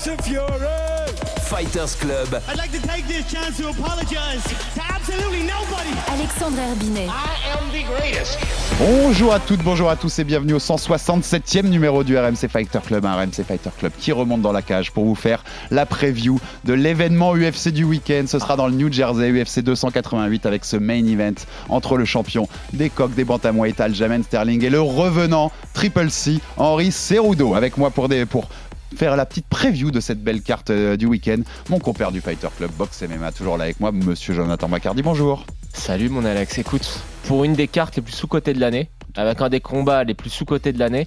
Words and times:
Fury. 0.00 1.10
Fighters 1.42 1.94
Club. 2.00 2.40
I'd 2.48 2.56
like 2.56 2.72
to 2.72 2.80
take 2.88 3.06
this 3.06 3.30
chance 3.30 3.58
to 3.58 3.68
apologize 3.68 4.42
to 4.74 4.82
absolutely 4.88 5.42
nobody. 5.42 5.90
Alexandre 6.08 6.62
Herbinet. 6.62 7.08
I 7.10 7.36
am 7.52 7.70
the 7.70 7.84
greatest. 7.84 8.38
Bonjour 8.78 9.34
à 9.34 9.40
toutes, 9.40 9.62
bonjour 9.62 9.90
à 9.90 9.96
tous 9.96 10.18
et 10.18 10.24
bienvenue 10.24 10.54
au 10.54 10.58
167e 10.58 11.68
numéro 11.68 12.02
du 12.02 12.16
RMC 12.16 12.48
Fighter 12.48 12.78
Club, 12.86 13.04
un 13.04 13.14
RMC 13.14 13.44
Fighter 13.46 13.68
Club 13.78 13.92
qui 13.98 14.12
remonte 14.12 14.40
dans 14.40 14.52
la 14.52 14.62
cage 14.62 14.90
pour 14.90 15.04
vous 15.04 15.14
faire 15.14 15.44
la 15.70 15.84
preview 15.84 16.40
de 16.64 16.72
l'événement 16.72 17.34
UFC 17.34 17.68
du 17.68 17.84
week-end. 17.84 18.24
Ce 18.26 18.38
sera 18.38 18.56
dans 18.56 18.68
le 18.68 18.74
New 18.74 18.90
Jersey, 18.90 19.30
UFC 19.32 19.60
288 19.60 20.46
avec 20.46 20.64
ce 20.64 20.78
main 20.78 21.04
event 21.04 21.34
entre 21.68 21.98
le 21.98 22.06
champion 22.06 22.48
des 22.72 22.88
coqs 22.88 23.14
des 23.14 23.24
bantamweight 23.24 23.78
Aljamain 23.78 24.22
Sterling 24.22 24.64
et 24.64 24.70
le 24.70 24.80
revenant 24.80 25.52
Triple 25.74 26.10
C 26.10 26.38
Henri 26.56 26.90
Cerudo 26.90 27.54
avec 27.54 27.76
moi 27.76 27.90
pour 27.90 28.08
des 28.08 28.24
pour 28.24 28.48
faire 28.96 29.16
la 29.16 29.26
petite 29.26 29.46
preview 29.46 29.90
de 29.90 30.00
cette 30.00 30.22
belle 30.22 30.42
carte 30.42 30.70
euh, 30.70 30.96
du 30.96 31.06
week-end. 31.06 31.40
Mon 31.68 31.78
compère 31.78 32.12
du 32.12 32.20
Fighter 32.20 32.48
Club 32.56 32.70
Box 32.78 33.02
MMA 33.02 33.32
toujours 33.32 33.56
là 33.56 33.64
avec 33.64 33.80
moi, 33.80 33.92
Monsieur 33.92 34.34
Jonathan 34.34 34.68
Bacardi. 34.68 35.02
Bonjour. 35.02 35.44
Salut 35.72 36.08
mon 36.08 36.24
Alex, 36.24 36.58
écoute, 36.58 37.00
pour 37.24 37.44
une 37.44 37.52
des 37.54 37.68
cartes 37.68 37.96
les 37.96 38.02
plus 38.02 38.12
sous-cotées 38.12 38.54
de 38.54 38.60
l'année, 38.60 38.90
avec 39.16 39.40
un 39.40 39.48
des 39.48 39.60
combats 39.60 40.02
les 40.04 40.14
plus 40.14 40.30
sous-cotés 40.30 40.72
de 40.72 40.78
l'année, 40.78 41.06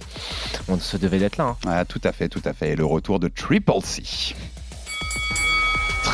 on 0.68 0.78
se 0.78 0.96
devait 0.96 1.18
d'être 1.18 1.36
là. 1.36 1.44
hein. 1.44 1.56
Ah, 1.66 1.84
tout 1.84 2.00
à 2.04 2.12
fait, 2.12 2.28
tout 2.28 2.42
à 2.46 2.52
fait. 2.54 2.70
Et 2.70 2.76
le 2.76 2.84
retour 2.86 3.20
de 3.20 3.28
Triple 3.28 3.72
C. 3.82 4.02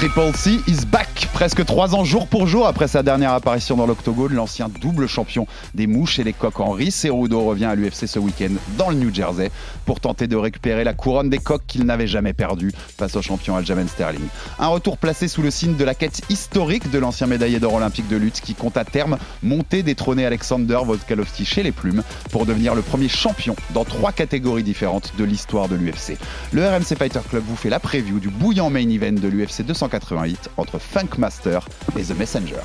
Triple 0.00 0.34
C 0.34 0.60
is 0.66 0.86
back 0.86 1.10
Presque 1.40 1.64
trois 1.64 1.94
ans 1.94 2.04
jour 2.04 2.26
pour 2.26 2.46
jour 2.46 2.66
après 2.66 2.88
sa 2.88 3.02
dernière 3.02 3.32
apparition 3.32 3.76
dans 3.76 3.86
l'octogone, 3.86 4.34
l'ancien 4.34 4.68
double 4.68 5.06
champion 5.06 5.46
des 5.74 5.86
mouches 5.86 6.18
et 6.18 6.24
les 6.24 6.32
coqs 6.32 6.60
Henri 6.60 6.90
Cerudo 6.90 7.40
revient 7.40 7.66
à 7.66 7.74
l'UFC 7.74 8.06
ce 8.06 8.18
week-end 8.18 8.50
dans 8.76 8.90
le 8.90 8.96
New 8.96 9.14
Jersey 9.14 9.50
pour 9.86 10.00
tenter 10.00 10.26
de 10.26 10.36
récupérer 10.36 10.84
la 10.84 10.92
couronne 10.92 11.30
des 11.30 11.38
coqs 11.38 11.62
qu'il 11.66 11.84
n'avait 11.84 12.06
jamais 12.06 12.32
perdue 12.32 12.72
face 12.74 13.16
au 13.16 13.22
champion 13.22 13.56
Aljamain 13.56 13.86
Sterling. 13.86 14.26
Un 14.58 14.68
retour 14.68 14.98
placé 14.98 15.28
sous 15.28 15.40
le 15.40 15.50
signe 15.50 15.76
de 15.76 15.84
la 15.84 15.94
quête 15.94 16.20
historique 16.28 16.90
de 16.90 16.98
l'ancien 16.98 17.26
médaillé 17.26 17.58
d'or 17.58 17.74
olympique 17.74 18.08
de 18.08 18.16
lutte 18.16 18.40
qui 18.40 18.54
compte 18.54 18.76
à 18.76 18.84
terme 18.84 19.16
monter 19.42 19.82
détrôner 19.82 20.26
Alexander 20.26 20.78
Volkanovski 20.84 21.44
chez 21.44 21.62
les 21.62 21.72
plumes 21.72 22.02
pour 22.30 22.44
devenir 22.44 22.74
le 22.74 22.82
premier 22.82 23.08
champion 23.08 23.56
dans 23.72 23.84
trois 23.84 24.12
catégories 24.12 24.62
différentes 24.62 25.12
de 25.16 25.24
l'histoire 25.24 25.68
de 25.68 25.76
l'UFC. 25.76 26.18
Le 26.52 26.66
RMC 26.66 26.96
Fighter 26.98 27.20
Club 27.28 27.44
vous 27.46 27.56
fait 27.56 27.70
la 27.70 27.80
preview 27.80 28.18
du 28.18 28.28
bouillant 28.28 28.68
main 28.68 28.88
event 28.88 29.12
de 29.12 29.28
l'UFC 29.28 29.62
288 29.90 30.50
entre 30.56 30.78
Funkmaster 30.78 31.60
et 31.98 32.02
The 32.04 32.16
Messenger. 32.16 32.62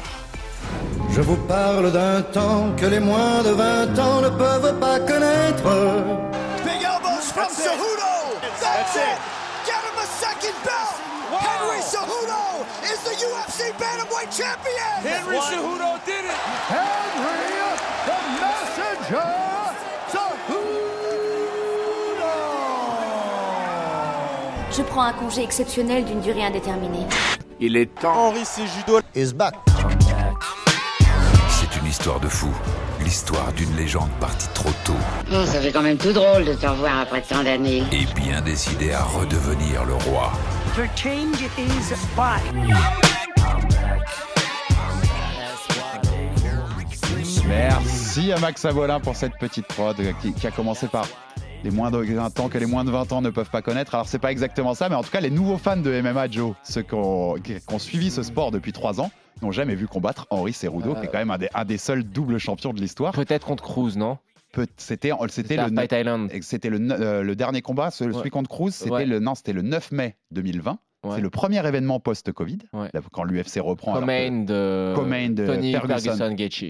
Je 1.11 1.21
vous 1.21 1.37
parle 1.47 1.91
d'un 1.91 2.21
temps 2.21 2.75
que 2.77 2.85
les 2.85 2.99
moins 2.99 3.41
de 3.43 3.49
20 3.51 3.99
ans 3.99 4.21
ne 4.21 4.29
peuvent 4.29 4.79
pas 4.79 4.99
connaître. 4.99 5.63
Big 6.63 6.83
elbows 6.83 7.31
from 7.33 7.49
Cejudo. 7.49 8.39
That's, 8.61 8.95
it. 8.95 9.17
Get 9.65 9.81
him 9.81 9.97
a 9.97 10.07
second 10.19 10.55
belt. 10.63 10.95
Henry 11.39 11.81
Cejudo 11.81 12.65
is 12.83 12.99
the 13.03 13.15
UFC 13.25 13.71
bantamweight 13.77 14.31
champion. 14.31 15.01
Henry 15.01 15.37
Cejudo 15.37 15.99
did 16.05 16.25
it. 16.25 16.39
Henry, 16.67 17.77
the 18.05 18.17
messenger. 18.41 19.44
Je 24.77 24.81
prends 24.81 25.03
un 25.03 25.13
congé 25.13 25.41
exceptionnel 25.41 26.03
d'une 26.03 26.19
durée 26.19 26.43
indéterminée. 26.43 27.05
Il 27.61 27.77
est 27.77 27.85
temps. 27.95 28.13
Henry 28.13 28.43
Cejudo. 28.43 28.99
Is 29.15 29.31
back. 29.33 29.55
C'est 31.49 31.79
une 31.79 31.87
histoire 31.87 32.19
de 32.19 32.27
fou. 32.27 32.49
L'histoire 33.01 33.53
d'une 33.53 33.73
légende 33.77 34.09
partie 34.19 34.49
trop 34.53 34.71
tôt 34.83 34.93
Oh, 35.31 35.45
ça 35.45 35.61
fait 35.61 35.71
quand 35.71 35.81
même 35.81 35.97
tout 35.97 36.11
drôle 36.11 36.43
de 36.43 36.53
te 36.55 36.65
revoir 36.65 36.99
après 36.99 37.21
tant 37.21 37.43
d'années. 37.43 37.83
et 37.93 38.05
bien 38.19 38.41
décidé 38.41 38.91
à 38.91 39.03
redevenir 39.03 39.85
le 39.85 39.93
roi. 39.93 40.33
Merci 47.47 48.31
à 48.31 48.39
Max 48.39 48.65
Avolin 48.65 48.99
pour 48.99 49.15
cette 49.15 49.37
petite 49.37 49.67
prod 49.67 49.95
qui, 50.21 50.33
qui 50.33 50.47
a 50.47 50.51
commencé 50.51 50.87
par 50.87 51.05
les 51.65 51.71
moins 51.71 51.89
de 51.91 51.97
20 51.97 52.39
ans 52.39 52.47
que 52.47 52.57
les 52.57 52.65
moins 52.67 52.83
de 52.85 52.91
20 52.91 53.11
ans 53.11 53.21
ne 53.21 53.29
peuvent 53.31 53.49
pas 53.49 53.61
connaître. 53.61 53.93
Alors 53.95 54.07
c'est 54.07 54.19
pas 54.19 54.31
exactement 54.31 54.73
ça, 54.75 54.87
mais 54.87 54.95
en 54.95 55.03
tout 55.03 55.09
cas 55.11 55.19
les 55.19 55.31
nouveaux 55.31 55.57
fans 55.57 55.75
de 55.77 55.99
MMA 56.01 56.29
Joe, 56.29 56.53
ceux 56.63 56.83
qui 56.83 56.93
ont, 56.93 57.33
qui 57.43 57.55
ont 57.71 57.79
suivi 57.79 58.11
ce 58.11 58.23
sport 58.23 58.51
depuis 58.51 58.71
3 58.71 59.01
ans, 59.01 59.11
n'ont 59.41 59.51
jamais 59.51 59.75
vu 59.75 59.87
combattre 59.87 60.27
Henri 60.29 60.53
Cerudo, 60.53 60.91
Euh. 60.91 60.99
qui 60.99 61.05
est 61.07 61.09
quand 61.09 61.17
même 61.17 61.31
un 61.31 61.37
des, 61.37 61.49
un 61.53 61.65
des 61.65 61.77
seuls 61.77 62.03
doubles 62.03 62.37
champions 62.37 62.71
de 62.71 62.79
l'histoire. 62.79 63.11
Peut-être 63.13 63.45
contre 63.45 63.63
Cruz, 63.63 63.97
non? 63.97 64.17
C'était 64.77 65.09
le 65.09 66.77
le, 66.77 66.91
euh, 66.91 67.23
le 67.23 67.35
dernier 67.35 67.61
combat, 67.61 67.91
ce- 67.91 68.05
celui 68.05 68.15
Ouais. 68.15 68.29
contre 68.29 68.49
Cruz, 68.49 68.71
c'était 68.71 68.91
Ouais. 68.91 69.05
le 69.05 69.19
non, 69.19 69.35
c'était 69.35 69.51
le 69.51 69.61
9 69.61 69.91
mai 69.91 70.15
2020. 70.31 70.77
Ouais. 71.05 71.15
C'est 71.15 71.21
le 71.21 71.29
premier 71.29 71.65
événement 71.67 71.99
post-Covid, 71.99 72.57
Ouais. 72.73 72.89
quand 73.11 73.23
l'UFC 73.23 73.59
reprend. 73.59 73.93
Co-main 73.93 74.43
de, 74.43 74.93
Co-main 74.95 75.29
de 75.29 75.45
Tony 75.45 75.71
Ferguson. 75.73 76.15
Ferguson, 76.17 76.33
Gaethje. 76.33 76.63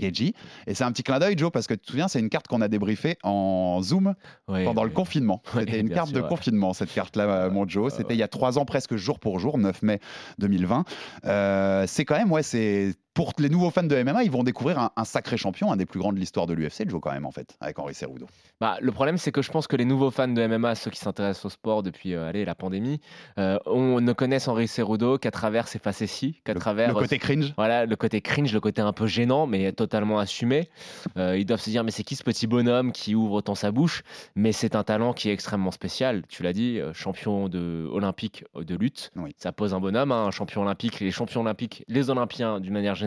Et 0.68 0.74
c'est 0.74 0.84
un 0.84 0.92
petit 0.92 1.04
clin 1.04 1.20
d'œil, 1.20 1.38
Joe, 1.38 1.52
parce 1.52 1.68
que 1.68 1.74
tu 1.74 1.80
te 1.82 1.92
souviens, 1.92 2.08
c'est 2.08 2.20
une 2.20 2.30
carte 2.30 2.48
qu'on 2.48 2.62
a 2.62 2.68
débriefée 2.68 3.18
en 3.24 3.80
Zoom 3.82 4.14
Ouais, 4.48 4.66
pendant 4.66 4.84
le 4.84 4.90
confinement. 4.90 5.42
C'était 5.54 5.80
une 5.80 5.90
carte 5.90 6.10
sûr, 6.10 6.22
de 6.22 6.28
confinement, 6.28 6.74
cette 6.74 6.94
carte-là, 6.94 7.24
euh, 7.24 7.50
mon 7.50 7.68
Joe. 7.68 7.94
C'était 7.94 8.14
il 8.14 8.20
y 8.20 8.24
a 8.24 8.28
trois 8.28 8.60
ans, 8.60 8.66
presque 8.66 8.96
jour 8.96 9.20
pour 9.20 9.40
jour, 9.40 9.58
9 9.58 9.82
mai 9.82 10.00
2020. 10.40 10.84
Euh, 11.26 11.86
c'est 11.88 12.06
quand 12.06 12.18
même, 12.18 12.32
ouais, 12.32 12.44
c'est. 12.44 12.94
Pour 13.16 13.34
les 13.40 13.50
nouveaux 13.50 13.72
fans 13.72 13.82
de 13.82 14.04
MMA, 14.04 14.24
ils 14.24 14.32
vont 14.32 14.44
découvrir 14.44 14.78
un, 14.78 14.92
un 14.96 15.06
sacré 15.06 15.38
champion, 15.38 15.72
un 15.72 15.78
des 15.78 15.88
plus 15.88 16.00
grands 16.00 16.14
de 16.14 16.20
l'histoire 16.20 16.46
de 16.46 16.54
l'UFC, 16.54 16.88
Joe, 16.88 17.02
quand 17.02 17.12
même, 17.12 17.26
en 17.26 17.32
fait, 17.32 17.58
avec 17.60 17.80
Henri 17.80 17.96
Cerudo. 17.96 18.28
Bah, 18.62 18.78
le 18.82 18.92
problème, 18.92 19.18
c'est 19.18 19.32
que 19.32 19.42
je 19.42 19.50
pense 19.50 19.66
que 19.66 19.76
les 19.76 19.86
nouveaux 19.86 20.12
fans 20.12 20.28
de 20.28 20.48
MMA, 20.48 20.76
ceux 20.76 20.92
qui 20.92 21.00
s'intéressent 21.00 21.46
au 21.46 21.50
sport 21.50 21.82
depuis 21.82 22.14
euh, 22.14 22.30
allez, 22.30 22.46
la 22.46 22.54
pandémie, 22.54 23.02
euh, 23.40 23.58
on 23.66 24.02
ne 24.02 24.14
connaissent 24.14 24.48
Henri 24.48 24.68
Cerudo 24.68 25.18
qu'à 25.18 25.32
travers 25.32 25.68
ses 25.68 25.80
facéties, 25.80 26.42
qu'à 26.44 26.54
travers 26.54 26.90
le 26.90 26.94
côté 26.94 27.18
cringe. 27.18 27.54
Voilà, 27.58 27.86
le 27.86 27.96
côté 27.96 28.22
cringe, 28.22 28.54
le 28.54 28.60
côté 28.60 28.82
un 28.82 28.94
peu 28.94 29.08
gênant, 29.08 29.48
mais 29.48 29.72
totalement 29.72 30.20
assumé. 30.20 30.70
Euh, 31.18 31.38
ils 31.38 31.46
doivent 31.46 31.62
se 31.62 31.70
dire, 31.70 31.84
mais 31.84 31.92
c'est 31.92 32.04
qui 32.04 32.16
ce 32.16 32.24
petit 32.24 32.48
bonhomme 32.48 32.92
qui 32.92 33.16
ouvre 33.16 33.34
autant 33.34 33.56
sa 33.56 33.72
bouche? 33.72 34.04
Mais 34.36 34.52
c'est 34.52 34.76
un 34.76 34.84
talent 34.84 35.14
qui 35.14 35.30
est 35.30 35.34
extrêmement 35.34 35.72
spécial. 35.72 36.24
Tu 36.28 36.44
l'as 36.44 36.54
dit, 36.54 36.80
euh, 36.80 36.94
champion 36.94 37.48
de, 37.50 37.88
olympique 37.92 38.44
euh, 38.56 38.64
de 38.64 38.76
lutte. 38.76 39.12
Oui. 39.16 39.36
Ça 39.38 39.52
pose 39.52 39.74
un 39.74 39.80
bonhomme, 39.80 40.12
hein, 40.12 40.26
un 40.26 40.32
champion 40.32 40.62
olympique. 40.64 41.00
Les 41.00 41.12
champions 41.12 41.42
olympiques, 41.42 41.86
les 41.88 42.10
Olympiens, 42.10 42.60
d'une 42.60 42.74
manière 42.74 42.96
générale, 42.96 43.05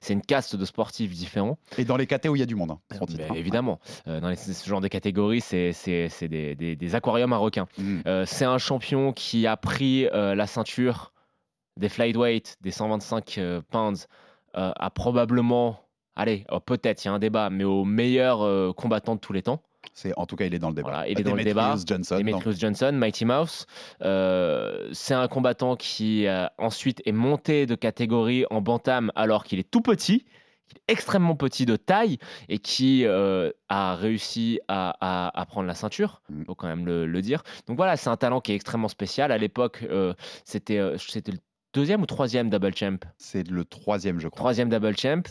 c'est 0.00 0.12
une 0.12 0.22
caste 0.22 0.56
de 0.56 0.64
sportifs 0.64 1.12
différents. 1.12 1.58
Et 1.78 1.84
dans 1.84 1.96
les 1.96 2.06
KT 2.06 2.28
où 2.28 2.36
il 2.36 2.40
y 2.40 2.42
a 2.42 2.46
du 2.46 2.54
monde, 2.54 2.72
hein, 2.72 2.80
titre, 3.06 3.14
Mais 3.18 3.24
hein. 3.30 3.34
évidemment, 3.34 3.78
euh, 4.08 4.20
dans 4.20 4.28
les- 4.28 4.36
ce 4.36 4.68
genre 4.68 4.80
de 4.80 4.88
catégorie, 4.88 5.40
c'est 5.40 5.72
des, 6.28 6.54
des- 6.54 6.76
des 6.76 6.94
aquariums 6.94 7.32
à 7.32 7.36
requins. 7.36 7.66
Mm. 7.78 8.00
Euh, 8.06 8.24
c'est 8.26 8.44
un 8.44 8.58
champion 8.58 9.12
qui 9.12 9.46
a 9.46 9.56
pris 9.56 10.06
euh, 10.06 10.34
la 10.34 10.46
ceinture 10.46 11.12
des 11.78 11.88
flyweight, 11.88 12.56
des 12.62 12.70
125 12.70 13.38
euh, 13.38 13.60
pounds, 13.70 14.06
euh, 14.56 14.72
à 14.76 14.90
probablement, 14.90 15.78
allez, 16.14 16.44
oh, 16.50 16.60
peut-être, 16.60 17.04
il 17.04 17.08
y 17.08 17.10
a 17.10 17.14
un 17.14 17.18
débat, 17.18 17.50
mais 17.50 17.64
au 17.64 17.84
meilleur 17.84 18.42
euh, 18.42 18.72
combattant 18.72 19.14
de 19.14 19.20
tous 19.20 19.32
les 19.34 19.42
temps. 19.42 19.62
C'est, 19.94 20.12
en 20.16 20.26
tout 20.26 20.36
cas, 20.36 20.44
il 20.44 20.54
est 20.54 20.58
dans 20.58 20.68
le 20.68 20.74
débat. 20.74 20.88
Voilà, 20.90 21.08
il 21.08 21.18
est 21.18 21.22
dans 21.22 21.34
le 21.34 21.42
débat. 21.44 21.74
Johnson. 21.86 22.18
Demetrius 22.18 22.58
Johnson, 22.60 22.92
Mighty 22.92 23.24
Mouse. 23.24 23.66
Euh, 24.02 24.88
c'est 24.92 25.14
un 25.14 25.28
combattant 25.28 25.76
qui 25.76 26.26
euh, 26.26 26.46
ensuite 26.58 27.02
est 27.06 27.12
monté 27.12 27.66
de 27.66 27.74
catégorie 27.74 28.44
en 28.50 28.60
bantam 28.60 29.10
alors 29.14 29.44
qu'il 29.44 29.58
est 29.58 29.70
tout 29.70 29.80
petit, 29.80 30.24
extrêmement 30.88 31.34
petit 31.36 31.64
de 31.66 31.76
taille 31.76 32.18
et 32.48 32.58
qui 32.58 33.04
euh, 33.06 33.50
a 33.68 33.94
réussi 33.94 34.60
à, 34.68 34.94
à- 35.00 35.40
à 35.40 35.46
prendre 35.46 35.66
la 35.66 35.74
ceinture, 35.74 36.20
Mm. 36.28 36.44
faut 36.44 36.54
quand 36.54 36.66
même 36.68 36.84
le, 36.86 37.06
le 37.06 37.22
dire. 37.22 37.42
Donc 37.66 37.76
voilà, 37.76 37.96
c'est 37.96 38.10
un 38.10 38.16
talent 38.16 38.40
qui 38.40 38.52
est 38.52 38.56
extrêmement 38.56 38.88
spécial. 38.88 39.32
À 39.32 39.38
l'époque, 39.38 39.84
euh, 39.90 40.12
c'était 40.44 40.78
euh, 40.78 40.98
c'était 40.98 41.32
le 41.32 41.38
deuxième 41.72 42.02
ou 42.02 42.06
troisième 42.06 42.50
double 42.50 42.74
champ? 42.76 42.98
C'est 43.18 43.48
le 43.48 43.64
troisième, 43.64 44.18
je 44.20 44.28
crois. 44.28 44.38
Troisième 44.38 44.68
double 44.68 44.96
champ. 44.96 45.22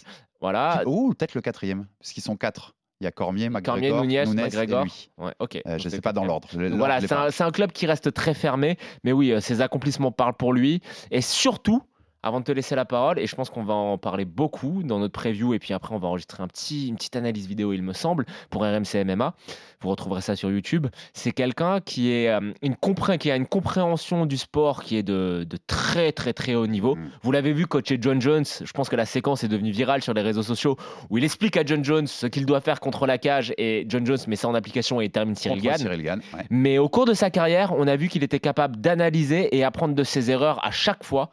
Voilà. 0.41 0.83
Ou 0.85 1.13
peut-être 1.13 1.33
le 1.35 1.41
quatrième, 1.41 1.87
parce 1.99 2.11
qu'ils 2.13 2.23
sont 2.23 2.35
quatre. 2.37 2.75
Il 3.01 3.03
y 3.03 3.07
a 3.07 3.11
Cormier, 3.11 3.49
McGregor, 3.49 3.97
Cormier, 3.97 4.23
Nunez, 4.23 4.25
Nunes 4.25 4.43
McGregor. 4.45 4.81
et 4.81 4.83
lui. 4.85 5.09
Ouais, 5.17 5.33
ok. 5.39 5.61
Euh, 5.67 5.77
je 5.77 5.85
ne 5.85 5.89
sais 5.89 6.01
pas 6.01 6.13
dans 6.13 6.23
l'ordre. 6.23 6.47
Voilà, 6.53 6.95
un, 6.95 7.29
c'est 7.29 7.43
un 7.43 7.51
club 7.51 7.71
qui 7.73 7.85
reste 7.87 8.13
très 8.13 8.33
fermé, 8.33 8.77
mais 9.03 9.11
oui, 9.11 9.31
euh, 9.31 9.41
ses 9.41 9.59
accomplissements 9.61 10.11
parlent 10.13 10.35
pour 10.35 10.53
lui. 10.53 10.81
Et 11.11 11.19
surtout, 11.21 11.81
avant 12.25 12.39
de 12.39 12.45
te 12.45 12.51
laisser 12.51 12.75
la 12.75 12.85
parole, 12.85 13.19
et 13.19 13.27
je 13.27 13.35
pense 13.35 13.51
qu'on 13.51 13.63
va 13.63 13.75
en 13.75 13.99
parler 13.99 14.25
beaucoup 14.25 14.81
dans 14.83 14.97
notre 14.97 15.13
preview, 15.13 15.53
et 15.53 15.59
puis 15.59 15.73
après 15.73 15.93
on 15.93 15.99
va 15.99 16.07
enregistrer 16.07 16.41
un 16.41 16.47
petit, 16.47 16.87
une 16.87 16.95
petite 16.95 17.15
analyse 17.15 17.47
vidéo, 17.47 17.71
il 17.71 17.83
me 17.83 17.93
semble, 17.93 18.25
pour 18.49 18.63
RMC 18.63 19.05
MMA. 19.05 19.35
Vous 19.81 19.89
retrouverez 19.89 20.21
ça 20.21 20.35
sur 20.35 20.49
YouTube. 20.49 20.87
C'est 21.13 21.31
quelqu'un 21.31 21.79
qui, 21.81 22.11
est, 22.11 22.29
euh, 22.29 22.51
une 22.63 22.73
compré- 22.73 23.19
qui 23.19 23.29
a 23.29 23.35
une 23.35 23.45
compréhension 23.45 24.25
du 24.25 24.37
sport 24.37 24.83
qui 24.83 24.97
est 24.97 25.03
de, 25.03 25.45
de 25.47 25.57
très 25.67 26.11
très 26.11 26.33
très 26.33 26.55
haut 26.55 26.65
niveau. 26.65 26.95
Mm. 26.95 27.09
Vous 27.21 27.31
l'avez 27.31 27.53
vu 27.53 27.67
coacher 27.67 27.99
John 28.01 28.19
Jones, 28.19 28.45
je 28.63 28.71
pense 28.71 28.89
que 28.89 28.95
la 28.95 29.05
séquence 29.05 29.43
est 29.43 29.47
devenue 29.47 29.69
virale 29.69 30.01
sur 30.01 30.15
les 30.15 30.23
réseaux 30.23 30.41
sociaux, 30.41 30.77
où 31.11 31.19
il 31.19 31.23
explique 31.23 31.57
à 31.57 31.63
John 31.63 31.85
Jones 31.85 32.07
ce 32.07 32.25
qu'il 32.25 32.47
doit 32.47 32.61
faire 32.61 32.79
contre 32.79 33.05
la 33.05 33.19
cage, 33.19 33.53
et 33.59 33.85
John 33.87 34.03
Jones 34.03 34.17
met 34.27 34.35
ça 34.35 34.47
en 34.47 34.55
application 34.55 34.99
et 34.99 35.09
termine 35.09 35.35
Cyril 35.35 35.61
Gann. 35.61 35.77
Cyril 35.77 36.01
Gann, 36.01 36.21
ouais. 36.33 36.45
Mais 36.49 36.79
au 36.79 36.89
cours 36.89 37.05
de 37.05 37.13
sa 37.13 37.29
carrière, 37.29 37.73
on 37.77 37.87
a 37.87 37.95
vu 37.95 38.07
qu'il 38.07 38.23
était 38.23 38.39
capable 38.39 38.77
d'analyser 38.77 39.55
et 39.55 39.63
apprendre 39.63 39.93
de 39.93 40.03
ses 40.03 40.31
erreurs 40.31 40.59
à 40.65 40.71
chaque 40.71 41.03
fois. 41.03 41.29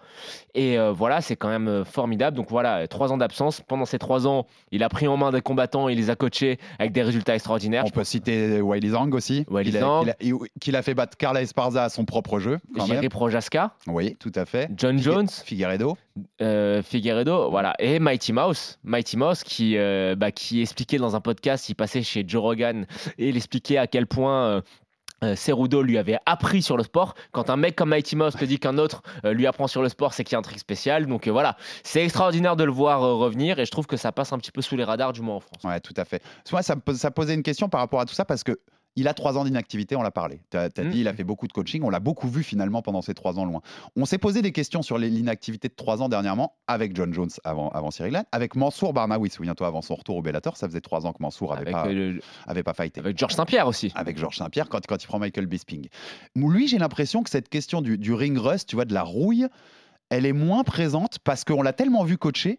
Et 0.55 0.79
euh, 0.83 0.93
voilà, 0.93 1.21
c'est 1.21 1.37
quand 1.37 1.49
même 1.49 1.69
euh, 1.69 1.85
formidable. 1.85 2.37
Donc 2.37 2.49
voilà, 2.51 2.87
trois 2.89 3.13
ans 3.13 3.17
d'absence. 3.17 3.61
Pendant 3.61 3.85
ces 3.85 3.99
trois 3.99 4.27
ans, 4.27 4.47
il 4.71 4.83
a 4.83 4.89
pris 4.89 5.09
en 5.09 5.17
main 5.17 5.31
des 5.31 5.41
combattants, 5.41 5.89
il 5.89 5.97
les 5.97 6.11
a 6.11 6.17
coachés 6.17 6.59
avec 6.79 6.93
des 6.93 7.03
résultats 7.03 7.35
extraordinaires. 7.35 7.85
On 7.87 7.91
peut 7.91 8.05
citer 8.05 8.61
Wiley 8.61 8.91
Zhang 8.91 9.15
aussi, 9.15 9.45
Wiley 9.51 9.73
Zhang. 9.79 10.01
qu'il 10.03 10.11
a, 10.11 10.17
il- 10.21 10.49
qu'il 10.61 10.77
a 10.77 10.83
fait 10.83 10.95
battre 10.95 11.17
Carla 11.17 11.43
Esparza 11.43 11.85
à 11.85 11.89
son 11.89 12.05
propre 12.05 12.39
jeu. 12.39 12.59
Jerry. 12.87 13.09
Projaska, 13.09 13.73
Oui, 13.87 14.17
tout 14.19 14.33
à 14.35 14.45
fait. 14.45 14.69
John 14.77 14.97
Figue- 14.99 15.05
Jones, 15.05 15.29
Figueredo. 15.29 15.97
euh, 16.41 16.83
Figueredo, 16.83 17.51
voilà, 17.51 17.75
et 17.79 17.99
Mighty 17.99 18.33
Mouse, 18.33 18.79
Mighty 18.85 19.17
Mouse 19.17 19.45
qui, 19.45 19.77
euh, 19.77 20.15
bah, 20.17 20.31
qui 20.31 20.61
expliquait 20.61 20.99
dans 20.99 21.17
un 21.17 21.21
podcast, 21.21 21.69
il 21.69 21.75
passait 21.75 22.03
chez 22.03 22.25
Joe 22.27 22.43
Rogan 22.43 22.87
et 23.19 23.29
il 23.29 23.37
expliquait 23.37 23.79
à 23.79 23.87
quel 23.87 24.07
point 24.07 24.45
euh, 24.47 24.53
euh, 24.53 24.61
Cerudo 25.37 25.83
lui 25.83 25.99
avait 25.99 26.19
appris 26.27 26.63
sur 26.63 26.77
le 26.77 26.83
sport. 26.83 27.15
Quand 27.31 27.51
un 27.51 27.57
mec 27.57 27.77
comme 27.77 27.91
Mighty 27.91 28.17
Mouse 28.17 28.35
te 28.35 28.45
dit 28.45 28.59
qu'un 28.59 28.79
autre 28.79 29.03
euh, 29.25 29.33
lui 29.33 29.47
apprend 29.47 29.67
sur 29.67 29.83
le 29.83 29.89
sport, 29.89 30.13
c'est 30.13 30.25
qu'il 30.25 30.33
y 30.33 30.37
a 30.37 30.39
un 30.39 30.43
truc 30.43 30.59
spécial. 30.59 31.07
Donc 31.07 31.27
euh, 31.27 31.31
voilà, 31.31 31.57
c'est 31.83 32.03
extraordinaire 32.03 32.57
de 32.57 32.65
le 32.65 32.73
voir 32.73 33.03
euh, 33.03 33.15
revenir 33.15 33.59
et 33.59 33.65
je 33.65 33.71
trouve 33.71 33.87
que 33.87 33.97
ça 33.97 34.13
passe 34.13 34.33
un 34.33 34.39
petit 34.39 34.53
peu 34.53 34.63
sous 34.63 34.77
les 34.77 34.85
radars, 34.85 35.13
du 35.13 35.21
moins 35.21 35.37
en 35.37 35.41
France. 35.41 35.63
Ouais, 35.65 35.81
tout 35.81 35.95
à 35.97 36.05
fait. 36.05 36.23
Moi, 36.51 36.63
ça 36.63 36.77
ça 36.95 37.11
posait 37.11 37.35
une 37.35 37.43
question 37.43 37.69
par 37.69 37.81
rapport 37.81 38.01
à 38.01 38.05
tout 38.05 38.15
ça 38.15 38.25
parce 38.25 38.45
que 38.45 38.59
il 38.97 39.09
a 39.09 39.15
trois 39.15 39.39
ans 39.39 39.45
d'inactivité, 39.45 39.97
on 39.97 40.03
l'a 40.03 40.11
parlé. 40.11 40.41
Tu 40.51 40.57
as, 40.59 40.67
Mm. 40.69 40.91
dit, 40.91 41.01
il 41.01 41.09
a 41.09 41.15
fait 41.15 41.25
beaucoup 41.25 41.47
de 41.47 41.53
coaching, 41.53 41.83
on 41.83 41.89
l'a 41.91 42.01
beaucoup 42.01 42.29
vu 42.29 42.43
finalement 42.43 42.83
pendant 42.83 43.01
ces 43.03 43.15
trois 43.15 43.39
ans 43.39 43.45
loin. 43.47 43.61
On 43.97 44.05
s'est 44.05 44.19
posé 44.19 44.43
des 44.43 44.53
questions 44.53 44.83
sur 44.83 44.99
l'inactivité 44.99 45.69
de 45.69 45.75
trois 45.75 46.03
ans 46.03 46.09
dernièrement 46.11 46.55
avec 46.67 46.95
John 46.95 47.13
Jones 47.15 47.31
avant, 47.45 47.71
avant 47.71 47.91
Cyril 47.91 48.13
Gann, 48.13 48.25
avec 48.33 48.55
Mansour 48.55 48.93
Barnaoui, 48.93 49.31
souviens-toi, 49.31 49.67
avant 49.67 49.81
son 49.83 49.95
retour 49.95 50.17
au 50.17 50.23
Bellator, 50.23 50.57
ça 50.57 50.69
faisait 50.69 50.81
trois 50.83 51.07
ans 51.07 51.13
que 51.13 51.23
Mansour 51.23 51.53
avait 51.53 51.63
Avec, 51.63 51.73
pas, 51.73 51.87
euh, 51.87 52.13
le- 52.13 52.21
avait 52.47 52.63
pas 52.63 52.75
fighté. 52.75 53.01
avec 53.01 53.19
Georges 53.19 53.35
Saint-Pierre 53.35 53.67
aussi. 53.67 53.93
Avec 53.95 54.19
Georges 54.19 54.37
Saint-Pierre 54.37 54.69
quand, 54.69 54.87
quand 54.87 55.03
il 55.03 55.07
prend 55.07 55.19
Michael 55.19 55.47
Bisping. 55.47 55.89
Lui, 56.37 56.69
j'ai 56.69 56.79
l'impression 56.79 57.23
que 57.23 57.31
cette 57.31 57.49
question 57.49 57.81
du, 57.81 57.97
du 57.97 58.13
ring 58.13 58.37
rust, 58.39 58.69
tu 58.69 58.77
vois, 58.77 58.85
de 58.85 58.93
la 58.95 59.03
rouille, 59.03 59.47
elle 60.11 60.27
est 60.27 60.35
moins 60.35 60.65
présente 60.65 61.19
parce 61.21 61.45
qu'on 61.45 61.63
l'a 61.63 61.73
tellement 61.73 62.05
vu 62.05 62.19
coacher. 62.19 62.59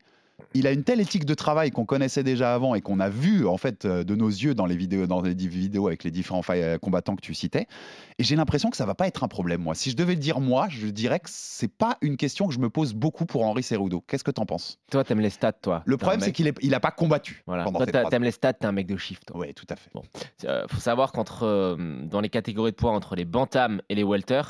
Il 0.53 0.67
a 0.67 0.71
une 0.71 0.83
telle 0.83 0.99
éthique 0.99 1.25
de 1.25 1.33
travail 1.33 1.71
qu'on 1.71 1.85
connaissait 1.85 2.23
déjà 2.23 2.53
avant 2.53 2.75
et 2.75 2.81
qu'on 2.81 2.99
a 2.99 3.09
vu 3.09 3.47
en 3.47 3.57
fait 3.57 3.85
euh, 3.85 4.03
de 4.03 4.15
nos 4.15 4.27
yeux 4.29 4.53
dans 4.53 4.65
les 4.65 4.75
vidéos, 4.75 5.07
dans 5.07 5.21
les 5.21 5.33
vidéos 5.33 5.87
avec 5.87 6.03
les 6.03 6.11
différents 6.11 6.41
euh, 6.49 6.77
combattants 6.77 7.15
que 7.15 7.21
tu 7.21 7.33
citais. 7.33 7.67
Et 8.19 8.23
j'ai 8.23 8.35
l'impression 8.35 8.69
que 8.69 8.77
ça 8.77 8.85
va 8.85 8.95
pas 8.95 9.07
être 9.07 9.23
un 9.23 9.27
problème. 9.27 9.61
Moi, 9.61 9.75
si 9.75 9.89
je 9.89 9.95
devais 9.95 10.13
le 10.13 10.19
dire 10.19 10.39
moi, 10.39 10.67
je 10.69 10.87
dirais 10.87 11.19
que 11.19 11.29
c'est 11.29 11.71
pas 11.71 11.97
une 12.01 12.17
question 12.17 12.47
que 12.47 12.53
je 12.53 12.59
me 12.59 12.69
pose 12.69 12.93
beaucoup 12.93 13.25
pour 13.25 13.45
Henri 13.45 13.63
Cerudo. 13.63 14.01
Qu'est-ce 14.07 14.23
que 14.23 14.31
t'en 14.31 14.45
penses? 14.45 14.79
Toi, 14.91 15.03
t'aimes 15.03 15.21
les 15.21 15.29
stats, 15.29 15.53
toi. 15.53 15.83
Le 15.85 15.97
problème, 15.97 16.21
c'est 16.21 16.31
qu'il 16.31 16.47
est, 16.47 16.57
il 16.61 16.73
a 16.75 16.79
pas 16.79 16.91
combattu 16.91 17.43
Voilà. 17.47 17.63
pendant 17.63 17.79
Toi, 17.79 18.09
t'aimes 18.09 18.23
les 18.23 18.31
stats, 18.31 18.53
t'es 18.53 18.65
un 18.65 18.71
mec 18.71 18.87
de 18.87 18.97
chiffre. 18.97 19.23
Oui, 19.33 19.53
tout 19.53 19.67
à 19.69 19.75
fait. 19.75 19.89
Bon. 19.93 20.03
Euh, 20.45 20.65
faut 20.67 20.79
savoir 20.79 21.11
qu'entre 21.11 21.43
euh, 21.43 21.75
dans 22.03 22.21
les 22.21 22.29
catégories 22.29 22.71
de 22.71 22.75
poids 22.75 22.91
entre 22.91 23.15
les 23.15 23.25
bantams 23.25 23.81
et 23.89 23.95
les 23.95 24.03
welter, 24.03 24.41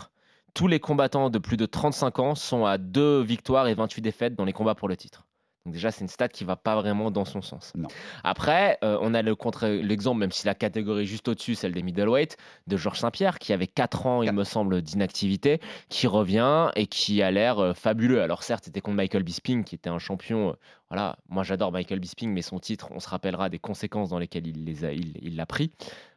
tous 0.54 0.68
les 0.68 0.80
combattants 0.80 1.30
de 1.30 1.40
plus 1.40 1.58
de 1.58 1.66
35 1.66 2.20
ans 2.20 2.36
sont 2.36 2.66
à 2.66 2.78
2 2.78 3.22
victoires 3.22 3.68
et 3.68 3.74
28 3.74 4.02
défaites 4.02 4.36
dans 4.36 4.46
les 4.46 4.54
combats 4.54 4.76
pour 4.76 4.88
le 4.88 4.96
titre. 4.96 5.26
Donc 5.66 5.74
déjà, 5.74 5.92
c'est 5.92 6.02
une 6.02 6.10
stat 6.10 6.28
qui 6.28 6.44
va 6.44 6.58
pas 6.58 6.76
vraiment 6.76 7.10
dans 7.10 7.24
son 7.24 7.42
sens. 7.42 7.72
Non. 7.76 7.88
Après, 8.26 8.78
euh, 8.84 8.98
on 9.02 9.14
a 9.14 9.22
le 9.22 9.34
contre 9.34 9.68
l'exemple, 9.68 10.20
même 10.20 10.32
si 10.32 10.46
la 10.46 10.56
catégorie 10.56 11.06
juste 11.06 11.28
au-dessus, 11.30 11.56
celle 11.56 11.72
des 11.72 11.84
middleweight, 11.84 12.36
de 12.68 12.76
Georges 12.76 13.00
Saint-Pierre, 13.00 13.40
qui 13.40 13.54
avait 13.54 13.68
4 13.68 14.06
ans, 14.06 14.24
il 14.24 14.32
me 14.34 14.44
semble, 14.44 14.82
d'inactivité, 14.82 15.62
qui 15.88 16.08
revient 16.08 16.70
et 16.76 16.88
qui 16.88 17.22
a 17.22 17.32
l'air 17.32 17.60
euh, 17.60 17.74
fabuleux. 17.74 18.22
Alors 18.22 18.44
certes, 18.44 18.66
c'était 18.66 18.82
contre 18.82 18.98
Michael 18.98 19.24
Bisping, 19.24 19.64
qui 19.64 19.76
était 19.76 19.90
un 19.90 20.00
champion. 20.00 20.50
euh, 20.50 20.54
voilà, 20.90 21.16
moi 21.30 21.44
j'adore 21.44 21.72
Michael 21.72 22.00
Bisping, 22.00 22.32
mais 22.32 22.42
son 22.42 22.60
titre, 22.60 22.90
on 22.92 23.00
se 23.00 23.10
rappellera 23.10 23.50
des 23.50 23.58
conséquences 23.58 24.10
dans 24.10 24.20
lesquelles 24.20 24.46
il 24.46 24.66
les 24.66 24.86
a, 24.86 24.92
il 24.92 25.36
l'a 25.36 25.46
pris. 25.46 25.72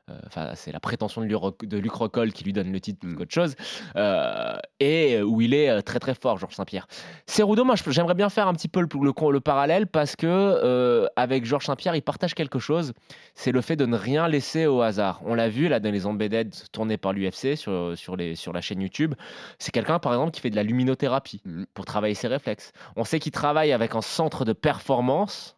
Euh, 0.09 0.15
Enfin, 0.27 0.51
c'est 0.55 0.71
la 0.73 0.79
prétention 0.81 1.21
de, 1.21 1.27
Luc- 1.27 1.65
de 1.69 1.79
Luc 1.79 1.93
Rockhold 1.93 2.33
qui 2.33 2.45
lui 2.45 2.53
donne 2.53 2.71
le 2.73 2.81
titre 2.81 3.01
plus 3.01 3.11
Mm. 3.11 3.17
qu'autre 3.17 3.33
chose. 3.35 3.55
Euh, 3.97 4.57
et 4.81 5.21
où 5.23 5.41
il 5.41 5.53
est 5.55 5.69
euh, 5.69 5.81
très 5.81 5.99
très 5.99 6.15
fort, 6.15 6.39
Georges 6.39 6.55
Saint-Pierre. 6.55 6.87
Cerudo, 7.27 7.65
moi, 7.65 7.75
j'aimerais 7.89 8.15
bien 8.15 8.29
faire 8.29 8.47
un 8.47 8.55
petit 8.55 8.69
peu 8.69 8.81
le, 8.81 8.89
le- 9.03 9.33
le 9.33 9.41
parallèle 9.41 9.87
parce 9.89 10.15
que 10.15 10.27
euh, 10.27 11.07
avec 11.17 11.45
Georges 11.45 11.67
Saint-Pierre, 11.67 11.97
il 11.97 12.03
partage 12.03 12.35
quelque 12.35 12.59
chose. 12.59 12.93
C'est 13.35 13.51
le 13.53 13.61
fait 13.61 13.75
de 13.77 13.87
ne 13.87 13.97
rien 13.97 14.29
laisser 14.29 14.67
au 14.67 14.81
hasard. 14.81 15.21
On 15.25 15.35
l'a 15.35 15.49
vu 15.49 15.69
là 15.69 15.81
dans 15.81 15.91
les 15.91 16.07
embedded 16.07 16.55
tournés 16.73 16.99
par 16.99 17.13
l'UFC 17.13 17.57
sur, 17.57 17.97
sur, 17.97 18.17
les, 18.17 18.35
sur 18.37 18.53
la 18.53 18.61
chaîne 18.61 18.81
YouTube. 18.81 19.15
C'est 19.59 19.73
quelqu'un, 19.73 19.99
par 19.99 20.13
exemple, 20.13 20.31
qui 20.33 20.41
fait 20.41 20.51
de 20.51 20.57
la 20.57 20.63
luminothérapie 20.63 21.41
Mm. 21.45 21.65
pour 21.75 21.85
travailler 21.85 22.15
ses 22.15 22.29
réflexes. 22.29 22.73
On 22.97 23.05
sait 23.05 23.19
qu'il 23.19 23.33
travaille 23.33 23.73
avec 23.73 23.95
un 23.95 24.03
centre 24.03 24.45
de 24.45 24.53
performance 24.53 25.56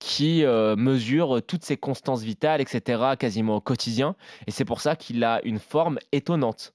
qui 0.00 0.44
euh, 0.44 0.74
mesure 0.74 1.40
toutes 1.46 1.64
ses 1.64 1.76
constances 1.76 2.22
vitales, 2.22 2.60
etc., 2.60 3.02
quasiment 3.16 3.56
au 3.56 3.60
quotidien. 3.60 4.16
Et 4.48 4.50
c'est 4.50 4.64
pour 4.64 4.80
ça 4.80 4.96
qu'il 4.96 5.22
a 5.22 5.40
une 5.44 5.60
forme 5.60 6.00
étonnante. 6.10 6.74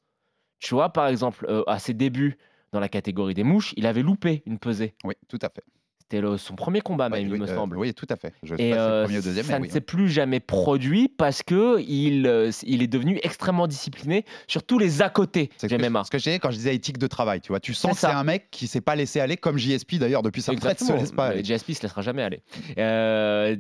Tu 0.60 0.74
vois, 0.74 0.89
par 0.89 1.07
exemple, 1.07 1.45
euh, 1.50 1.63
à 1.68 1.80
ses 1.80 1.94
débuts 1.94 2.38
dans 2.72 2.80
la 2.80 2.88
catégorie 2.88 3.33
des 3.33 3.44
mouches, 3.44 3.74
il 3.75 3.88
avait 3.88 4.04
loupé 4.04 4.44
une 4.45 4.60
pesée. 4.60 4.95
Oui, 5.04 5.16
tout 5.27 5.39
à 5.42 5.50
fait. 5.50 5.63
C'était 6.07 6.23
son 6.37 6.55
premier 6.55 6.81
combat, 6.81 7.09
même, 7.09 7.27
oui, 7.27 7.33
il 7.33 7.41
me 7.41 7.49
euh, 7.49 7.55
semble. 7.55 7.77
oui, 7.77 7.91
tout 7.95 8.05
à 8.09 8.15
fait. 8.15 8.31
Je 8.43 8.53
Et 8.59 8.73
euh, 8.75 9.05
premier 9.05 9.21
deuxième, 9.21 9.43
ça 9.43 9.57
ne 9.57 9.63
oui. 9.63 9.71
s'est 9.71 9.81
plus 9.81 10.07
jamais 10.07 10.39
produit 10.39 11.07
parce 11.07 11.41
que 11.41 11.81
il, 11.81 12.27
euh, 12.27 12.51
il 12.61 12.83
est 12.83 12.87
devenu 12.87 13.19
extrêmement 13.23 13.65
discipliné 13.65 14.23
sur 14.47 14.61
tous 14.61 14.77
les 14.77 15.01
à 15.01 15.09
côté 15.09 15.49
C'est 15.57 15.67
du 15.67 15.77
MMA. 15.77 16.03
ce 16.03 16.11
que 16.11 16.17
disais 16.17 16.37
quand 16.37 16.51
je 16.51 16.57
disais 16.57 16.75
éthique 16.75 16.99
de 16.99 17.07
travail, 17.07 17.41
tu 17.41 17.47
vois. 17.47 17.59
Tu 17.59 17.73
sens 17.73 17.93
que 17.93 17.97
c'est 17.97 18.05
un 18.05 18.23
mec 18.23 18.51
qui 18.51 18.67
s'est 18.67 18.81
pas 18.81 18.95
laissé 18.95 19.19
aller, 19.19 19.35
comme 19.35 19.57
JSP 19.57 19.95
d'ailleurs 19.95 20.21
depuis 20.21 20.43
sa 20.43 20.51
retraite, 20.51 20.79
se 20.79 20.93
laisse 20.93 21.11
pas 21.11 21.27
aller. 21.27 21.43
JSP 21.43 21.71
se 21.71 21.81
laissera 21.81 22.03
jamais 22.03 22.21
aller. 22.21 22.43
Euh, 22.77 23.55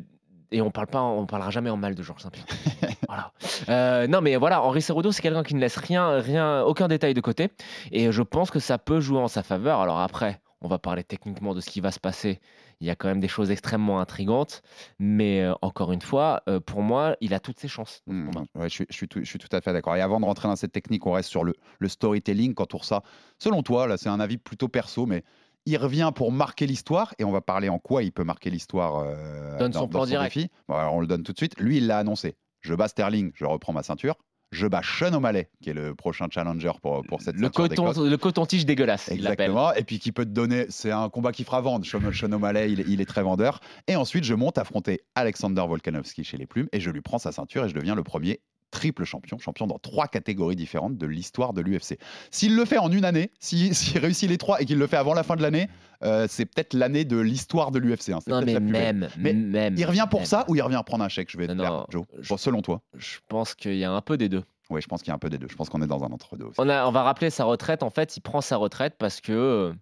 et 0.51 0.61
on 0.61 0.69
parle 0.69 0.87
pas, 0.87 1.01
on 1.01 1.25
parlera 1.25 1.49
jamais 1.49 1.71
en 1.71 1.77
mal 1.77 1.95
de 1.95 2.03
Georges 2.03 2.21
Saint-Pierre. 2.21 2.45
voilà. 3.07 3.31
Euh, 3.69 4.05
non, 4.05 4.21
mais 4.21 4.35
voilà, 4.35 4.61
Henri 4.61 4.83
Cerudo, 4.83 5.11
c'est 5.11 5.23
quelqu'un 5.23 5.43
qui 5.43 5.55
ne 5.55 5.59
laisse 5.59 5.77
rien, 5.77 6.19
rien, 6.19 6.61
aucun 6.61 6.87
détail 6.87 7.15
de 7.15 7.21
côté. 7.21 7.49
Et 7.91 8.11
je 8.11 8.21
pense 8.21 8.51
que 8.51 8.59
ça 8.59 8.77
peut 8.77 8.99
jouer 8.99 9.19
en 9.19 9.27
sa 9.27 9.41
faveur. 9.41 9.79
Alors 9.81 9.99
après, 9.99 10.39
on 10.61 10.67
va 10.67 10.79
parler 10.79 11.03
techniquement 11.03 11.53
de 11.53 11.61
ce 11.61 11.69
qui 11.69 11.79
va 11.81 11.91
se 11.91 11.99
passer. 11.99 12.39
Il 12.79 12.87
y 12.87 12.89
a 12.89 12.95
quand 12.95 13.07
même 13.07 13.19
des 13.19 13.27
choses 13.27 13.51
extrêmement 13.51 13.99
intrigantes. 13.99 14.61
Mais 14.99 15.41
euh, 15.41 15.53
encore 15.61 15.91
une 15.91 16.01
fois, 16.01 16.41
euh, 16.49 16.59
pour 16.59 16.81
moi, 16.81 17.15
il 17.21 17.33
a 17.33 17.39
toutes 17.39 17.59
ses 17.59 17.67
chances. 17.67 18.01
Hmm, 18.07 18.29
ouais, 18.55 18.69
je, 18.69 18.73
suis, 18.73 18.85
je 18.89 18.95
suis 18.95 19.07
tout, 19.07 19.19
je 19.19 19.25
suis 19.25 19.39
tout 19.39 19.49
à 19.51 19.61
fait 19.61 19.73
d'accord. 19.73 19.95
Et 19.95 20.01
avant 20.01 20.19
de 20.19 20.25
rentrer 20.25 20.47
dans 20.47 20.55
cette 20.55 20.71
technique, 20.71 21.05
on 21.05 21.11
reste 21.11 21.29
sur 21.29 21.43
le, 21.43 21.53
le 21.79 21.87
storytelling. 21.87 22.53
Quand 22.55 22.73
on 22.73 22.81
ça, 22.81 23.03
selon 23.37 23.61
toi, 23.63 23.87
là, 23.87 23.97
c'est 23.97 24.09
un 24.09 24.19
avis 24.19 24.37
plutôt 24.37 24.67
perso, 24.67 25.05
mais 25.05 25.23
il 25.65 25.77
revient 25.77 26.11
pour 26.15 26.31
marquer 26.31 26.67
l'histoire. 26.67 27.13
Et 27.19 27.23
on 27.25 27.31
va 27.31 27.41
parler 27.41 27.69
en 27.69 27.79
quoi 27.79 28.03
il 28.03 28.11
peut 28.11 28.23
marquer 28.23 28.49
l'histoire. 28.49 28.99
euh, 28.99 29.57
Donne 29.59 29.71
dans- 29.71 29.79
son 29.81 29.85
dans 29.85 29.89
plan 29.99 30.05
direct. 30.05 30.35
défi. 30.35 30.49
Bon, 30.67 30.75
alors, 30.75 30.95
on 30.95 30.99
le 31.01 31.07
donne 31.07 31.23
tout 31.23 31.31
de 31.33 31.37
suite. 31.37 31.59
Lui, 31.59 31.77
il 31.77 31.87
l'a 31.87 31.99
annoncé. 31.99 32.35
Je 32.61 32.73
bats 32.73 32.87
Sterling, 32.87 33.31
je 33.35 33.45
reprends 33.45 33.73
ma 33.73 33.83
ceinture. 33.83 34.15
Je 34.55 34.67
bats 34.67 34.81
Sean 34.83 35.13
O'Malley, 35.13 35.49
qui 35.61 35.69
est 35.69 35.73
le 35.73 35.93
prochain 35.93 36.27
challenger 36.31 36.71
pour, 36.81 37.03
pour 37.05 37.21
cette 37.21 37.35
Le 37.35 37.49
coton, 37.49 37.91
le 38.03 38.17
coton-tige 38.17 38.65
dégueulasse, 38.65 39.07
il. 39.11 39.15
Exactement. 39.17 39.73
Et 39.73 39.83
puis 39.83 39.99
qui 39.99 40.11
peut 40.11 40.25
te 40.25 40.29
donner, 40.31 40.65
c'est 40.69 40.91
un 40.91 41.09
combat 41.09 41.31
qui 41.31 41.43
fera 41.43 41.61
vendre. 41.61 41.85
Sean 41.85 41.99
Sean 42.13 42.31
O'Malley, 42.31 42.71
il, 42.71 42.79
est- 42.79 42.85
il 42.87 43.01
est 43.01 43.05
très 43.05 43.21
vendeur. 43.21 43.59
Et 43.87 43.95
ensuite, 43.95 44.23
je 44.23 44.33
monte 44.33 44.57
affronter 44.57 45.01
Alexander 45.15 45.63
Volkanovski 45.67 46.23
chez 46.23 46.37
les 46.37 46.47
plumes 46.47 46.67
et 46.71 46.79
je 46.79 46.89
lui 46.89 47.01
prends 47.01 47.19
sa 47.19 47.31
ceinture 47.31 47.65
et 47.65 47.69
je 47.69 47.73
deviens 47.75 47.95
le 47.95 48.03
premier 48.03 48.39
triple 48.71 49.03
champion, 49.05 49.37
champion 49.37 49.67
dans 49.67 49.79
trois 49.79 50.07
catégories 50.07 50.55
différentes 50.55 50.97
de 50.97 51.05
l'histoire 51.05 51.53
de 51.53 51.61
l'UFC. 51.61 51.97
S'il 52.31 52.55
le 52.55 52.65
fait 52.65 52.77
en 52.77 52.91
une 52.91 53.05
année, 53.05 53.31
si- 53.39 53.73
s'il 53.73 53.99
réussit 53.99 54.29
les 54.29 54.37
trois 54.37 54.61
et 54.61 54.65
qu'il 54.65 54.77
le 54.77 54.87
fait 54.87 54.97
avant 54.97 55.13
la 55.13 55.23
fin 55.23 55.35
de 55.35 55.41
l'année, 55.41 55.69
euh, 56.03 56.27
c'est 56.29 56.45
peut-être 56.45 56.73
l'année 56.73 57.05
de 57.05 57.17
l'histoire 57.17 57.71
de 57.71 57.79
l'UFC. 57.79 58.09
hein. 58.09 58.19
Non, 58.27 58.41
mais 58.45 58.59
même, 58.59 59.07
Mais 59.17 59.33
même. 59.33 59.75
Il 59.77 59.85
revient 59.85 60.07
pour 60.09 60.21
même. 60.21 60.25
ça 60.27 60.45
ou 60.49 60.55
il 60.55 60.61
revient 60.61 60.81
prendre 60.85 61.03
un 61.03 61.09
chèque 61.09 61.31
Je 61.31 61.37
vais 61.37 61.47
Non, 61.47 61.63
faire, 61.63 61.71
non, 61.71 61.85
Joe? 61.89 62.05
je- 62.19 62.35
selon 62.35 62.61
toi 62.61 62.81
Je 62.97 63.17
pense 63.29 63.55
qu'il 63.55 63.75
y 63.77 63.85
a 63.85 63.91
un 63.91 64.01
peu 64.01 64.17
des 64.17 64.27
deux. 64.29 64.43
Oui, 64.69 64.81
je 64.81 64.87
pense 64.87 65.01
qu'il 65.01 65.09
y 65.09 65.11
a 65.11 65.15
un 65.15 65.19
peu 65.19 65.29
des 65.29 65.37
deux. 65.37 65.47
Je 65.49 65.55
pense 65.55 65.69
qu'on 65.69 65.81
est 65.81 65.87
dans 65.87 66.03
un 66.03 66.11
entre-deux 66.11 66.45
aussi. 66.45 66.55
On, 66.59 66.67
a, 66.67 66.85
on 66.87 66.91
va 66.91 67.03
rappeler 67.03 67.29
sa 67.29 67.43
retraite. 67.45 67.83
En 67.83 67.91
fait, 67.91 68.17
il 68.17 68.21
prend 68.21 68.41
sa 68.41 68.57
retraite 68.57 68.95
parce 68.97 69.21
que. 69.21 69.31
euh, 69.31 69.73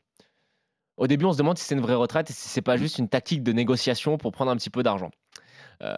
au 0.98 1.08
début, 1.08 1.26
on 1.26 1.34
se 1.34 1.38
demande 1.40 1.58
si 1.58 1.66
c'est 1.66 1.74
une 1.74 1.82
vraie 1.82 1.96
retraite 1.96 2.30
et 2.30 2.34
si 2.34 2.48
c'est 2.50 2.62
pas 2.62 2.78
juste 2.78 3.00
une 3.00 3.10
tactique 3.10 3.42
de 3.42 3.52
négociation 3.52 4.18
pour 4.20 4.32
prendre 4.32 4.52
un 4.52 4.56
petit 4.58 4.70
peu 4.70 4.84
d'argent. 4.84 5.10
Euh, 5.84 5.98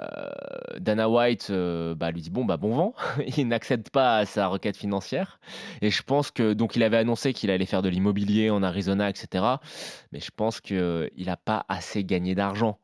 Dana 0.80 1.10
White 1.10 1.48
euh, 1.51 1.94
bah, 1.94 2.10
lui 2.12 2.22
dit 2.22 2.32
bon 2.32 2.44
bah 2.44 2.58
bon 2.58 2.74
vent, 2.74 2.96
il 3.38 3.48
n'accède 3.48 3.89
pas 3.89 4.18
à 4.18 4.25
sa 4.25 4.48
requête 4.48 4.77
financière 4.77 5.39
et 5.82 5.92
je 5.92 6.01
pense 6.01 6.32
que 6.32 6.54
donc 6.54 6.75
il 6.75 6.84
avait 6.84 6.98
annoncé 6.98 7.34
qu'il 7.34 7.51
allait 7.51 7.68
faire 7.68 7.84
de 7.84 7.89
l'immobilier 7.89 8.50
en 8.50 8.63
Arizona 8.63 9.10
etc. 9.10 9.46
Mais 10.12 10.20
je 10.20 10.32
pense 10.36 10.60
que 10.60 11.10
il 11.15 11.27
n'a 11.27 11.38
pas 11.38 11.65
assez 11.70 12.04
gagné 12.04 12.34
d'argent. 12.34 12.80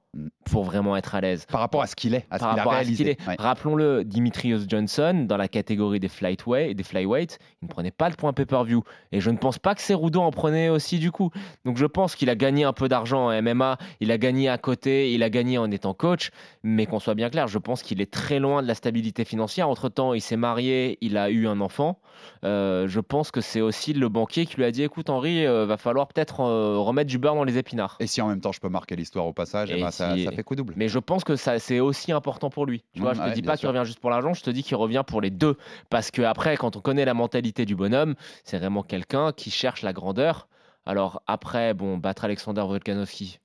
Pour 0.45 0.63
vraiment 0.63 0.97
être 0.97 1.15
à 1.15 1.21
l'aise. 1.21 1.45
Par 1.45 1.61
rapport 1.61 1.81
à 1.81 1.87
ce 1.87 1.95
qu'il 1.95 2.13
est, 2.13 2.25
à 2.29 2.37
ce 2.37 2.43
Par 2.43 2.49
qu'il 2.51 2.59
a 2.59 2.63
rapport 2.63 2.73
à 2.73 2.83
ce 2.83 2.89
qu'il 2.89 3.05
réalisé. 3.05 3.23
est. 3.23 3.27
Ouais. 3.27 3.35
Rappelons-le, 3.39 4.03
Dimitrios 4.03 4.59
Johnson, 4.67 5.25
dans 5.27 5.37
la 5.37 5.47
catégorie 5.47 5.99
des 5.99 6.09
flyweight, 6.09 6.75
des 6.75 6.83
flyweight, 6.83 7.39
il 7.61 7.65
ne 7.65 7.69
prenait 7.69 7.91
pas 7.91 8.09
le 8.09 8.15
point 8.15 8.33
pay-per-view. 8.33 8.83
Et 9.13 9.21
je 9.21 9.29
ne 9.29 9.37
pense 9.37 9.57
pas 9.57 9.73
que 9.73 9.81
Cerudo 9.81 10.21
en 10.21 10.31
prenait 10.31 10.69
aussi 10.69 10.99
du 10.99 11.11
coup. 11.11 11.31
Donc 11.63 11.77
je 11.77 11.85
pense 11.85 12.15
qu'il 12.15 12.29
a 12.29 12.35
gagné 12.35 12.63
un 12.65 12.73
peu 12.73 12.89
d'argent 12.89 13.29
en 13.29 13.41
MMA, 13.41 13.77
il 14.01 14.11
a 14.11 14.17
gagné 14.17 14.49
à 14.49 14.57
côté, 14.57 15.13
il 15.13 15.23
a 15.23 15.29
gagné 15.29 15.57
en 15.57 15.71
étant 15.71 15.93
coach. 15.93 16.31
Mais 16.63 16.85
qu'on 16.85 16.99
soit 16.99 17.15
bien 17.15 17.29
clair, 17.29 17.47
je 17.47 17.57
pense 17.57 17.81
qu'il 17.81 18.01
est 18.01 18.11
très 18.11 18.39
loin 18.39 18.61
de 18.61 18.67
la 18.67 18.75
stabilité 18.75 19.23
financière. 19.23 19.69
Entre-temps, 19.69 20.13
il 20.13 20.21
s'est 20.21 20.37
marié, 20.37 20.97
il 21.01 21.17
a 21.17 21.29
eu 21.29 21.47
un 21.47 21.61
enfant. 21.61 21.99
Euh, 22.43 22.87
je 22.87 22.99
pense 22.99 23.31
que 23.31 23.41
c'est 23.41 23.61
aussi 23.61 23.93
le 23.93 24.09
banquier 24.09 24.45
qui 24.45 24.57
lui 24.57 24.65
a 24.65 24.71
dit, 24.71 24.83
écoute 24.83 25.09
Henri, 25.09 25.45
euh, 25.45 25.65
va 25.65 25.77
falloir 25.77 26.07
peut-être 26.07 26.41
euh, 26.41 26.77
remettre 26.77 27.09
du 27.09 27.17
beurre 27.17 27.35
dans 27.35 27.43
les 27.43 27.57
épinards. 27.57 27.95
Et 27.99 28.07
si 28.07 28.21
en 28.21 28.27
même 28.27 28.41
temps 28.41 28.51
je 28.51 28.59
peux 28.59 28.69
marquer 28.69 28.95
l'histoire 28.95 29.25
au 29.25 29.33
passage, 29.33 29.69
eh 29.71 29.77
Et 29.77 29.81
ben, 29.81 29.91
ça, 29.91 30.00
ça 30.01 30.31
fait 30.31 30.43
coup 30.43 30.55
double. 30.55 30.73
Mais 30.77 30.87
je 30.89 30.99
pense 30.99 31.23
que 31.23 31.35
ça, 31.35 31.59
c'est 31.59 31.79
aussi 31.79 32.11
important 32.11 32.49
pour 32.49 32.65
lui. 32.65 32.83
Tu 32.93 33.01
vois, 33.01 33.11
Mmh, 33.11 33.15
je 33.15 33.19
te 33.21 33.25
ouais, 33.27 33.33
dis 33.33 33.41
bien 33.41 33.51
pas 33.51 33.57
qu'il 33.57 33.67
revient 33.67 33.83
juste 33.85 33.99
pour 33.99 34.09
l'argent, 34.09 34.33
je 34.33 34.43
te 34.43 34.49
dis 34.49 34.63
qu'il 34.63 34.75
revient 34.77 35.03
pour 35.05 35.21
les 35.21 35.29
deux. 35.29 35.57
Parce 35.89 36.11
que 36.11 36.21
après, 36.21 36.57
quand 36.57 36.75
on 36.75 36.81
connaît 36.81 37.05
la 37.05 37.13
mentalité 37.13 37.65
du 37.65 37.75
bonhomme, 37.75 38.15
c'est 38.43 38.57
vraiment 38.57 38.83
quelqu'un 38.83 39.31
qui 39.31 39.51
cherche 39.51 39.81
la 39.81 39.93
grandeur. 39.93 40.47
Alors 40.85 41.21
après, 41.27 41.73
bon, 41.73 41.97
battre 41.97 42.25
Alexander 42.25 42.61
Volkanovski. 42.61 43.39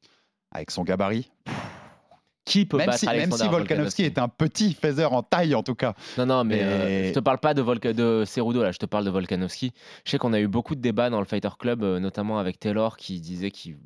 Avec 0.52 0.70
son 0.70 0.84
gabarit. 0.84 1.30
Qui 2.44 2.64
peut 2.64 2.76
Même 2.76 2.86
battre 2.86 3.00
si, 3.00 3.06
même 3.06 3.14
Alexander 3.16 3.42
si 3.44 3.48
Volkanovski? 3.50 4.02
est 4.04 4.18
un 4.18 4.28
petit 4.28 4.72
phaser 4.72 5.04
en 5.04 5.24
taille 5.24 5.56
en 5.56 5.64
tout 5.64 5.74
cas. 5.74 5.94
Non, 6.16 6.26
non, 6.26 6.44
mais, 6.44 6.58
Mais- 6.58 6.62
euh, 6.62 7.08
je 7.08 7.12
te 7.12 7.18
parle 7.18 7.38
pas 7.38 7.54
de, 7.54 7.60
Volka, 7.60 7.92
de 7.92 8.22
Cerudo, 8.24 8.62
là, 8.62 8.70
je 8.70 8.78
te 8.78 8.86
parle 8.86 9.04
de 9.04 9.10
Volkanovski. 9.10 9.72
Je 10.04 10.10
sais 10.12 10.18
qu'on 10.18 10.32
a 10.32 10.38
eu 10.38 10.46
beaucoup 10.46 10.76
de 10.76 10.80
débats 10.80 11.10
dans 11.10 11.18
le 11.18 11.24
Fighter 11.26 11.48
Club, 11.58 11.82
euh, 11.82 11.98
notamment 11.98 12.38
avec 12.38 12.60
Taylor, 12.60 12.96
qui 12.96 13.20
disait 13.20 13.50
qu'il 13.50 13.78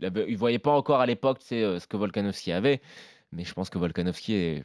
il 0.00 0.24
il 0.28 0.36
voyait 0.36 0.58
pas 0.58 0.72
encore 0.72 1.00
à 1.00 1.06
l'époque 1.06 1.40
euh, 1.52 1.78
ce 1.80 1.86
que 1.86 1.96
Volkanovski 1.96 2.52
avait. 2.52 2.80
Mais 3.32 3.44
je 3.44 3.52
pense 3.54 3.70
que 3.70 3.78
Volkanovski 3.78 4.34
est, 4.34 4.64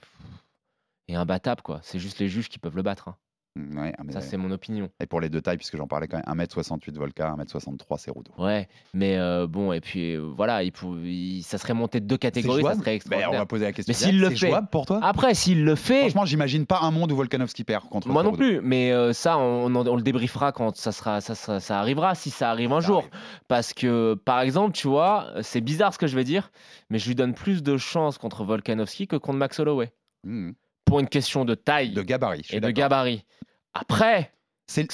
est 1.07 1.15
imbattable, 1.15 1.61
quoi. 1.61 1.79
C'est 1.83 1.99
juste 1.99 2.19
les 2.19 2.27
juges 2.29 2.49
qui 2.49 2.59
peuvent 2.59 2.75
le 2.75 2.81
battre. 2.83 3.07
hein. 3.09 3.17
Mm, 3.55 3.77
ouais, 3.79 3.93
mais- 4.03 4.13
Ça, 4.13 4.21
c'est 4.21 4.35
mon 4.37 4.49
opinion. 4.49 4.89
Et 4.99 5.05
pour 5.05 5.21
les 5.21 5.29
deux 5.29 5.39
tailles, 5.41 5.57
puisque 5.57 5.77
j'en 5.77 5.85
parlais 5.87 6.07
quand 6.07 6.17
même, 6.17 6.25
1m68 6.39 6.97
Volka, 6.97 7.35
1m63 7.37 7.97
Cerudo. 7.99 8.31
Ouais, 8.39 8.67
mais 8.95 9.17
euh, 9.17 9.45
bon, 9.45 9.71
et 9.73 9.79
puis 9.79 10.15
euh, 10.15 10.21
voilà, 10.35 10.63
il 10.63 10.71
pou- 10.71 10.97
il- 11.03 11.43
ça 11.43 11.59
serait 11.59 11.75
monté 11.75 11.99
de 11.99 12.07
deux 12.07 12.17
catégories, 12.17 12.63
ça 12.63 12.73
serait 12.73 12.95
extraordinaire. 12.95 13.31
on 13.31 13.37
va 13.37 13.45
poser 13.45 13.65
la 13.65 13.71
question. 13.71 13.91
Mais 13.91 13.93
s'il 13.93 14.19
le 14.19 14.29
C'est 14.29 14.37
fait, 14.37 14.47
jouable 14.49 14.69
pour 14.71 14.87
toi? 14.87 14.99
Après, 15.03 15.35
s'il 15.35 15.63
le 15.65 15.75
fait, 15.75 15.99
Franchement, 15.99 16.25
j'imagine 16.25 16.65
pas 16.65 16.79
un 16.81 16.89
monde 16.89 17.11
où 17.11 17.15
Volkanovski 17.15 17.63
perd 17.63 17.87
contre 17.89 18.07
Moi 18.07 18.23
non 18.23 18.31
plus, 18.31 18.59
mais 18.63 18.91
euh, 18.91 19.13
ça, 19.13 19.37
on, 19.37 19.67
on- 19.75 19.87
on 19.87 19.95
le 19.97 20.01
débriefera 20.03 20.51
quand 20.51 20.75
ça, 20.75 20.91
sera, 20.91 21.21
ça, 21.21 21.79
arrivera, 21.79 22.15
si 22.15 22.31
ça 22.31 22.49
arrive 22.49 22.71
un 22.73 22.81
Ça 22.81 22.87
jour. 22.87 22.97
arrive. 22.99 23.11
Parce 23.47 23.73
que, 23.73 24.15
par 24.25 24.41
exemple, 24.41 24.71
tu 24.75 24.87
vois, 24.87 25.27
c'est 25.43 25.61
bizarre 25.61 25.93
ce 25.93 25.99
que 25.99 26.07
je 26.07 26.15
vais 26.15 26.23
dire, 26.23 26.51
mais 26.89 26.97
je 26.97 27.07
lui 27.07 27.13
donne 27.13 27.35
plus 27.35 27.61
de 27.61 27.77
chances 27.77 28.17
contre 28.17 28.43
Volkanovski 28.45 29.07
que 29.07 29.15
contre 29.15 29.37
Max 29.37 29.59
Holloway. 29.59 29.91
Mm. 30.23 30.51
Pour 30.85 30.99
une 30.99 31.07
question 31.09 31.45
de 31.45 31.55
taille 31.55 31.91
De 31.93 32.01
gabarit. 32.01 32.45
et 32.51 32.59
de 32.59 32.69
gabarit. 32.69 33.25
Après, 33.73 34.31
C'est 34.67 34.87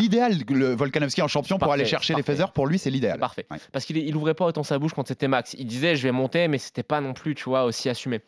l'idéal, 0.00 0.34
le 0.48 0.74
Volkanovski 0.74 1.22
en 1.22 1.28
champion 1.28 1.58
pour 1.58 1.72
aller 1.72 1.84
chercher 1.84 2.14
les 2.14 2.22
phasers. 2.22 2.52
Pour 2.52 2.66
lui, 2.66 2.78
c'est 2.78 2.90
l'idéal. 2.90 3.18
parfait. 3.18 3.46
Ouais. 3.50 3.58
Parce 3.72 3.84
qu'il 3.84 3.96
il 3.96 4.16
ouvrait 4.16 4.34
pas 4.34 4.46
autant 4.46 4.62
sa 4.62 4.78
bouche 4.78 4.92
quand 4.94 5.06
c'était 5.06 5.28
Max. 5.28 5.54
Il 5.58 5.66
disait, 5.66 5.96
je 5.96 6.02
vais 6.02 6.12
monter, 6.12 6.48
mais 6.48 6.58
c'était 6.58 6.82
pas 6.82 7.00
non 7.00 7.14
plus, 7.14 7.34
tu 7.34 7.44
vois, 7.44 7.64
aussi 7.64 7.88
assumé. 7.88 8.20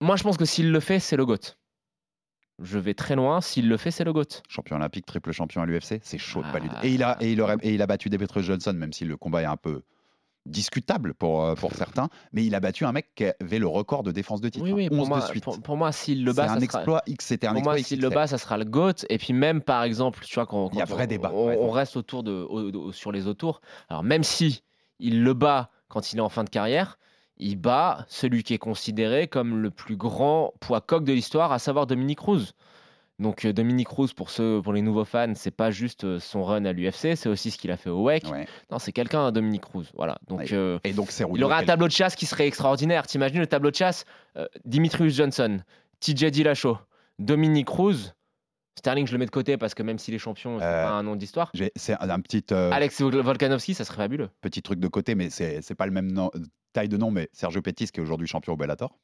Moi, 0.00 0.16
je 0.16 0.22
pense 0.22 0.36
que 0.36 0.44
s'il 0.44 0.70
le 0.72 0.80
fait, 0.80 0.98
c'est 0.98 1.16
le 1.16 1.24
GOAT. 1.26 1.56
Je 2.62 2.78
vais 2.78 2.94
très 2.94 3.16
loin, 3.16 3.40
s'il 3.40 3.68
le 3.68 3.76
fait, 3.76 3.90
c'est 3.90 4.04
le 4.04 4.12
GOAT. 4.12 4.42
Champion 4.48 4.76
olympique, 4.76 5.06
triple 5.06 5.32
champion 5.32 5.62
à 5.62 5.66
l'UFC, 5.66 6.00
c'est 6.02 6.18
chaud 6.18 6.42
de 6.42 6.50
pas 6.52 6.60
lui. 6.60 6.68
Ah. 6.72 6.86
Et 6.86 6.90
il 6.92 7.02
a, 7.02 7.16
et 7.20 7.32
il 7.32 7.40
aurait, 7.40 7.56
et 7.62 7.74
il 7.74 7.82
a 7.82 7.86
battu 7.86 8.10
Demetrius 8.10 8.46
Johnson, 8.46 8.72
même 8.74 8.92
si 8.92 9.04
le 9.04 9.16
combat 9.16 9.42
est 9.42 9.46
un 9.46 9.56
peu 9.56 9.82
discutable 10.46 11.14
pour, 11.14 11.44
euh, 11.44 11.54
pour 11.54 11.72
certains, 11.72 12.08
mais 12.32 12.44
il 12.44 12.54
a 12.54 12.60
battu 12.60 12.84
un 12.84 12.92
mec 12.92 13.14
qui 13.14 13.24
avait 13.40 13.58
le 13.58 13.66
record 13.66 14.02
de 14.02 14.12
défense 14.12 14.40
de 14.40 14.48
titre. 14.48 14.64
Oui, 14.64 14.72
oui, 14.72 14.84
hein, 14.86 14.88
pour 14.88 15.00
11 15.00 15.08
moi, 15.08 15.20
de 15.20 15.24
suite. 15.26 15.44
pour, 15.44 15.60
pour 15.62 15.76
moi, 15.76 15.90
s'il 15.92 16.24
le 16.24 16.32
bat, 16.32 16.44
un 16.44 16.46
ça 16.48 16.54
sera- 16.54 16.64
exploit 16.64 17.02
c'était 17.20 17.46
un 17.46 17.54
Pour 17.54 17.62
moi, 17.62 17.78
s'il 17.78 18.00
le 18.00 18.08
bat, 18.10 18.26
ça 18.26 18.38
sera 18.38 18.58
le 18.58 18.64
GOAT. 18.64 19.06
Et 19.08 19.18
puis 19.18 19.32
même, 19.32 19.60
par 19.62 19.82
exemple, 19.84 20.20
tu 20.24 20.34
vois, 20.34 20.46
quand, 20.46 20.70
Il 20.72 20.78
y 20.78 20.82
a 20.82 20.84
vrai 20.84 21.04
on, 21.04 21.06
débat, 21.06 21.30
on, 21.34 21.46
ouais. 21.48 21.58
on 21.60 21.70
reste 21.70 21.96
autour 21.96 22.22
de, 22.22 22.32
au- 22.32 22.70
au- 22.72 22.92
sur 22.92 23.10
les 23.12 23.26
autours. 23.26 23.60
Alors 23.88 24.02
même 24.02 24.22
si 24.22 24.62
il 25.00 25.22
le 25.22 25.34
bat 25.34 25.70
quand 25.88 26.12
il 26.12 26.18
est 26.18 26.22
en 26.22 26.28
fin 26.28 26.44
de 26.44 26.50
carrière, 26.50 26.98
il 27.36 27.56
bat 27.56 28.04
celui 28.08 28.42
qui 28.42 28.54
est 28.54 28.58
considéré 28.58 29.26
comme 29.28 29.58
le 29.60 29.70
plus 29.70 29.96
grand 29.96 30.52
poids 30.60 30.80
coq 30.80 31.04
de 31.04 31.12
l'histoire, 31.12 31.52
à 31.52 31.58
savoir 31.58 31.86
Dominique 31.86 32.18
Cruz. 32.18 32.52
Donc 33.20 33.44
euh, 33.44 33.52
Dominique 33.52 33.88
Cruz, 33.88 34.08
pour 34.16 34.30
ceux, 34.30 34.60
pour 34.60 34.72
les 34.72 34.82
nouveaux 34.82 35.04
fans, 35.04 35.32
c'est 35.36 35.52
pas 35.52 35.70
juste 35.70 36.02
euh, 36.04 36.18
son 36.18 36.42
run 36.42 36.64
à 36.64 36.72
l'UFC, 36.72 37.14
c'est 37.16 37.28
aussi 37.28 37.50
ce 37.52 37.58
qu'il 37.58 37.70
a 37.70 37.76
fait 37.76 37.90
au 37.90 38.02
WEC. 38.02 38.24
Ouais. 38.30 38.46
Non, 38.72 38.78
c'est 38.80 38.90
quelqu'un, 38.92 39.30
Dominique 39.30 39.62
Cruz. 39.62 39.86
Voilà. 39.94 40.18
Donc 40.26 40.40
Ouais. 40.40 40.52
euh, 40.52 40.78
Et 40.84 40.92
donc, 40.92 41.10
c'est 41.12 41.24
il 41.34 41.44
aurait 41.44 41.54
un 41.54 41.64
tableau 41.64 41.86
de 41.86 41.92
chasse 41.92 42.16
qui 42.16 42.26
serait 42.26 42.46
extraordinaire. 42.48 43.06
T'imagines 43.06 43.38
le 43.38 43.46
tableau 43.46 43.70
de 43.70 43.76
chasse 43.76 44.04
euh, 44.36 44.46
Dimitrius 44.64 45.14
Johnson, 45.14 45.58
TJ 46.00 46.26
Dillashaw, 46.32 46.76
Dominique 47.20 47.66
Cruz. 47.68 48.12
Sterling, 48.76 49.06
je 49.06 49.12
le 49.12 49.18
mets 49.18 49.26
de 49.26 49.30
côté 49.30 49.56
parce 49.56 49.72
que 49.74 49.84
même 49.84 49.98
s'il 50.00 50.14
est 50.14 50.18
champion, 50.18 50.58
c'est 50.58 50.64
Euh, 50.64 50.84
pas 50.84 50.90
un 50.90 51.04
nom 51.04 51.14
d'histoire. 51.14 51.52
C'est 51.76 51.94
un, 52.00 52.10
un 52.10 52.20
petit, 52.20 52.44
Alex 52.52 53.00
Vol- 53.00 53.20
Volkanovski, 53.20 53.72
ça 53.74 53.84
serait 53.84 53.98
fabuleux. 53.98 54.28
petit 54.40 54.60
truc 54.62 54.80
de 54.80 54.88
côté, 54.88 55.14
mais 55.14 55.30
c'est 55.30 55.62
c'est 55.62 55.76
pas 55.76 55.86
le 55.86 55.92
même 55.92 56.10
nom- 56.10 56.32
taille 56.72 56.88
de 56.88 56.96
nom, 56.96 57.12
mais 57.12 57.28
Sergio 57.32 57.62
Pettis, 57.62 57.86
qui 57.86 58.00
est 58.00 58.02
aujourd'hui 58.02 58.26
champion 58.26 58.54
au 58.54 58.56
Bellator. 58.56 58.98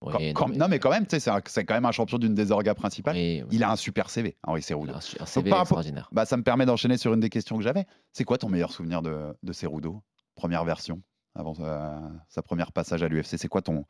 Quand- 0.00 0.18
non, 0.18 0.32
quand- 0.32 0.48
mais- 0.48 0.56
non, 0.56 0.68
mais 0.68 0.78
quand 0.78 0.90
même, 0.90 1.04
tu 1.04 1.10
sais, 1.10 1.20
c'est 1.20 1.30
un- 1.30 1.42
c'est 1.46 1.64
quand 1.64 1.74
même 1.74 1.84
un 1.84 1.92
champion 1.92 2.16
d'une 2.18 2.34
des 2.34 2.50
orgas 2.52 2.74
principales. 2.74 3.16
oui, 3.16 3.42
oui. 3.42 3.48
Il 3.52 3.62
a 3.64 3.70
un 3.70 3.76
super 3.76 4.08
CV, 4.08 4.36
Henri 4.44 4.62
Cerudo. 4.62 4.92
un 4.94 4.96
un 4.96 5.26
CV 5.26 5.50
extraordinaire. 5.60 6.08
Bah, 6.12 6.24
ça 6.24 6.36
me 6.38 6.42
permet 6.42 6.64
d'enchaîner 6.64 6.96
sur 6.96 7.12
une 7.12 7.20
des 7.20 7.28
questions 7.28 7.56
que 7.58 7.62
j'avais. 7.62 7.84
C'est 8.14 8.24
quoi 8.24 8.38
ton 8.38 8.48
meilleur 8.48 8.72
souvenir 8.72 9.02
de, 9.02 9.36
de 9.42 9.52
Cerudo 9.52 10.02
Première 10.36 10.64
version, 10.64 11.02
avant 11.34 11.52
euh, 11.60 11.98
sa 12.28 12.40
première 12.42 12.72
passage 12.72 13.02
à 13.02 13.08
l'UFC. 13.08 13.36
C'est 13.36 13.48
quoi 13.48 13.60
ton, 13.60 13.84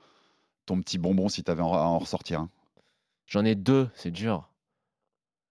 ton 0.66 0.80
petit 0.80 0.98
bonbon 0.98 1.28
si 1.28 1.44
tu 1.44 1.50
avais 1.50 1.62
à 1.62 1.64
en 1.64 1.98
ressortir 2.00 2.40
un? 2.40 2.48
J'en 3.26 3.44
ai 3.44 3.54
deux, 3.54 3.88
c'est 3.94 4.10
dur. 4.10 4.49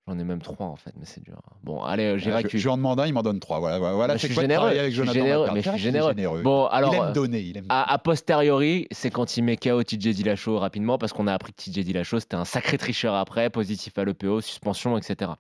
J'en 0.10 0.18
ai 0.18 0.24
même 0.24 0.42
trois 0.42 0.66
en 0.66 0.76
fait, 0.76 0.92
mais 0.98 1.06
c'est 1.06 1.24
dur. 1.24 1.40
Bon, 1.64 1.84
allez, 1.84 2.04
euh, 2.06 2.18
je, 2.18 2.24
j'évacue. 2.24 2.58
je 2.58 2.64
lui 2.64 2.70
en 2.70 2.78
demande 2.78 3.00
un, 3.00 3.06
il 3.06 3.14
m'en 3.14 3.22
donne 3.22 3.40
trois. 3.40 3.60
Voilà, 3.60 3.78
voilà, 3.78 4.16
je 4.16 4.22
c'est 4.22 4.28
suis 4.28 4.34
quoi 4.34 4.42
généreux, 4.42 4.72
je 4.90 5.04
suis 5.04 5.14
généreux, 5.14 5.50
mais 5.54 5.62
je 5.62 5.70
suis. 5.70 6.42
Bon, 6.42 6.66
alors, 6.66 6.96
il 6.96 7.00
euh, 7.00 7.08
aime 7.08 7.14
donner. 7.14 7.42
Il 7.42 7.58
aime... 7.58 7.66
À, 7.70 7.94
à 7.94 7.98
posteriori, 8.00 8.88
c'est 8.90 9.12
quand 9.12 9.38
il 9.38 9.44
met 9.44 9.56
KO 9.56 9.84
TJ 9.84 10.16
Dillashaw 10.16 10.58
rapidement 10.58 10.98
parce 10.98 11.14
qu'on 11.14 11.28
a 11.28 11.34
appris 11.34 11.54
que 11.54 11.62
TJ 11.62 11.86
Dillashaw 11.86 12.22
c'était 12.22 12.38
un 12.38 12.46
sacré 12.46 12.80
tricheur 12.80 13.14
après, 13.14 13.52
positif 13.52 13.96
à 14.00 14.04
l'EPO, 14.04 14.42
suspension, 14.42 14.98
etc. 14.98 15.32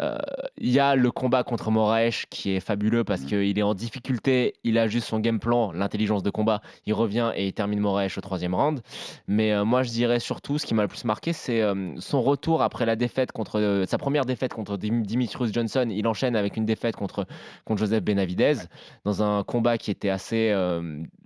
Euh, 0.00 0.16
Il 0.62 0.70
y 0.70 0.78
a 0.78 0.94
le 0.94 1.10
combat 1.10 1.42
contre 1.42 1.70
Moraes 1.70 2.24
qui 2.28 2.50
est 2.50 2.60
fabuleux 2.60 3.02
parce 3.04 3.22
Mhm. 3.22 3.26
qu'il 3.28 3.58
est 3.58 3.62
en 3.62 3.74
difficulté, 3.74 4.54
il 4.64 4.78
a 4.78 4.88
juste 4.88 5.06
son 5.08 5.18
game 5.18 5.40
plan, 5.40 5.72
l'intelligence 5.72 6.22
de 6.22 6.30
combat, 6.30 6.60
il 6.86 6.92
revient 6.94 7.32
et 7.34 7.46
il 7.46 7.52
termine 7.52 7.80
Moraes 7.80 8.08
au 8.16 8.20
troisième 8.20 8.54
round. 8.54 8.80
Mais 9.26 9.52
euh, 9.52 9.64
moi 9.64 9.82
je 9.82 9.90
dirais 9.90 10.20
surtout, 10.20 10.58
ce 10.58 10.66
qui 10.66 10.74
m'a 10.74 10.82
le 10.82 10.88
plus 10.88 11.04
marqué, 11.04 11.32
c'est 11.32 11.60
euh, 11.62 11.94
son 11.98 12.20
retour 12.22 12.62
après 12.62 12.84
la 12.86 12.96
défaite 12.96 13.32
contre 13.32 13.84
sa 13.86 13.98
première 13.98 14.24
défaite 14.26 14.52
contre 14.52 14.76
Dim- 14.76 15.02
Dimitrius 15.02 15.52
Johnson. 15.52 15.86
Il 15.90 16.06
enchaîne 16.06 16.36
avec 16.36 16.56
une 16.56 16.66
défaite 16.66 16.96
contre, 16.96 17.26
contre 17.64 17.80
Joseph 17.80 18.02
Benavidez 18.04 18.54
dans 19.04 19.22
un 19.22 19.42
combat 19.44 19.78
qui 19.78 19.90
était 19.90 20.10
assez 20.10 20.54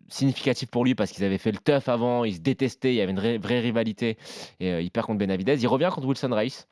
significatif 0.09 0.71
pour 0.71 0.85
lui 0.85 0.95
parce 0.95 1.11
qu'ils 1.11 1.25
avaient 1.25 1.39
fait 1.39 1.53
le 1.53 1.59
tough 1.59 1.89
avant, 1.89 2.25
ils 2.25 2.35
se 2.35 2.41
détestaient, 2.41 2.93
il 2.93 2.97
y 2.97 3.01
avait 3.01 3.11
une 3.13 3.19
vraie, 3.19 3.39
vraie 3.39 3.61
rivalité 3.61 4.17
et 4.61 4.71
euh, 4.73 4.81
il 4.81 4.91
perd 4.91 5.07
contre 5.07 5.19
Benavidez. 5.19 5.61
Il 5.63 5.67
revient 5.67 5.91
contre 5.93 6.07
Wilson 6.07 6.31
Rice 6.33 6.69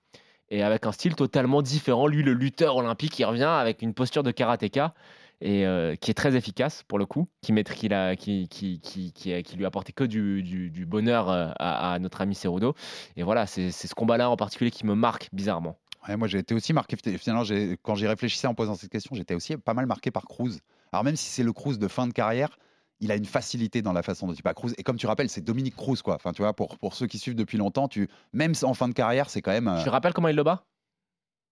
et 0.53 0.63
avec 0.63 0.87
un 0.87 0.93
style 0.93 1.17
totalement 1.17 1.63
différent. 1.63 2.07
Lui, 2.07 2.23
le 2.23 2.35
lutteur 2.35 2.77
olympique, 2.77 3.19
il 3.19 3.25
revient 3.25 3.45
avec 3.45 3.81
une 3.83 3.95
posture 3.95 4.23
de 4.23 4.31
karatéka 4.31 4.93
et 5.41 5.67
euh, 5.67 5.97
qui 5.97 6.11
est 6.11 6.15
très 6.15 6.37
efficace 6.37 6.85
pour 6.87 6.99
le 6.99 7.07
coup, 7.07 7.27
qui, 7.41 7.53
qui 7.65 9.57
lui 9.57 9.65
a 9.65 9.67
apporté 9.67 9.93
que 9.93 10.05
du, 10.05 10.87
bonheur 10.87 11.31
euh, 11.31 11.49
à, 11.59 11.99
notre 11.99 12.21
ami 12.21 12.35
Cerudo. 12.35 12.75
Et 13.17 13.23
voilà, 13.23 13.47
c'est 13.47 13.71
ce 13.73 13.95
combat-là 13.95 14.29
en 14.29 14.37
particulier 14.37 14.71
qui 14.71 14.87
me 14.87 14.95
marque 14.95 15.31
bizarrement. 15.33 15.79
Moi, 16.17 16.29
j'ai 16.29 16.39
été 16.39 16.55
aussi 16.55 16.73
marqué. 16.73 16.97
Finalement, 17.17 17.45
quand 17.83 17.95
j'y 17.95 18.07
réfléchissais 18.07 18.47
en 18.47 18.55
posant 18.55 18.75
cette 18.75 18.91
question, 18.91 19.15
j'étais 19.17 19.35
aussi 19.35 19.57
pas 19.57 19.73
mal 19.73 19.87
marqué 19.87 20.11
par 20.11 20.25
Cruz. 20.25 20.59
Alors, 20.93 21.05
même 21.05 21.17
si 21.17 21.31
c'est 21.31 21.45
le 21.45 21.53
Cruz 21.53 21.79
de 21.79 21.89
fin 21.89 22.07
de 22.07 22.13
carrière, 22.13 22.59
il 23.03 23.13
a 23.13 23.17
une 23.17 23.27
facilité 23.27 23.83
dans 23.83 23.93
la 23.93 24.03
façon 24.03 24.27
dont 24.27 24.33
il 24.33 24.43
bat 24.43 24.55
Cruz. 24.55 24.73
Et 24.79 24.83
comme 24.83 24.97
tu 24.97 25.07
rappelles, 25.07 25.29
c'est 25.29 25.43
Dominique 25.43 25.77
Cruz, 25.77 25.99
quoi. 26.03 26.15
Enfin, 26.15 26.33
tu 26.33 26.41
vois, 26.41 26.55
pour, 26.55 26.79
pour 26.79 26.95
ceux 26.95 27.07
qui 27.07 27.19
suivent 27.19 27.35
depuis 27.35 27.59
longtemps, 27.59 27.89
tu, 27.89 28.09
même 28.33 28.55
en 28.63 28.73
fin 28.75 28.89
de 28.89 28.95
carrière, 28.95 29.29
c'est 29.29 29.43
quand 29.43 29.51
même 29.51 29.69
euh, 29.69 29.83
Tu 29.83 29.89
rappelles 29.91 30.15
comment 30.15 30.29
il 30.29 30.37
le 30.37 30.43
bat? 30.45 30.65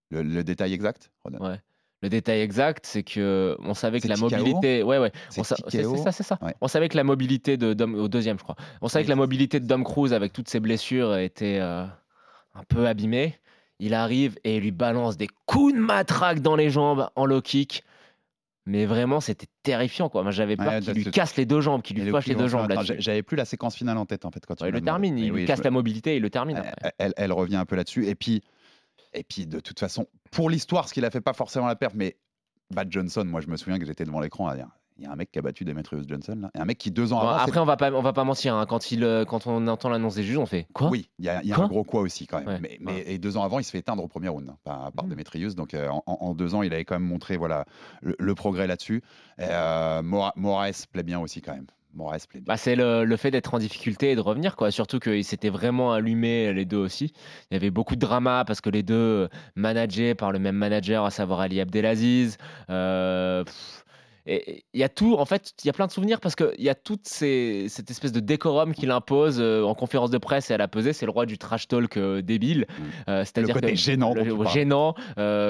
Le, 0.09 0.23
le 0.23 0.43
détail 0.43 0.73
exact. 0.73 1.11
Ronan? 1.23 1.39
Ouais. 1.39 1.59
Le 2.01 2.09
détail 2.09 2.41
exact, 2.41 2.85
c'est 2.87 3.03
que 3.03 3.55
on 3.59 3.75
savait 3.75 3.99
que 3.99 4.07
la 4.07 4.17
mobilité, 4.17 4.81
ouais, 4.81 4.97
ouais, 4.97 5.11
C'est 5.29 5.43
sa- 5.43 5.55
ça, 5.55 6.11
c'est 6.11 6.23
ça. 6.23 6.39
Ouais. 6.41 6.55
On 6.59 6.67
savait 6.67 6.89
que 6.89 6.97
la 6.97 7.03
mobilité 7.03 7.57
de 7.57 7.73
Dom, 7.73 7.93
au 7.93 8.07
deuxième, 8.07 8.39
je 8.39 8.43
crois. 8.43 8.55
On 8.81 8.87
savait 8.87 9.03
que 9.05 9.09
la 9.09 9.15
mobilité 9.15 9.59
de 9.59 9.67
Dom 9.67 9.83
Cruz 9.83 10.11
avec 10.11 10.33
toutes 10.33 10.49
ses 10.49 10.59
blessures 10.59 11.15
était 11.17 11.59
euh, 11.61 11.85
un 12.55 12.63
peu 12.67 12.87
abîmée. 12.87 13.37
Il 13.77 13.93
arrive 13.93 14.37
et 14.43 14.57
il 14.57 14.63
lui 14.63 14.71
balance 14.71 15.15
des 15.15 15.27
coups 15.45 15.73
de 15.75 15.79
matraque 15.79 16.39
dans 16.39 16.55
les 16.55 16.69
jambes 16.71 17.09
en 17.15 17.25
low 17.25 17.41
kick. 17.41 17.83
Mais 18.67 18.85
vraiment, 18.85 19.19
c'était 19.21 19.47
terrifiant, 19.63 20.07
quoi. 20.09 20.21
Moi, 20.21 20.31
j'avais 20.31 20.55
peur 20.55 20.67
Ouais, 20.73 20.79
qu'il 20.81 20.93
lui 20.93 21.05
casse 21.05 21.35
les 21.35 21.45
deux 21.47 21.61
jambes, 21.61 21.81
qu'il 21.81 21.97
Et 21.99 22.03
lui 22.03 22.11
fâche 22.11 22.27
les 22.27 22.35
deux 22.35 22.47
jambes 22.47 22.69
là-dessus. 22.69 22.95
J'avais 22.99 23.23
plus 23.23 23.35
la 23.35 23.45
séquence 23.45 23.75
finale 23.75 23.97
en 23.97 24.05
tête, 24.05 24.23
en 24.25 24.31
fait, 24.31 24.45
quand 24.45 24.55
tu 24.55 24.63
Ouais, 24.63 24.69
il 24.69 24.73
le 24.73 24.81
termine, 24.81 25.17
il 25.17 25.25
lui 25.25 25.31
oui, 25.31 25.45
casse 25.45 25.59
je- 25.59 25.63
la 25.63 25.71
mobilité, 25.71 26.15
il 26.17 26.21
le 26.21 26.29
termine. 26.29 26.57
après. 26.57 26.73
elle, 26.83 26.91
elle- 26.99 27.13
elle 27.17 27.31
revient 27.33 27.55
un 27.55 27.65
peu 27.65 27.75
là-dessus. 27.75 28.05
Et 28.07 28.13
puis, 28.15 28.43
et 29.13 29.23
puis, 29.23 29.47
de 29.47 29.59
toute 29.59 29.79
façon, 29.79 30.07
pour 30.31 30.49
l'histoire, 30.49 30.87
ce 30.87 30.93
qu'il 30.93 31.05
a 31.05 31.09
fait 31.11 31.21
pas 31.21 31.33
forcément 31.33 31.65
la 31.67 31.75
perte, 31.75 31.95
mais 31.95 32.17
Bad 32.73 32.91
Johnson, 32.91 33.25
moi, 33.25 33.41
je 33.41 33.47
me 33.47 33.57
souviens 33.57 33.79
que 33.79 33.85
j'étais 33.85 34.05
devant 34.05 34.19
l'écran 34.21 34.47
à 34.47 34.55
dire 34.55 34.67
Il 35.01 35.05
y 35.05 35.07
a 35.07 35.11
un 35.11 35.15
mec 35.15 35.31
qui 35.31 35.39
a 35.39 35.41
battu 35.41 35.65
Demetrius 35.65 36.07
Johnson, 36.07 36.37
là. 36.43 36.51
Et 36.55 36.59
un 36.59 36.65
mec 36.65 36.77
qui, 36.77 36.91
deux 36.91 37.11
ans 37.11 37.19
avant. 37.19 37.29
après, 37.31 37.59
on 37.59 37.65
va 37.65 37.75
pas, 37.75 37.91
on 37.91 38.03
va 38.03 38.13
pas 38.13 38.23
mentir. 38.23 38.55
hein, 38.55 38.67
quand, 38.67 38.91
il, 38.91 39.03
euh, 39.03 39.25
quand 39.25 39.47
on 39.47 39.67
entend 39.67 39.89
l'annonce 39.89 40.13
des 40.13 40.21
juges, 40.23 40.37
on 40.37 40.45
fait 40.45 40.67
quoi? 40.73 40.89
Oui, 40.89 41.09
il 41.17 41.25
y 41.25 41.29
a, 41.29 41.43
y 41.43 41.51
un 41.53 41.67
gros 41.67 41.83
quoi 41.83 42.01
aussi, 42.01 42.27
quand 42.27 42.37
même. 42.37 42.47
Ouais. 42.47 42.59
Mais, 42.61 42.77
mais- 42.79 43.03
et 43.07 43.17
deux 43.17 43.35
ans 43.35 43.43
avant, 43.43 43.57
il 43.57 43.63
se 43.63 43.71
fait 43.71 43.79
éteindre 43.79 44.03
au 44.03 44.07
premier 44.07 44.27
round 44.27 44.47
hein, 44.47 44.57
par, 44.63 44.91
par 44.91 45.05
Mhm. 45.05 45.11
Demetrius. 45.11 45.55
Donc, 45.55 45.73
euh, 45.73 45.87
en, 45.89 46.03
en 46.05 46.33
deux 46.35 46.53
ans, 46.53 46.61
il 46.61 46.71
avait 46.71 46.85
quand 46.85 46.95
même 46.95 47.07
montré 47.07 47.35
voilà, 47.35 47.65
le, 48.03 48.15
le 48.19 48.35
progrès 48.35 48.67
là-dessus. 48.67 49.01
Euh, 49.39 50.03
Mora- 50.03 50.33
Moraes 50.35 50.85
plaît 50.91 51.01
bien 51.03 51.19
aussi, 51.19 51.41
quand 51.41 51.53
même. 51.55 51.65
Moraes 51.93 52.19
plaît 52.29 52.39
bien. 52.39 52.53
Bah, 52.53 52.55
c'est 52.57 52.75
le, 52.77 53.03
le 53.03 53.17
fait 53.17 53.31
d'être 53.31 53.53
en 53.53 53.59
difficulté 53.59 54.11
et 54.11 54.15
de 54.15 54.21
revenir, 54.21 54.55
quoi. 54.55 54.71
Surtout 54.71 54.99
qu'ils 54.99 55.25
s'étaient 55.25 55.49
vraiment 55.49 55.91
allumés 55.91 56.53
les 56.53 56.63
deux 56.63 56.77
aussi. 56.77 57.11
Il 57.49 57.55
y 57.55 57.57
avait 57.57 57.69
beaucoup 57.71 57.95
de 57.95 57.99
drama 57.99 58.45
parce 58.45 58.61
que 58.61 58.69
les 58.69 58.81
deux 58.83 58.93
euh, 58.95 59.27
managés 59.55 60.15
par 60.15 60.31
le 60.31 60.39
même 60.39 60.55
manager, 60.55 61.03
à 61.03 61.09
savoir 61.11 61.41
Ali 61.41 61.59
Abdelaziz. 61.59 62.37
Pff, 62.67 63.83
et 64.25 64.63
il 64.73 64.79
y 64.79 64.83
a 64.83 64.89
tout, 64.89 65.15
en 65.15 65.25
fait, 65.25 65.51
il 65.63 65.67
y 65.67 65.69
a 65.69 65.73
plein 65.73 65.87
de 65.87 65.91
souvenirs 65.91 66.19
parce 66.19 66.35
qu'il 66.35 66.53
y 66.59 66.69
a 66.69 66.75
toute 66.75 67.07
ces- 67.07 67.67
cette 67.69 67.89
espèce 67.89 68.11
de 68.11 68.19
décorum 68.19 68.73
qu'il 68.73 68.91
impose 68.91 69.37
euh, 69.39 69.63
en 69.63 69.73
conférence 69.75 70.09
de 70.11 70.17
presse 70.17 70.51
et 70.51 70.53
à 70.53 70.57
la 70.57 70.67
pesée. 70.67 70.93
C'est 70.93 71.05
le 71.05 71.11
roi 71.11 71.25
du 71.25 71.37
trash 71.37 71.67
talk 71.67 71.97
euh, 71.97 72.21
débile. 72.21 72.67
Euh, 73.09 73.23
C'est-à-dire 73.25 73.55
côté 73.55 73.71
que- 73.71 73.77
gênant 73.77 74.13
le- 74.13 74.35
parles. 74.35 74.47
gênant 74.49 74.95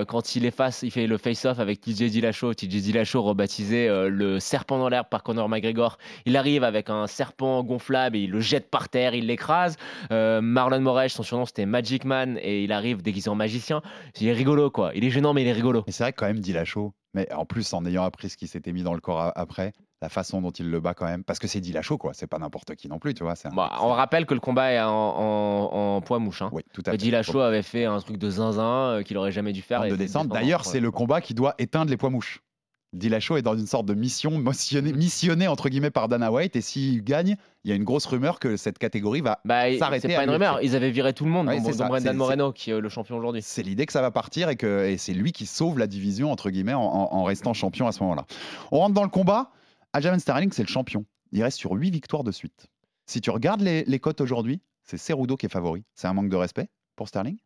quand 0.08 0.36
il 0.36 0.46
efface, 0.46 0.84
il 0.84 0.92
fait 0.92 1.08
le 1.08 1.18
face-off 1.18 1.60
avec 1.60 1.82
TJ 1.82 2.10
Dillashaw. 2.10 2.54
TJ 2.54 2.82
Dillashaw 2.82 3.22
rebaptisé 3.22 3.88
le 4.10 4.40
serpent 4.40 4.78
dans 4.80 4.90
l'herbe 4.90 5.08
par 5.10 5.24
Conor 5.24 5.50
McGregor. 5.50 5.98
Il 6.26 6.38
arrive 6.38 6.64
avec 6.64 6.90
un 6.90 7.08
serpent 7.08 7.64
gonflable 7.64 8.16
et 8.18 8.22
il 8.22 8.32
le 8.32 8.40
jette 8.40 8.70
par 8.70 8.90
terre, 8.90 9.14
il 9.16 9.28
l'écrase. 9.28 9.76
Marlon 10.10 10.82
Moraes, 10.82 11.10
son 11.10 11.24
surnom 11.24 11.46
c'était 11.46 11.66
Magic 11.66 12.06
Man 12.06 12.38
et 12.42 12.64
il 12.64 12.72
arrive 12.72 13.02
déguisé 13.02 13.30
en 13.30 13.36
magicien. 13.36 13.82
Il 14.20 14.28
est 14.28 14.34
rigolo 14.34 14.70
quoi. 14.70 14.92
Il 14.96 15.04
est 15.04 15.10
gênant 15.10 15.34
mais 15.34 15.42
il 15.42 15.48
est 15.48 15.52
rigolo. 15.54 15.84
Et 15.88 15.92
c'est 15.92 16.04
vrai 16.04 16.14
que 16.14 16.18
quand 16.20 16.28
même, 16.28 16.40
Dillashaw, 16.40 16.94
mais 17.14 17.32
en 17.34 17.46
plus, 17.46 17.74
en 17.74 17.86
ayant 17.86 18.04
appris 18.04 18.30
ce 18.30 18.38
qui 18.38 18.48
s'était 18.48 18.72
mis 18.72 18.84
dans 18.84 18.94
le 18.94 19.02
corps 19.02 19.32
après, 19.36 19.74
la 20.02 20.10
façon 20.10 20.42
dont 20.42 20.50
il 20.52 20.70
le 20.70 20.80
bat 20.80 20.94
quand 20.94 21.06
même, 21.06 21.24
parce 21.24 21.38
que 21.40 21.48
c'est 21.48 21.60
Dillashaw, 21.62 21.98
quoi. 21.98 22.14
C'est 22.14 22.26
pas 22.28 22.40
n'importe 22.40 22.76
qui 22.76 22.88
non 22.88 22.98
plus, 23.00 23.14
tu 23.14 23.24
vois. 23.24 23.36
un 23.46 23.50
Bah, 23.52 23.72
on 23.82 23.90
rappelle 23.90 24.26
que 24.26 24.34
le 24.34 24.40
combat 24.40 24.72
est 24.72 24.82
en, 24.82 24.90
en- 24.90 25.96
en 25.98 26.02
poids 26.02 26.20
mouche. 26.20 26.42
Hein. 26.42 26.50
Oui, 26.54 26.64
tout 26.74 26.82
à 26.86 26.92
fait. 26.92 26.98
Avait 27.42 27.62
fait 27.62 27.86
un 27.86 28.00
truc 28.00 28.18
de 28.18 28.30
zinzin 28.30 28.64
euh, 28.64 29.04
qu'il 29.04 29.18
aurait 29.18 29.32
jamais 29.32 29.54
dû 29.54 29.62
faire. 29.62 29.84
Et 29.86 29.90
de 29.90 29.96
descente. 29.96 30.30
D'ailleurs, 30.30 30.66
c'est 30.66 30.80
le 30.80 30.90
combat 30.92 31.22
qui 31.22 31.34
doit 31.34 31.54
éteindre 31.60 31.92
les 31.92 31.98
poids 31.98 32.10
mouches. 32.10 32.42
Dillashaw 32.94 33.38
est 33.38 33.42
dans 33.42 33.56
une 33.58 33.68
sorte 33.68 33.86
de 33.86 33.94
mission 33.94 34.32
missionnée, 34.38 35.48
entre 35.48 35.70
guillemets 35.70 35.92
par 35.92 36.10
Dana 36.10 36.32
White 36.32 36.56
et 36.56 36.62
s'il 36.62 37.04
gagne, 37.04 37.38
il 37.64 37.70
y 37.70 37.72
a 37.72 37.76
une 37.76 37.84
grosse 37.86 38.06
rumeur 38.06 38.40
que 38.40 38.58
cette 38.58 38.78
catégorie 38.80 39.22
va 39.22 39.40
Bah, 39.46 39.78
s'arrêter 39.78 40.10
c'est 40.10 40.16
pas 40.16 40.24
une 40.26 40.30
rumeur. 40.32 40.62
Ils 40.62 40.76
avaient 40.76 40.92
viré 40.92 41.14
tout 41.14 41.24
le 41.26 41.32
monde, 41.32 41.48
Ouais, 41.48 41.60
ça. 41.72 41.88
Brendan 41.88 42.18
Moreno, 42.18 42.52
qui 42.52 42.72
est 42.72 42.80
le 42.80 42.90
champion 42.90 43.18
aujourd'hui. 43.18 43.42
C'est 43.42 43.64
l'idée 43.64 43.86
que 43.86 43.94
ça 43.94 44.02
va 44.02 44.12
partir 44.12 44.50
et 44.50 44.56
que 44.58 44.86
et 44.86 44.98
c'est 44.98 45.14
lui 45.14 45.32
qui 45.32 45.46
sauve 45.46 45.80
la 45.80 45.88
division 45.88 46.32
entre 46.32 46.50
guillemets 46.50 46.74
en, 46.74 46.82
en- 46.82 47.14
en 47.14 47.24
restant 47.24 47.54
champion 47.54 47.88
à 47.88 47.92
ce 47.94 48.02
moment-là. 48.04 48.26
On 48.72 48.80
rentre 48.80 48.94
dans 48.94 49.04
le 49.04 49.10
combat. 49.10 49.52
Aljamain 49.94 50.20
Sterling, 50.20 50.52
c'est 50.52 50.64
le 50.64 50.68
champion. 50.70 51.06
Il 51.32 51.42
reste 51.44 51.58
sur 51.58 51.72
8 51.72 51.92
victoires 51.92 52.24
de 52.24 52.32
suite. 52.32 52.68
Si 53.06 53.22
tu 53.22 53.30
regardes 53.30 53.62
les, 53.62 53.84
les 53.86 54.00
cotes 54.00 54.20
aujourd'hui, 54.22 54.62
c'est 54.84 54.98
Cerudo 54.98 55.38
qui 55.38 55.46
est 55.46 55.50
favori. 55.50 55.84
C'est 55.96 56.08
un 56.08 56.14
manque 56.14 56.30
de 56.30 56.36
respect 56.36 56.68
pour 56.96 57.08
Sterling? 57.08 57.38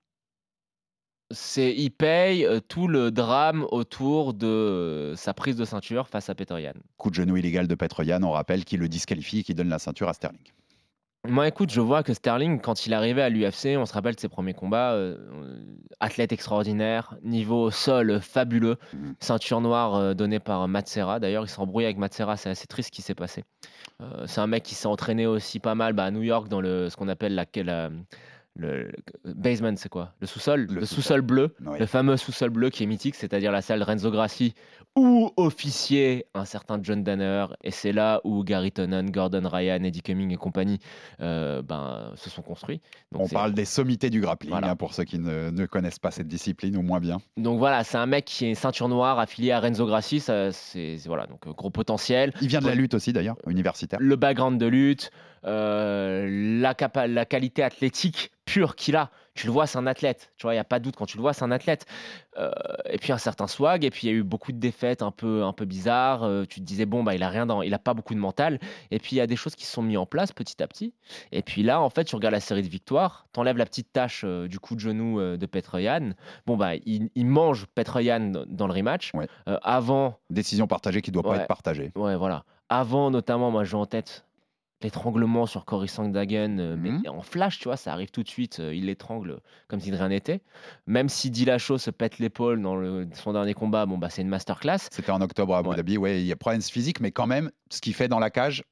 C'est, 1.31 1.73
il 1.75 1.89
paye 1.89 2.45
euh, 2.45 2.59
tout 2.59 2.87
le 2.87 3.09
drame 3.09 3.65
autour 3.71 4.33
de 4.35 4.45
euh, 4.45 5.15
sa 5.15 5.33
prise 5.33 5.55
de 5.55 5.65
ceinture 5.65 6.07
face 6.07 6.29
à 6.29 6.35
Peter 6.35 6.61
Yan. 6.61 6.73
Coup 6.97 7.09
de 7.09 7.15
genou 7.15 7.35
illégal 7.35 7.67
de 7.67 7.73
Petroyan, 7.75 8.21
on 8.23 8.31
rappelle, 8.31 8.63
qui 8.63 8.77
le 8.77 8.87
disqualifie 8.87 9.39
et 9.39 9.43
qui 9.43 9.55
donne 9.55 9.69
la 9.69 9.79
ceinture 9.79 10.07
à 10.07 10.13
Sterling. 10.13 10.39
Moi, 11.27 11.47
écoute, 11.47 11.71
je 11.71 11.81
vois 11.81 12.03
que 12.03 12.13
Sterling, 12.13 12.61
quand 12.61 12.85
il 12.85 12.93
arrivait 12.93 13.23
à 13.23 13.29
l'UFC, 13.29 13.75
on 13.79 13.87
se 13.87 13.93
rappelle 13.93 14.13
de 14.13 14.19
ses 14.19 14.29
premiers 14.29 14.53
combats, 14.53 14.91
euh, 14.93 15.17
athlète 15.99 16.31
extraordinaire, 16.31 17.15
niveau 17.23 17.71
sol 17.71 18.19
fabuleux, 18.21 18.77
Mhm. 18.93 19.15
ceinture 19.19 19.59
noire 19.61 20.13
donnée 20.13 20.39
par 20.39 20.67
Matsera. 20.67 21.19
D'ailleurs, 21.19 21.43
il 21.45 21.49
s'est 21.49 21.59
embrouillé 21.59 21.87
avec 21.87 21.97
Matsera, 21.97 22.37
c'est 22.37 22.51
assez 22.51 22.67
triste 22.67 22.89
ce 22.89 22.91
qui 22.95 23.01
s'est 23.01 23.15
passé. 23.15 23.43
C'est 24.27 24.41
un 24.41 24.45
mec 24.47 24.61
qui 24.61 24.75
s'est 24.75 24.85
entraîné 24.87 25.25
aussi 25.25 25.59
pas 25.59 25.73
mal 25.73 25.93
bah, 25.93 26.03
à 26.03 26.11
New 26.11 26.21
York 26.21 26.47
dans 26.47 26.61
le, 26.61 26.89
ce 26.91 26.95
qu'on 26.95 27.07
appelle 27.07 27.33
la, 27.33 27.45
la- 27.63 27.89
le, 28.57 28.91
le 29.23 29.33
basement, 29.33 29.73
c'est 29.75 29.89
quoi? 29.89 30.13
Le 30.19 30.27
sous-sol? 30.27 30.67
Le 30.69 30.81
Le, 30.81 30.85
sous-sol. 30.85 31.21
bleu, 31.21 31.55
le 31.79 31.85
fameux 31.85 32.17
sous-sol 32.17 32.49
bleu 32.49 32.69
qui 32.69 32.83
est 32.83 32.87
mythique, 32.87 33.15
c'est-à-dire 33.15 33.51
la 33.51 33.61
salle 33.61 33.79
de 33.79 33.83
Renzo 33.85 34.09
Grassi, 34.11 34.53
où 34.95 35.31
officier 35.35 36.25
un 36.33 36.45
certain 36.45 36.79
John 36.81 37.03
Danner. 37.03 37.47
Et 37.63 37.71
c'est 37.71 37.91
là 37.91 38.21
où 38.23 38.43
Gary 38.45 38.71
Tonnen, 38.71 39.11
Gordon 39.11 39.47
Ryan, 39.47 39.83
Eddie 39.83 40.01
Cumming 40.01 40.31
et 40.31 40.37
compagnie 40.37 40.79
euh, 41.19 41.61
ben, 41.61 42.11
se 42.15 42.29
sont 42.29 42.41
construits. 42.41 42.79
Donc, 43.11 43.23
on 43.23 43.27
parle 43.27 43.53
des 43.53 43.65
sommités 43.65 44.09
du 44.09 44.21
grappling, 44.21 44.51
Voilà. 44.51 44.69
hein, 44.71 44.75
pour 44.77 44.93
ceux 44.93 45.03
qui 45.03 45.19
ne, 45.19 45.49
ne 45.49 45.65
connaissent 45.65 45.99
pas 45.99 46.11
cette 46.11 46.27
discipline 46.29 46.77
ou 46.77 46.81
moins 46.81 46.99
bien. 47.01 47.17
donc 47.37 47.59
voilà, 47.59 47.83
c'est 47.83 47.97
un 47.97 48.05
mec 48.05 48.23
qui 48.25 48.45
est 48.45 48.55
ceinture 48.55 48.87
noire 48.87 49.19
affilié 49.19 49.51
à 49.51 49.59
Renzo 49.59 49.85
Grassi. 49.85 50.21
c'est 50.21 50.97
voilà, 51.05 51.27
donc 51.27 51.45
euh, 51.47 51.51
gros 51.51 51.69
potentiel. 51.71 52.31
Il 52.41 52.47
vient 52.47 52.59
de 52.61 52.67
la 52.67 52.75
lutte 52.75 52.93
aussi 52.93 53.11
d'ailleurs, 53.11 53.35
universitaire. 53.47 53.99
le 54.01 54.15
background 54.15 54.59
de 54.59 54.65
lutte, 54.65 55.11
la, 55.45 56.73
capa- 56.73 57.07
la 57.07 57.25
qualité 57.25 57.63
athlétique 57.63 58.31
pure 58.45 58.75
qu'il 58.75 58.95
a. 58.95 59.09
Tu 59.33 59.47
le 59.47 59.51
vois, 59.51 59.67
c'est 59.67 59.77
un 59.77 59.85
athlète. 59.87 60.31
Tu 60.37 60.43
vois, 60.43 60.53
il 60.53 60.55
n'y 60.55 60.61
a 60.61 60.63
pas 60.63 60.79
de 60.79 60.85
doute 60.85 60.95
quand 60.95 61.05
tu 61.05 61.17
le 61.17 61.21
vois, 61.21 61.33
c'est 61.33 61.43
un 61.43 61.51
athlète. 61.51 61.85
Euh, 62.37 62.51
et 62.89 62.97
puis 62.97 63.11
un 63.11 63.17
certain 63.17 63.47
swag. 63.47 63.83
Et 63.83 63.89
puis 63.89 64.07
il 64.07 64.09
y 64.09 64.13
a 64.13 64.15
eu 64.15 64.23
beaucoup 64.23 64.53
de 64.53 64.57
défaites 64.59 65.01
un 65.01 65.11
peu, 65.11 65.43
un 65.43 65.51
peu 65.51 65.65
bizarres. 65.65 66.23
Euh, 66.23 66.45
tu 66.45 66.61
te 66.61 66.65
disais, 66.65 66.85
bon, 66.85 67.03
bah, 67.03 67.15
il 67.15 67.23
a 67.23 67.27
rien 67.27 67.45
dans, 67.45 67.61
il 67.61 67.73
a 67.73 67.79
pas 67.79 67.93
beaucoup 67.93 68.13
de 68.13 68.19
mental. 68.19 68.59
Et 68.91 68.99
puis 68.99 69.15
il 69.15 69.17
y 69.17 69.21
a 69.21 69.27
des 69.27 69.35
choses 69.35 69.55
qui 69.55 69.65
se 69.65 69.73
sont 69.73 69.81
mises 69.81 69.97
en 69.97 70.05
place 70.05 70.31
petit 70.31 70.63
à 70.63 70.67
petit. 70.67 70.93
Et 71.33 71.41
puis 71.41 71.63
là, 71.63 71.81
en 71.81 71.89
fait, 71.89 72.05
tu 72.05 72.15
regardes 72.15 72.33
la 72.33 72.39
série 72.39 72.61
de 72.61 72.69
victoires, 72.69 73.27
t'enlèves 73.33 73.57
la 73.57 73.65
petite 73.65 73.91
tâche 73.91 74.21
euh, 74.23 74.47
du 74.47 74.59
coup 74.59 74.75
de 74.75 74.79
genou 74.79 75.19
euh, 75.19 75.35
de 75.35 75.45
Petroyan. 75.45 76.11
Bon, 76.45 76.55
bah, 76.55 76.75
il, 76.85 77.09
il 77.15 77.25
mange 77.25 77.65
Petroyan 77.75 78.31
dans- 78.47 78.67
le 78.67 78.73
rematch. 78.73 79.11
Ouais. 79.13 79.27
Euh, 79.49 79.57
avant, 79.63 80.17
Décision 80.29 80.65
partagée 80.65 81.01
qui 81.01 81.11
ne 81.11 81.15
doit 81.15 81.23
pas 81.23 81.37
être 81.37 81.47
partagée. 81.47 81.91
Ouais, 81.95 82.15
voilà. 82.15 82.45
Avant, 82.69 83.11
notamment, 83.11 83.51
moi, 83.51 83.63
j'ai 83.65 83.75
en 83.75 83.85
tête 83.85 84.25
l'étranglement 84.85 85.45
sur 85.45 85.65
Cory 85.65 85.87
Sandhagen, 85.87 86.59
euh, 86.59 86.75
Mhm. 86.77 87.01
mais 87.03 87.09
en 87.09 87.21
flash, 87.21 87.59
tu 87.59 87.65
vois, 87.65 87.75
ça 87.75 87.91
arrive 87.91 88.11
tout 88.11 88.23
de 88.23 88.29
suite. 88.29 88.59
euh, 88.59 88.73
il 88.73 88.85
l'étrangle 88.85 89.39
comme 89.67 89.79
si 89.79 89.91
de 89.91 89.95
rien 89.97 90.09
n'était. 90.09 90.41
Même 90.87 91.09
si 91.09 91.29
Dillashaw 91.29 91.77
se 91.77 91.89
pète 91.91 92.19
l'épaule 92.19 92.61
dans 92.61 92.75
le- 92.75 93.07
son 93.13 93.33
dernier 93.33 93.53
combat, 93.53 93.85
bon, 93.85 93.97
bah, 93.97 94.09
c'est 94.09 94.21
une 94.21 94.29
masterclass. 94.29 94.77
C'était 94.91 95.11
en 95.11 95.19
octobre 95.21 95.55
à 95.55 95.59
Abu 95.59 95.69
Ouais. 95.69 95.75
Dhabi. 95.75 95.97
Ouais, 95.97 96.21
il 96.21 96.25
y 96.27 96.31
a 96.31 96.35
problème 96.35 96.61
physique, 96.61 96.99
mais 97.01 97.11
quand 97.11 97.27
même, 97.27 97.51
ce 97.69 97.81
qu'il 97.81 97.93
fait 97.93 98.07
dans 98.07 98.19
la 98.19 98.29
cage, 98.29 98.63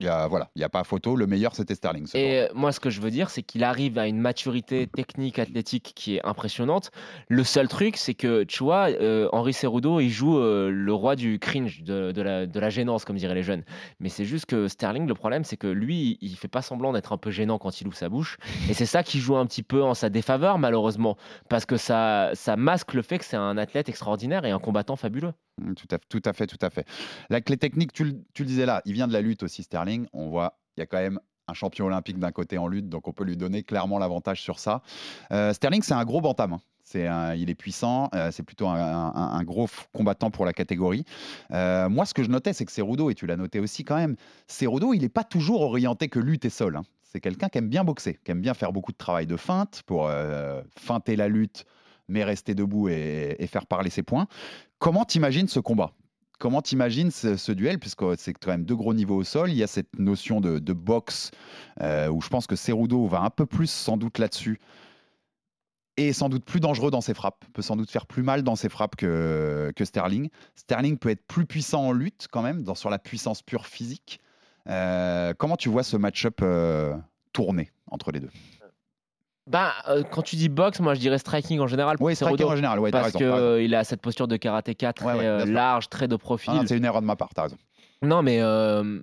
il 0.00 0.06
y 0.06 0.08
a 0.08 0.26
voilà, 0.26 0.50
il 0.56 0.62
y 0.62 0.64
a 0.64 0.68
pas 0.68 0.82
photo. 0.82 1.14
Le 1.14 1.26
meilleur, 1.26 1.54
c'était 1.54 1.74
Sterling. 1.74 2.08
Et 2.14 2.48
moi, 2.54 2.72
ce 2.72 2.80
que 2.80 2.90
je 2.90 3.00
veux 3.00 3.10
dire, 3.10 3.30
c'est 3.30 3.42
qu'il 3.42 3.62
arrive 3.64 3.98
à 3.98 4.06
une 4.06 4.18
maturité 4.18 4.86
technique, 4.86 5.38
athlétique 5.38 5.92
qui 5.94 6.16
est 6.16 6.26
impressionnante. 6.26 6.90
Le 7.28 7.44
seul 7.44 7.68
truc, 7.68 7.96
c'est 7.96 8.14
que, 8.14 8.44
tu 8.44 8.64
vois, 8.64 8.88
euh, 8.88 9.28
Henri 9.32 9.52
Cerudo, 9.52 10.00
il 10.00 10.08
joue 10.10 10.38
euh, 10.38 10.70
le 10.70 10.92
roi 10.94 11.16
du 11.16 11.38
cringe, 11.38 11.82
de, 11.82 12.12
de 12.12 12.22
la, 12.22 12.46
de 12.46 12.60
la 12.60 12.70
gênance, 12.70 13.04
comme 13.04 13.16
diraient 13.16 13.34
les 13.34 13.42
jeunes. 13.42 13.62
Mais 14.00 14.08
c'est 14.08 14.24
juste 14.24 14.46
que 14.46 14.68
Sterling, 14.68 15.06
le 15.06 15.14
problème, 15.14 15.44
c'est 15.44 15.58
que 15.58 15.66
lui, 15.66 16.18
il 16.22 16.34
fait 16.36 16.48
pas 16.48 16.62
semblant 16.62 16.92
d'être 16.92 17.12
un 17.12 17.18
peu 17.18 17.30
gênant 17.30 17.58
quand 17.58 17.80
il 17.80 17.86
ouvre 17.86 17.96
sa 17.96 18.08
bouche. 18.08 18.38
Et 18.70 18.74
c'est 18.74 18.86
ça 18.86 19.02
qui 19.02 19.18
joue 19.18 19.36
un 19.36 19.44
petit 19.44 19.62
peu 19.62 19.82
en 19.82 19.94
sa 19.94 20.08
défaveur, 20.08 20.58
malheureusement. 20.58 21.16
Parce 21.50 21.66
que 21.66 21.76
ça, 21.76 22.30
ça 22.34 22.56
masque 22.56 22.94
le 22.94 23.02
fait 23.02 23.18
que 23.18 23.24
c'est 23.24 23.36
un 23.36 23.58
athlète 23.58 23.88
extraordinaire 23.90 24.46
et 24.46 24.50
un 24.50 24.58
combattant 24.58 24.96
fabuleux. 24.96 25.32
Tout 25.76 25.88
à, 25.90 25.98
tout 25.98 26.22
à 26.24 26.32
fait, 26.32 26.46
tout 26.46 26.58
à 26.60 26.70
fait. 26.70 26.86
La 27.28 27.40
clé 27.40 27.56
technique, 27.56 27.92
tu, 27.92 28.14
tu 28.34 28.42
le 28.42 28.48
disais 28.48 28.66
là, 28.66 28.82
il 28.84 28.92
vient 28.92 29.08
de 29.08 29.12
la 29.12 29.20
lutte 29.20 29.42
aussi, 29.42 29.62
Sterling. 29.62 30.06
On 30.12 30.28
voit, 30.28 30.58
il 30.76 30.80
y 30.80 30.82
a 30.82 30.86
quand 30.86 30.98
même 30.98 31.20
un 31.48 31.54
champion 31.54 31.86
olympique 31.86 32.18
d'un 32.18 32.32
côté 32.32 32.58
en 32.58 32.68
lutte, 32.68 32.88
donc 32.88 33.08
on 33.08 33.12
peut 33.12 33.24
lui 33.24 33.36
donner 33.36 33.62
clairement 33.62 33.98
l'avantage 33.98 34.40
sur 34.40 34.58
ça. 34.58 34.82
Euh, 35.32 35.52
Sterling, 35.52 35.82
c'est 35.82 35.94
un 35.94 36.04
gros 36.04 36.20
bantam. 36.20 36.54
hein. 36.54 36.60
Il 37.36 37.50
est 37.50 37.54
puissant, 37.54 38.08
euh, 38.14 38.30
c'est 38.32 38.42
plutôt 38.42 38.66
un, 38.66 39.42
gros 39.44 39.68
combattant 39.92 40.30
pour 40.30 40.44
la 40.44 40.52
catégorie. 40.52 41.04
Euh, 41.52 41.88
moi, 41.88 42.04
ce 42.04 42.14
que 42.14 42.22
je 42.24 42.30
notais, 42.30 42.52
c'est 42.52 42.64
que 42.64 42.72
Cerudo, 42.72 43.10
et 43.10 43.14
tu 43.14 43.26
l'as 43.26 43.36
noté 43.36 43.60
aussi 43.60 43.84
quand 43.84 43.96
même, 43.96 44.16
Cerudo, 44.48 44.92
il 44.92 45.02
n'est 45.02 45.08
pas 45.08 45.22
toujours 45.24 45.60
orienté 45.60 46.08
que 46.08 46.18
lutte 46.18 46.44
et 46.44 46.50
sol. 46.50 46.76
hein. 46.76 46.82
C'est 47.02 47.20
quelqu'un 47.20 47.48
qui 47.48 47.58
aime 47.58 47.68
bien 47.68 47.84
boxer, 47.84 48.18
qui 48.24 48.30
aime 48.30 48.40
bien 48.40 48.54
faire 48.54 48.72
beaucoup 48.72 48.92
de 48.92 48.96
travail 48.96 49.26
de 49.26 49.36
feinte 49.36 49.82
pour 49.86 50.10
feinter 50.76 51.16
la 51.16 51.26
lutte, 51.26 51.64
mais 52.10 52.24
rester 52.24 52.54
debout 52.54 52.88
et, 52.88 53.46
faire 53.46 53.66
parler 53.66 53.90
ses 53.90 54.02
points. 54.02 54.26
Comment 54.78 55.04
t'imagines 55.04 55.48
ce 55.48 55.60
combat? 55.60 55.92
Comment 56.38 56.62
t'imagines 56.62 57.10
ce, 57.10 57.36
ce 57.36 57.52
duel? 57.52 57.78
Puisque 57.78 58.04
c'est 58.16 58.32
quand 58.32 58.50
même 58.50 58.64
deux 58.64 58.76
gros 58.76 58.94
niveaux 58.94 59.16
au 59.16 59.24
sol. 59.24 59.50
Il 59.50 59.56
y 59.56 59.62
a 59.62 59.66
cette 59.66 59.98
notion 59.98 60.40
de, 60.40 60.58
de 60.58 60.72
boxe 60.72 61.30
euh, 61.80 62.08
où 62.08 62.20
je 62.20 62.28
pense 62.28 62.46
que 62.46 62.56
Cerudo 62.56 63.06
va 63.06 63.20
un 63.20 63.30
peu 63.30 63.46
plus 63.46 63.70
sans 63.70 63.96
doute 63.96 64.18
là-dessus 64.18 64.58
et 65.96 66.12
sans 66.12 66.28
doute 66.28 66.44
plus 66.44 66.60
dangereux 66.60 66.90
dans 66.90 67.02
ses 67.02 67.14
frappes, 67.14 67.44
peut 67.52 67.62
sans 67.62 67.76
doute 67.76 67.90
faire 67.90 68.06
plus 68.06 68.22
mal 68.22 68.42
dans 68.42 68.56
ses 68.56 68.68
frappes 68.68 68.96
que, 68.96 69.70
que 69.76 69.84
Sterling. 69.84 70.30
Sterling 70.56 70.96
peut 70.96 71.10
être 71.10 71.26
plus 71.26 71.44
puissant 71.44 71.88
en 71.88 71.92
lutte 71.92 72.26
quand 72.30 72.42
même, 72.42 72.62
dans, 72.62 72.74
sur 72.74 72.88
la 72.88 72.98
puissance 72.98 73.42
pure 73.42 73.66
physique. 73.66 74.20
Euh, 74.68 75.34
comment 75.36 75.56
tu 75.56 75.68
vois 75.68 75.82
ce 75.82 75.96
match-up 75.96 76.40
euh, 76.42 76.96
tourner 77.32 77.70
entre 77.86 78.12
les 78.12 78.20
deux? 78.20 78.30
Bah, 79.46 79.72
euh, 79.88 80.02
quand 80.08 80.22
tu 80.22 80.36
dis 80.36 80.48
boxe, 80.48 80.80
moi 80.80 80.94
je 80.94 81.00
dirais 81.00 81.18
striking 81.18 81.60
en 81.60 81.66
général. 81.66 81.96
pour 81.96 82.06
Oui, 82.06 82.14
striking 82.14 82.46
en 82.46 82.56
général, 82.56 82.78
ouais, 82.78 82.90
parce 82.90 83.12
qu'il 83.12 83.74
a 83.74 83.84
cette 83.84 84.00
posture 84.00 84.28
de 84.28 84.36
karatéka 84.36 84.92
très 84.92 85.06
Ouais, 85.06 85.18
ouais, 85.18 85.24
euh, 85.24 85.44
large, 85.44 85.88
très 85.88 86.08
de 86.08 86.16
profil. 86.16 86.52
Ah 86.56 86.62
c'est 86.66 86.76
une 86.76 86.84
erreur 86.84 87.00
de 87.00 87.06
ma 87.06 87.16
part, 87.16 87.30
t'as 87.34 87.42
raison. 87.42 87.56
Non, 88.02 88.22
mais 88.22 88.40
euh, 88.40 89.00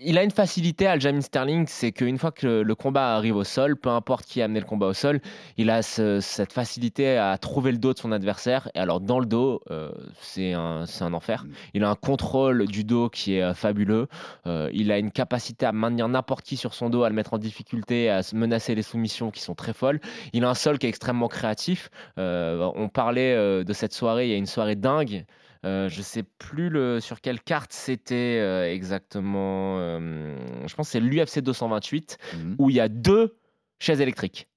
il 0.00 0.16
a 0.18 0.22
une 0.22 0.30
facilité, 0.30 0.86
Aljamain 0.86 1.20
Sterling, 1.20 1.66
c'est 1.66 1.92
qu'une 1.92 2.18
fois 2.18 2.30
que 2.30 2.46
le, 2.46 2.62
le 2.62 2.74
combat 2.74 3.16
arrive 3.16 3.36
au 3.36 3.44
sol, 3.44 3.76
peu 3.76 3.88
importe 3.88 4.24
qui 4.26 4.40
a 4.40 4.44
amené 4.44 4.60
le 4.60 4.66
combat 4.66 4.86
au 4.86 4.92
sol, 4.92 5.20
il 5.56 5.70
a 5.70 5.82
ce- 5.82 6.20
cette 6.20 6.52
facilité 6.52 7.16
à 7.16 7.36
trouver 7.38 7.72
le 7.72 7.78
dos 7.78 7.92
de 7.94 7.98
son 7.98 8.12
adversaire. 8.12 8.70
Et 8.74 8.78
alors, 8.78 9.00
dans 9.00 9.18
le 9.18 9.26
dos, 9.26 9.60
euh, 9.70 9.90
c'est 10.20 10.52
un, 10.52 10.84
enfer. 11.12 11.44
Mm. 11.44 11.50
Il 11.74 11.84
a 11.84 11.90
un 11.90 11.94
contrôle 11.94 12.66
du 12.66 12.84
dos 12.84 13.08
qui 13.08 13.34
est 13.34 13.42
euh, 13.42 13.54
fabuleux. 13.54 14.06
Euh, 14.46 14.70
il 14.72 14.92
a 14.92 14.98
une 14.98 15.10
capacité 15.10 15.66
à 15.66 15.72
maintenir 15.72 16.08
n'importe 16.08 16.44
qui 16.44 16.56
sur 16.56 16.74
son 16.74 16.90
dos, 16.90 17.02
à 17.02 17.08
le 17.08 17.14
mettre 17.14 17.34
en 17.34 17.38
difficulté, 17.38 18.08
à 18.10 18.20
menacer 18.34 18.74
les 18.74 18.82
soumissions 18.82 19.30
qui 19.30 19.40
sont 19.40 19.54
très 19.54 19.72
folles. 19.72 20.00
Il 20.32 20.44
a 20.44 20.50
un 20.50 20.54
sol 20.54 20.78
qui 20.78 20.86
est 20.86 20.90
extrêmement 20.90 21.28
créatif. 21.28 21.90
Euh, 22.18 22.70
on 22.76 22.88
parlait 22.88 23.64
de 23.64 23.72
cette 23.72 23.92
soirée, 23.92 24.26
il 24.26 24.30
y 24.30 24.34
a 24.34 24.36
une 24.36 24.46
soirée 24.46 24.76
dingue. 24.76 25.24
Euh, 25.66 25.88
je 25.88 26.02
sais 26.02 26.22
plus 26.22 26.68
le, 26.68 27.00
sur 27.00 27.20
quelle 27.20 27.40
carte 27.40 27.72
c'était 27.72 28.38
euh, 28.40 28.72
exactement. 28.72 29.78
euh, 29.80 30.36
je 30.66 30.74
pense 30.74 30.86
que 30.88 30.92
c'est 30.92 31.00
l'UFC 31.00 31.40
228 31.40 32.18
Mhm. 32.34 32.56
où 32.58 32.70
il 32.70 32.76
y 32.76 32.80
a 32.80 32.88
deux 32.88 33.36
chaises 33.80 34.00
électriques. 34.00 34.48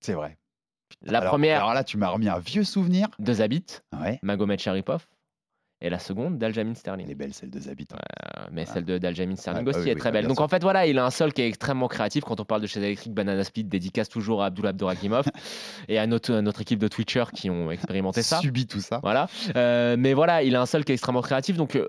C'est 0.00 0.12
vrai. 0.14 0.38
La 1.02 1.18
Alors- 1.18 1.30
première 1.30 1.58
Alors 1.58 1.74
là, 1.74 1.82
tu 1.84 1.96
m'as 1.96 2.08
remis 2.08 2.28
un 2.28 2.38
vieux 2.38 2.62
souvenir. 2.64 3.08
de 3.18 3.32
Zabit, 3.32 3.64
Ouais. 4.00 4.18
Magomed 4.22 4.58
Sharipov, 4.60 5.06
et 5.80 5.90
la 5.90 5.98
seconde 5.98 6.38
d'Aljamain 6.38 6.74
Sterling. 6.74 7.04
Elle 7.06 7.12
est 7.12 7.14
belle, 7.14 7.34
celle 7.34 7.50
de 7.50 7.60
Zabit. 7.60 7.86
hein. 7.92 7.96
Euh, 8.38 8.44
mais 8.52 8.64
celle 8.64 8.84
de 8.84 8.96
d'Aljamain 8.98 9.36
Sterling 9.36 9.64
Ah, 9.66 9.70
aussi 9.70 9.80
oui, 9.80 9.90
est 9.90 9.94
oui, 9.94 9.98
très 10.00 10.10
bah, 10.10 10.18
belle. 10.20 10.28
Donc 10.28 10.36
sûr. 10.36 10.44
en 10.44 10.48
fait, 10.48 10.62
voilà, 10.62 10.86
il 10.86 10.98
a 10.98 11.04
un 11.04 11.10
sol 11.10 11.32
qui 11.32 11.42
est 11.42 11.48
extrêmement 11.48 11.88
créatif. 11.88 12.24
Quand 12.24 12.40
on 12.40 12.44
parle 12.44 12.62
de 12.62 12.66
chaise 12.66 12.82
électrique, 12.82 13.12
Banana 13.12 13.44
Split 13.44 13.64
dédicace 13.64 14.08
toujours 14.08 14.42
à 14.42 14.46
Abdullah 14.46 14.70
Abdouragimov 14.70 15.24
et 15.88 15.98
à 15.98 16.06
notre, 16.06 16.34
à 16.34 16.42
notre 16.42 16.60
équipe 16.62 16.78
de 16.78 16.88
Twitchers 16.88 17.30
qui 17.34 17.50
ont 17.50 17.70
expérimenté 17.70 18.22
ça. 18.22 18.38
Subit 18.40 18.66
tout 18.66 18.80
ça. 18.80 19.00
Voilà. 19.02 19.28
Euh, 19.56 19.96
mais 19.98 20.14
voilà, 20.14 20.42
il 20.42 20.56
a 20.56 20.60
un 20.62 20.66
sol 20.66 20.84
qui 20.84 20.92
est 20.92 20.94
extrêmement 20.94 21.22
créatif. 21.22 21.56
Donc, 21.56 21.76
euh, 21.76 21.86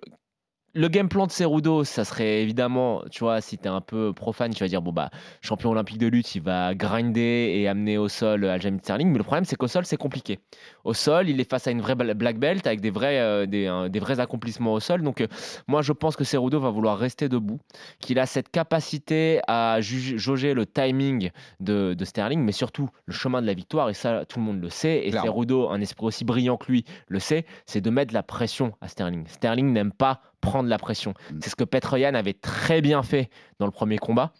le 0.76 0.90
game 0.90 1.08
plan 1.08 1.26
de 1.26 1.32
Cerudo, 1.32 1.86
ça 1.86 2.04
serait 2.04 2.42
évidemment, 2.42 3.02
tu 3.10 3.20
vois, 3.22 3.40
si 3.40 3.58
tu 3.58 3.64
es 3.64 3.68
un 3.68 3.80
peu 3.80 4.12
profane, 4.12 4.54
tu 4.54 4.62
vas 4.62 4.68
dire, 4.68 4.82
bon, 4.82 4.92
bah, 4.92 5.10
champion 5.42 5.72
olympique 5.72 5.98
de 5.98 6.08
lutte, 6.08 6.36
il 6.36 6.42
va 6.42 6.76
grinder 6.76 7.54
et 7.56 7.68
amener 7.70 7.98
au 7.98 8.10
sol 8.10 8.44
Aljamain 8.46 8.80
Sterling. 8.80 9.10
Mais 9.10 9.18
le 9.18 9.24
problème, 9.24 9.46
c'est 9.46 9.56
qu'au 9.56 9.70
sol, 9.70 9.86
c'est 9.86 9.96
compliqué. 9.96 10.40
Au 10.84 10.94
sol, 10.94 11.30
il 11.30 11.40
est 11.40 11.50
face 11.50 11.68
à 11.68 11.72
une 11.72 11.80
vraie 11.80 11.96
bla- 11.96 12.14
black 12.14 12.38
belt 12.38 12.68
avec 12.68 12.82
des 12.82 12.90
vrais, 12.90 13.20
euh, 13.20 13.46
des, 13.46 14.00
vrais 14.00 14.20
accomplissements 14.20 14.74
au 14.74 14.82
sol. 14.82 15.02
Donc, 15.02 15.22
euh, 15.22 15.28
moi, 15.68 15.82
je 15.82 15.94
pense 15.94 16.18
que 16.18 16.26
Cerudo 16.26 16.60
va 16.60 16.72
vouloir 16.72 16.98
rester 16.98 17.30
debout, 17.30 17.60
qu'il 18.00 18.20
a 18.20 18.26
cette 18.26 18.50
capacité 18.50 19.40
à 19.48 19.80
jauger 19.80 20.54
le 20.54 20.66
timing 20.66 21.32
de, 21.62 21.94
de 21.94 22.06
Sterling, 22.06 22.44
mais 22.44 22.52
surtout 22.52 22.90
le 23.06 23.14
chemin 23.14 23.42
de 23.42 23.48
la 23.48 23.54
victoire. 23.54 23.90
Et 23.90 23.94
ça, 23.94 24.26
tout 24.26 24.40
le 24.40 24.46
monde 24.46 24.62
le 24.62 24.70
sait. 24.70 25.06
Et 25.06 25.12
Clairement. 25.12 25.32
Cerudo, 25.32 25.70
un 25.70 25.80
esprit 25.80 26.06
aussi 26.06 26.26
brillant 26.26 26.58
que 26.58 26.70
lui, 26.70 26.84
le 27.08 27.20
sait, 27.20 27.46
c'est 27.66 27.80
de 27.80 27.90
mettre 27.90 28.10
de 28.10 28.14
la 28.16 28.24
pression 28.24 28.74
à 28.82 28.90
Sterling. 28.90 29.26
Sterling 29.28 29.72
n'aime 29.72 29.94
pas 29.94 30.20
prendre 30.46 30.70
la 30.70 30.78
pression. 30.78 31.14
Mm. 31.32 31.40
C'est 31.42 31.50
ce 31.50 31.56
que 31.56 31.64
Petroyan 31.66 32.14
avait 32.14 32.34
très 32.34 32.82
bien 32.82 33.04
fait 33.04 33.30
dans 33.60 33.66
le 33.66 33.72
premier 33.72 33.98
combat. 33.98 34.32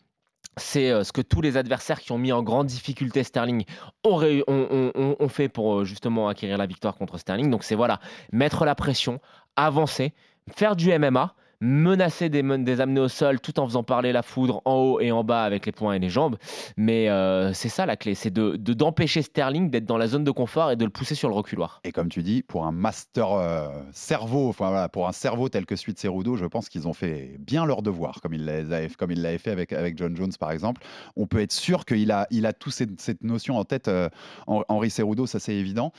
C'est 0.58 0.90
euh, 0.92 1.04
ce 1.04 1.12
que 1.12 1.22
tous 1.22 1.42
les 1.42 1.58
adversaires 1.58 2.00
qui 2.00 2.12
ont 2.14 2.18
mis 2.18 2.32
en 2.32 2.42
grande 2.42 2.68
difficulté 2.68 3.24
Sterling 3.24 3.66
ont, 4.06 4.16
ré- 4.16 4.44
ont- 4.48 4.68
ont- 4.72 4.92
ont- 4.96 5.16
ont 5.20 5.28
fait 5.30 5.50
pour 5.50 5.80
euh, 5.80 5.84
justement 5.86 6.30
acquérir 6.30 6.58
la 6.58 6.66
victoire 6.66 6.96
contre 6.96 7.18
Sterling. 7.18 7.50
Donc 7.50 7.64
c'est 7.64 7.76
voilà, 7.76 8.00
mettre 8.32 8.64
la 8.64 8.76
pression, 8.76 9.20
avancer, 9.58 10.14
faire 10.56 10.76
du 10.78 10.92
MMA, 10.98 11.36
menacer 11.66 12.30
des, 12.30 12.44
des 12.60 12.82
amener 12.82 13.02
au 13.02 13.08
sol 13.08 13.40
tout 13.40 13.60
en 13.60 13.66
faisant 13.68 13.84
parler 13.84 14.12
la 14.12 14.22
foudre 14.22 14.62
en 14.66 14.76
haut 14.76 15.00
et 15.00 15.12
en 15.12 15.24
bas 15.24 15.44
avec 15.44 15.66
les 15.66 15.72
poings 15.72 15.94
et 15.94 16.00
les 16.00 16.10
jambes. 16.10 16.38
Mais 16.78 17.10
euh, 17.10 17.54
c'est 17.54 17.70
ça 17.70 17.86
la 17.86 17.96
clé, 17.98 18.16
c'est 18.16 18.32
de 18.32 18.56
de- 18.56 18.74
d'empêcher 18.74 19.22
Sterling 19.22 19.70
d'être 19.70 19.86
dans 19.86 19.98
la 19.98 20.08
zone 20.08 20.24
de 20.24 20.32
confort 20.32 20.72
et 20.72 20.76
de 20.76 20.86
le 20.86 20.92
pousser 20.92 21.16
sur 21.16 21.30
le 21.30 21.36
reculoir. 21.36 21.80
Et 21.84 21.92
comme 21.92 22.10
tu 22.10 22.24
dis, 22.24 22.44
pour 22.44 22.66
un 22.66 22.72
master 22.72 23.32
euh, 23.32 23.68
cerveau, 23.92 24.50
enfin 24.50 24.70
voilà, 24.70 24.90
pour 24.90 25.08
un 25.08 25.12
cerveau 25.12 25.50
tel 25.50 25.66
que 25.66 25.76
celui 25.76 25.94
de 25.94 26.00
je 26.36 26.46
pense 26.46 26.70
qu'ils 26.70 26.88
ont 26.88 26.94
fait 26.94 27.38
bien 27.40 27.66
leur 27.66 27.82
devoir, 27.82 28.22
comme 28.22 28.34
il 28.34 28.46
l'avait, 28.46 28.90
fait 29.38 29.52
avec, 29.52 29.74
avec 29.74 29.98
John 29.98 30.16
Jones 30.16 30.34
par 30.40 30.52
exemple. 30.52 30.82
On 31.16 31.26
peut 31.28 31.42
être 31.42 31.52
sûr 31.52 31.86
qu'il 31.86 32.12
a, 32.12 32.28
il 32.32 32.46
a 32.46 32.54
toute 32.54 32.74
cette, 32.74 33.02
cette 33.02 33.24
notion 33.24 33.58
en 33.58 33.64
tête, 33.64 33.88
euh, 33.88 34.10
Hen- 34.48 34.64
Henri 34.70 34.90
Cerudo, 34.90 35.26
ça 35.26 35.40
c'est 35.40 35.56
évident. 35.56 35.92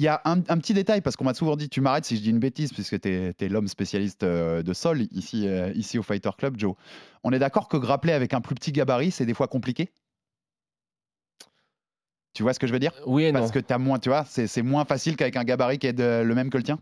Il 0.00 0.04
y 0.04 0.08
a 0.08 0.22
un, 0.24 0.38
un 0.48 0.56
petit 0.56 0.72
détail, 0.72 1.02
parce 1.02 1.14
qu'on 1.14 1.24
m'a 1.24 1.34
souvent 1.34 1.56
dit, 1.56 1.68
tu 1.68 1.82
m'arrêtes 1.82 2.06
si 2.06 2.16
je 2.16 2.22
dis 2.22 2.30
une 2.30 2.38
bêtise, 2.38 2.72
puisque 2.72 2.98
tu 3.02 3.10
es, 3.10 3.48
l'homme 3.50 3.68
spécialiste 3.68 4.22
euh, 4.22 4.62
de 4.62 4.72
sol 4.72 5.02
ici, 5.10 5.46
euh, 5.46 5.70
ici 5.74 5.98
au 5.98 6.02
Fighter 6.02 6.30
Club, 6.38 6.58
Joe. 6.58 6.74
On 7.22 7.32
est 7.32 7.38
d'accord 7.38 7.68
que 7.68 7.76
grappler 7.76 8.14
avec 8.14 8.32
un 8.32 8.40
plus 8.40 8.54
petit 8.54 8.72
gabarit, 8.72 9.10
c'est 9.10 9.26
des 9.26 9.34
fois 9.34 9.46
compliqué? 9.46 9.92
Tu 12.32 12.42
vois 12.42 12.54
ce 12.54 12.58
que 12.58 12.66
je 12.66 12.72
veux 12.72 12.78
dire? 12.78 12.92
Oui 13.04 13.24
et 13.24 13.32
non. 13.32 13.40
Parce 13.40 13.52
que 13.52 13.58
as 13.70 13.76
moins, 13.76 13.98
tu 13.98 14.08
vois, 14.08 14.24
c'est 14.24 14.62
moins 14.62 14.86
facile 14.86 15.16
qu'avec 15.16 15.36
un 15.36 15.44
gabarit 15.44 15.78
qui 15.78 15.86
est 15.88 15.92
de- 15.92 16.22
le 16.24 16.34
même 16.34 16.48
que 16.48 16.56
le 16.56 16.64
tien? 16.64 16.78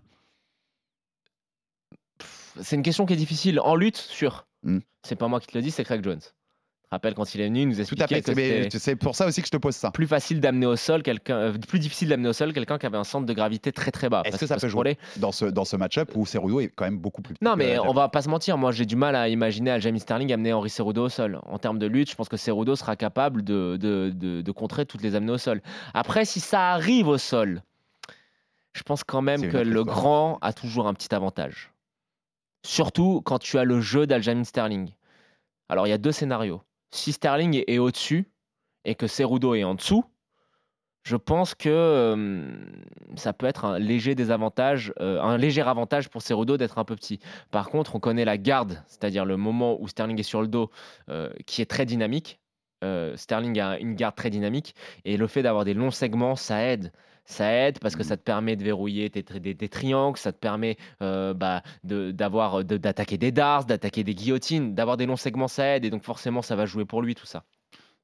C'est 2.62 2.76
une 2.76 2.84
question 2.84 3.04
qui 3.04 3.14
est 3.14 3.16
difficile. 3.16 3.58
En 3.58 3.74
lutte, 3.74 3.96
sûr. 3.96 4.46
Hmm. 4.62 4.78
C'est 5.02 5.16
pas 5.16 5.26
moi 5.26 5.40
qui 5.40 5.48
te 5.48 5.58
le 5.58 5.62
dis, 5.62 5.72
c'est 5.72 5.82
Craig 5.82 6.04
Jones. 6.04 6.20
Je 6.90 6.94
rappelle 6.96 7.12
quand 7.12 7.34
il 7.34 7.42
est 7.42 7.48
venu, 7.48 7.60
il 7.60 7.68
nous 7.68 7.74
Tout 7.74 7.80
à 8.00 8.04
expliquait 8.06 8.22
fait. 8.22 8.78
C'est 8.78 8.96
pour 8.96 9.14
ça 9.14 9.26
aussi 9.26 9.42
que 9.42 9.46
je 9.46 9.50
te 9.52 9.58
pose 9.58 9.76
ça. 9.76 9.90
plus 9.90 10.06
facile 10.06 10.40
d'amener 10.40 10.64
au 10.64 10.74
sol 10.76 11.02
quelqu'un, 11.02 11.36
euh, 11.36 11.52
plus 11.52 11.78
difficile 11.78 12.08
d'amener 12.08 12.30
au 12.30 12.32
sol 12.32 12.54
quelqu'un 12.54 12.78
qui 12.78 12.86
avait 12.86 12.96
un 12.96 13.04
centre 13.04 13.26
de 13.26 13.32
gravité 13.34 13.72
très 13.72 13.90
très 13.90 14.08
bas. 14.08 14.22
Est-ce 14.24 14.38
que 14.38 14.46
ça 14.46 14.56
peut 14.56 14.68
jouer 14.68 14.96
dans 15.16 15.30
ce, 15.30 15.44
dans 15.44 15.66
ce 15.66 15.76
match-up 15.76 16.10
où 16.14 16.24
Cerudo 16.24 16.60
est 16.60 16.68
quand 16.68 16.86
même 16.86 16.96
beaucoup 16.98 17.20
plus 17.20 17.34
petit 17.34 17.44
Non, 17.44 17.56
mais 17.56 17.78
on 17.78 17.92
va 17.92 18.08
pas 18.08 18.22
se 18.22 18.30
mentir. 18.30 18.56
Moi, 18.56 18.72
j'ai 18.72 18.86
du 18.86 18.96
mal 18.96 19.16
à 19.16 19.28
imaginer 19.28 19.70
Aljamain 19.70 19.98
Sterling 19.98 20.32
amener 20.32 20.54
Henri 20.54 20.70
Cerudo 20.70 21.04
au 21.04 21.08
sol. 21.10 21.40
En 21.44 21.58
termes 21.58 21.78
de 21.78 21.86
lutte, 21.86 22.10
je 22.10 22.14
pense 22.16 22.30
que 22.30 22.38
Cerudo 22.38 22.74
sera 22.74 22.96
capable 22.96 23.44
de, 23.44 23.76
de, 23.78 24.10
de- 24.14 24.40
de 24.40 24.52
contrer 24.52 24.86
toutes 24.86 25.02
les 25.02 25.14
amener 25.14 25.32
au 25.32 25.38
sol. 25.38 25.60
Après, 25.92 26.24
si 26.24 26.40
ça 26.40 26.70
arrive 26.70 27.08
au 27.08 27.18
sol, 27.18 27.60
je 28.72 28.82
pense 28.82 29.04
quand 29.04 29.20
même 29.20 29.42
que 29.50 29.58
le 29.58 29.84
grand 29.84 30.38
a 30.40 30.54
toujours 30.54 30.88
un 30.88 30.94
petit 30.94 31.14
avantage. 31.14 31.70
Surtout 32.64 33.20
quand 33.26 33.38
tu 33.38 33.58
as 33.58 33.64
le 33.64 33.82
jeu 33.82 34.06
d'Aljamain 34.06 34.44
Sterling. 34.44 34.88
Alors, 35.68 35.86
il 35.86 35.90
y 35.90 35.92
a 35.92 35.98
deux 35.98 36.12
scénarios. 36.12 36.62
Si 36.90 37.12
Sterling 37.12 37.62
est, 37.66 37.78
au-dessus 37.78 38.30
et 38.84 38.94
que 38.94 39.06
Cerudo 39.06 39.54
est 39.54 39.64
en 39.64 39.74
dessous, 39.74 40.04
je 41.02 41.16
pense 41.16 41.54
que 41.54 41.68
euh, 41.68 42.50
ça 43.16 43.32
peut 43.32 43.46
être 43.46 43.64
un 43.64 43.78
léger 43.78 44.14
désavantage, 44.14 44.92
euh, 45.00 45.20
un 45.22 45.38
léger 45.38 45.62
avantage 45.62 46.08
pour 46.08 46.22
Cerudo 46.22 46.56
d'être 46.56 46.78
un 46.78 46.84
peu 46.84 46.96
petit. 46.96 47.18
Par 47.50 47.70
contre, 47.70 47.94
on 47.94 48.00
connaît 48.00 48.24
la 48.24 48.36
garde, 48.36 48.82
c'est-à-dire 48.86 49.24
le 49.24 49.36
moment 49.36 49.80
où 49.80 49.88
Sterling 49.88 50.18
est 50.20 50.22
sur 50.22 50.42
le 50.42 50.48
dos, 50.48 50.70
euh, 51.08 51.30
qui 51.46 51.62
est 51.62 51.66
très 51.66 51.86
dynamique. 51.86 52.40
Euh, 52.84 53.16
Sterling 53.16 53.58
a 53.60 53.78
une 53.78 53.94
garde 53.94 54.14
très 54.14 54.30
dynamique 54.30 54.74
et 55.04 55.16
le 55.16 55.26
fait 55.26 55.42
d'avoir 55.42 55.64
des 55.64 55.74
longs 55.74 55.90
segments, 55.90 56.36
ça 56.36 56.62
aide. 56.64 56.92
Ça 57.24 57.52
aide 57.52 57.78
parce 57.80 57.94
que 57.94 58.02
ça 58.02 58.16
te 58.16 58.22
permet 58.22 58.56
de 58.56 58.64
verrouiller 58.64 59.10
tes, 59.10 59.22
des, 59.22 59.52
des 59.52 59.68
triangles, 59.68 60.16
ça 60.18 60.32
te 60.32 60.38
permet 60.38 60.76
euh, 61.02 61.34
bah, 61.34 61.62
de- 61.84 62.10
d'avoir 62.10 62.64
de- 62.64 62.78
d'attaquer 62.78 63.18
des 63.18 63.32
darts, 63.32 63.66
d'attaquer 63.66 64.02
des 64.04 64.14
guillotines, 64.14 64.74
d'avoir 64.74 64.96
des 64.96 65.04
longs 65.06 65.16
segments, 65.16 65.48
ça 65.48 65.76
aide 65.76 65.84
et 65.84 65.90
donc 65.90 66.04
forcément 66.04 66.40
ça 66.40 66.56
va 66.56 66.64
jouer 66.64 66.86
pour 66.86 67.02
lui 67.02 67.14
tout 67.14 67.26
ça. 67.26 67.44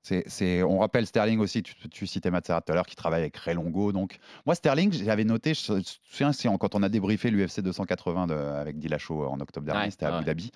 C'est, 0.07 0.63
on 0.63 0.81
rappelle 0.81 1.07
Sterling 1.07 1.39
aussi, 1.41 1.63
tu, 1.63 1.75
tu 1.89 2.07
citais 2.07 2.31
Matt 2.31 2.47
Serra 2.47 2.61
tout 2.61 2.71
à 2.73 2.75
l'heure, 2.75 2.85
qui 2.85 2.95
travaille 2.95 3.23
avec 3.23 3.37
Ray 3.39 3.55
Longo. 3.55 3.91
Donc, 3.91 4.19
moi, 4.45 4.55
Sterling, 4.55 4.93
j'avais 4.93 5.25
noté, 5.25 5.55
je, 5.55 5.63
je 5.67 5.73
me 5.73 5.83
souviens, 5.83 6.33
c'est 6.35 6.47
en- 6.49 6.59
quand 6.59 6.75
on 6.75 6.83
a 6.83 6.91
débriefé 6.91 7.31
l'UFC 7.31 7.61
280 7.63 8.27
de- 8.27 8.35
avec 8.35 8.79
Dillashaw 8.79 9.25
en 9.27 9.41
octobre 9.41 9.65
dernier, 9.65 9.85
Ouais, 9.85 9.91
c'était 9.91 10.05
à 10.05 10.11
ouais. 10.11 10.17
Abu 10.17 10.27
Dhabi. 10.27 10.51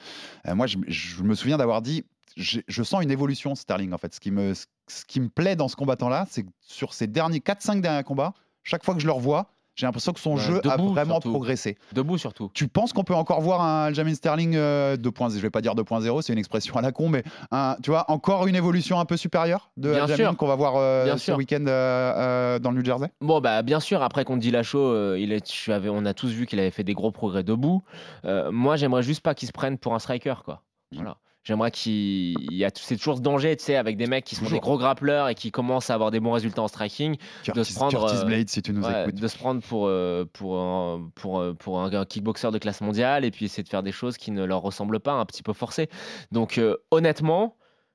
Euh, 0.46 0.54
moi, 0.54 0.66
je, 0.66 0.76
je 0.86 1.22
me 1.22 1.34
souviens 1.34 1.56
d'avoir 1.56 1.80
dit, 1.80 2.04
je 2.36 2.82
sens 2.82 3.02
une 3.02 3.10
évolution, 3.10 3.54
Sterling, 3.54 3.92
en 3.94 3.98
fait. 3.98 4.14
Ce 4.14 4.20
qui 4.20 4.30
me, 4.30 4.52
ce 4.54 5.04
qui 5.06 5.18
me 5.20 5.28
plaît 5.30 5.56
dans 5.56 5.68
ce 5.68 5.76
combattant-là, 5.76 6.26
c'est 6.30 6.42
que 6.44 6.50
sur 6.60 6.92
ces 6.92 7.06
derniers 7.06 7.40
4-5 7.40 7.80
derniers 7.80 8.04
combats, 8.04 8.34
chaque 8.64 8.84
fois 8.84 8.94
que 8.94 9.00
je 9.00 9.06
le 9.06 9.12
revois, 9.12 9.50
j'ai 9.78 9.86
l'impression 9.86 10.12
que 10.12 10.18
son 10.18 10.34
Ouais, 10.34 10.40
jeu 10.40 10.60
a 10.68 10.76
vraiment 10.76 11.14
surtout. 11.14 11.30
progressé. 11.30 11.78
Debout 11.92 12.18
surtout. 12.18 12.50
Tu 12.52 12.66
penses 12.66 12.92
qu'on 12.92 13.04
peut 13.04 13.14
encore 13.14 13.40
voir 13.40 13.60
un 13.62 13.84
Aljamain 13.84 14.12
Sterling 14.12 14.56
euh, 14.56 14.96
2.0, 14.96 15.34
je 15.36 15.38
vais 15.38 15.50
pas 15.50 15.60
dire 15.60 15.74
2.0, 15.76 16.20
c'est 16.22 16.32
une 16.32 16.38
expression 16.40 16.74
à 16.74 16.80
la 16.82 16.90
con, 16.90 17.08
mais 17.08 17.22
un- 17.52 17.76
tu 17.80 17.90
vois, 17.90 18.04
encore 18.10 18.48
une 18.48 18.56
évolution 18.56 18.98
un 18.98 19.04
peu 19.04 19.16
supérieure 19.16 19.70
de 19.76 19.92
Bien 19.92 20.02
Aljamain 20.02 20.30
sûr. 20.30 20.36
qu'on 20.36 20.48
va 20.48 20.56
voir 20.56 20.74
euh, 20.76 21.04
Bien 21.04 21.16
ce 21.16 21.26
sûr. 21.26 21.36
week-end 21.36 21.64
euh, 21.68 22.12
euh, 22.16 22.58
dans 22.58 22.72
le 22.72 22.78
New 22.78 22.84
Jersey? 22.84 23.08
Bon, 23.20 23.40
bah, 23.40 23.62
bien 23.62 23.78
sûr, 23.78 24.02
après 24.02 24.24
qu'on 24.24 24.36
dit 24.36 24.50
la 24.50 24.64
show, 24.64 25.14
il 25.14 25.32
est, 25.32 25.68
avais, 25.68 25.88
on 25.88 26.04
a 26.04 26.12
tous 26.14 26.28
vu 26.32 26.46
qu'il 26.46 26.58
avait 26.58 26.72
fait 26.72 26.82
des 26.84 26.94
gros 26.94 27.12
progrès 27.12 27.44
debout. 27.44 27.82
Euh, 28.24 28.50
moi, 28.50 28.74
j'aimerais 28.74 29.04
juste 29.04 29.20
pas 29.22 29.34
qu'il 29.34 29.46
se 29.46 29.52
prenne 29.52 29.78
pour 29.78 29.94
un 29.94 30.00
striker, 30.00 30.34
quoi. 30.44 30.62
Voilà. 30.92 31.18
J'aimerais 31.48 31.70
qu'il 31.70 32.34
il 32.50 32.54
y 32.58 32.64
a 32.66 32.70
c'est 32.74 32.98
toujours 32.98 33.16
ce 33.16 33.22
danger, 33.22 33.56
tu 33.56 33.64
sais, 33.64 33.76
avec 33.76 33.96
des 33.96 34.06
mecs 34.06 34.26
qui 34.26 34.34
sont 34.34 34.42
des 34.42 34.48
Toujours. 34.48 34.60
gros 34.60 34.76
grappleurs 34.78 35.30
et 35.30 35.34
qui 35.34 35.50
commencent 35.50 35.88
à 35.88 35.94
avoir 35.94 36.10
des 36.10 36.20
bons 36.20 36.32
résultats 36.32 36.60
en 36.60 36.68
striking, 36.68 37.16
Curtis, 37.42 37.64
se 37.64 37.74
prendre, 37.74 37.98
Curtis 37.98 38.16
euh, 38.18 38.24
Blade, 38.26 38.48
si 38.50 38.60
tu 38.60 38.74
nous 38.74 38.82
ouais, 38.84 39.02
écoutes. 39.04 39.14
de 39.14 39.26
se 39.28 39.38
prendre 39.38 39.62
pour 39.62 39.86
euh, 39.86 40.26
pour 40.30 40.58
un, 40.60 41.10
pour 41.14 41.40
euh, 41.40 41.54
pour 41.54 41.80
un, 41.80 41.90
un 41.90 42.04
kickboxer 42.04 42.50
de 42.50 42.58
classe 42.58 42.82
mondiale 42.82 43.24
et 43.24 43.30
puis 43.30 43.46
essayer 43.46 43.62
de 43.62 43.68
faire 43.70 43.82
des 43.82 43.92
choses 43.92 44.18
qui 44.18 44.30
ne 44.30 44.44
leur 44.44 44.60
ressemblent 44.60 45.00
pas, 45.00 45.12
un 45.14 45.24
petit 45.24 45.42
peu 45.42 45.54
forcé. 45.54 45.88
Donc 46.32 46.58
euh, 46.58 46.76
honnêtement. 46.90 47.54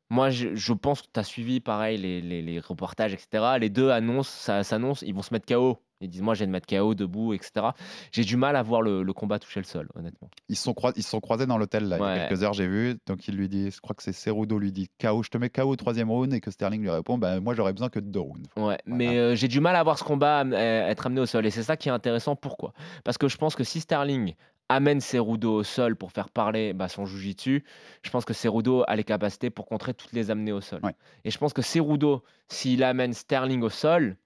Moi, 0.10 0.30
je, 0.30 0.54
je 0.54 0.74
pense 0.74 1.02
que 1.02 1.08
tu 1.12 1.20
as 1.20 1.24
suivi 1.24 1.60
pareil 1.60 1.98
les, 1.98 2.22
les- 2.22 2.42
les 2.44 2.60
reportages, 2.60 3.14
etc. 3.14 3.56
Les 3.60 3.70
deux 3.70 3.90
annoncent, 3.90 4.30
ça 4.32 4.64
s'annonce, 4.64 5.02
ils 5.02 5.14
vont 5.14 5.24
se 5.24 5.34
mettre 5.34 5.48
KO. 5.52 5.80
Ils 6.04 6.10
disent, 6.10 6.22
moi, 6.22 6.34
j'ai 6.34 6.46
de 6.46 6.52
mettre 6.52 6.68
KO 6.68 6.94
debout, 6.94 7.34
etc. 7.34 7.68
J'ai 8.12 8.24
du 8.24 8.38
mal 8.38 8.56
à 8.56 8.64
voir 8.64 8.82
le, 8.82 9.04
le 9.04 9.14
combat 9.14 9.40
toucher 9.40 9.60
le 9.60 9.66
sol, 9.66 9.90
honnêtement. 9.96 10.30
Ils 10.50 10.56
se 10.56 10.64
sont, 10.64 10.76
ils 10.96 11.04
sont 11.04 11.20
croisés 11.20 11.46
dans 11.46 11.58
l'hôtel 11.58 11.88
là, 11.88 11.98
il 11.98 12.02
y 12.02 12.20
a 12.20 12.28
quelques 12.28 12.44
heures, 12.44 12.54
j'ai 12.54 12.68
vu. 12.68 12.96
Donc 13.08 13.28
il 13.28 13.36
lui 13.36 13.50
dit, 13.50 13.72
je 13.72 13.82
crois 13.82 13.96
que 13.96 14.04
c'est 14.04 14.14
Cerudo 14.14 14.60
lui 14.60 14.72
dit 14.72 14.90
KO, 15.02 15.24
je 15.24 15.30
te 15.30 15.38
mets 15.38 15.50
KO 15.50 15.64
au 15.64 15.76
troisième 15.76 16.12
round 16.12 16.34
et 16.34 16.42
que 16.42 16.52
Sterling 16.52 16.82
lui 16.82 16.90
répond, 16.90 17.18
bah, 17.18 17.40
moi 17.40 17.54
j'aurais 17.54 17.74
besoin 17.74 17.90
que 17.90 18.00
de 18.00 18.08
deux 18.08 18.20
rounds. 18.20 18.48
Ouais, 18.58 18.78
mais 18.86 19.18
euh, 19.18 19.36
j'ai 19.36 19.48
du 19.48 19.60
mal 19.60 19.76
à 19.76 19.84
voir 19.84 19.98
ce 19.98 20.04
combat 20.04 20.44
euh, 20.44 20.88
être 20.88 21.08
amené 21.08 21.22
au 21.22 21.26
sol. 21.26 21.46
Et 21.46 21.52
c'est 21.52 21.64
ça 21.64 21.78
qui 21.78 21.90
est 21.90 21.92
intéressant. 21.92 22.36
Pourquoi? 22.36 22.74
Parce 23.04 23.18
que 23.18 23.28
je 23.28 23.38
pense 23.38 23.56
que 23.56 23.64
si 23.64 23.80
Sterling 23.80 24.36
amène 24.70 25.02
Cerudo 25.02 25.56
au 25.56 25.64
sol 25.64 25.96
pour 25.96 26.12
faire 26.12 26.30
parler 26.30 26.74
bah, 26.74 26.88
son 26.88 27.06
jujitsu, 27.06 27.64
je 28.02 28.10
pense 28.10 28.26
que 28.26 28.34
Cerudo 28.34 28.84
a 28.88 28.96
les 28.96 29.04
capacités 29.04 29.50
pour 29.50 29.66
contrer 29.66 29.94
toutes 29.94 30.14
les 30.14 30.32
amener 30.32 30.52
au 30.52 30.62
sol. 30.62 30.80
Ouais. 30.84 30.96
Et 31.26 31.32
je 31.32 31.38
pense 31.38 31.54
que 31.54 31.62
Cerudo, 31.62 32.24
s'il 32.48 32.84
amène 32.84 33.14
Sterling 33.14 33.62
au 33.62 33.70
sol, 33.70 34.18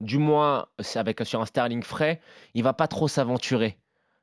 du 0.00 0.18
moins 0.18 0.66
avec 0.94 1.20
sur 1.24 1.40
un 1.40 1.46
Sterling 1.46 1.82
frais, 1.82 2.20
il 2.54 2.62
va 2.62 2.72
pas 2.72 2.88
trop 2.88 3.08
s'aventurer 3.08 3.78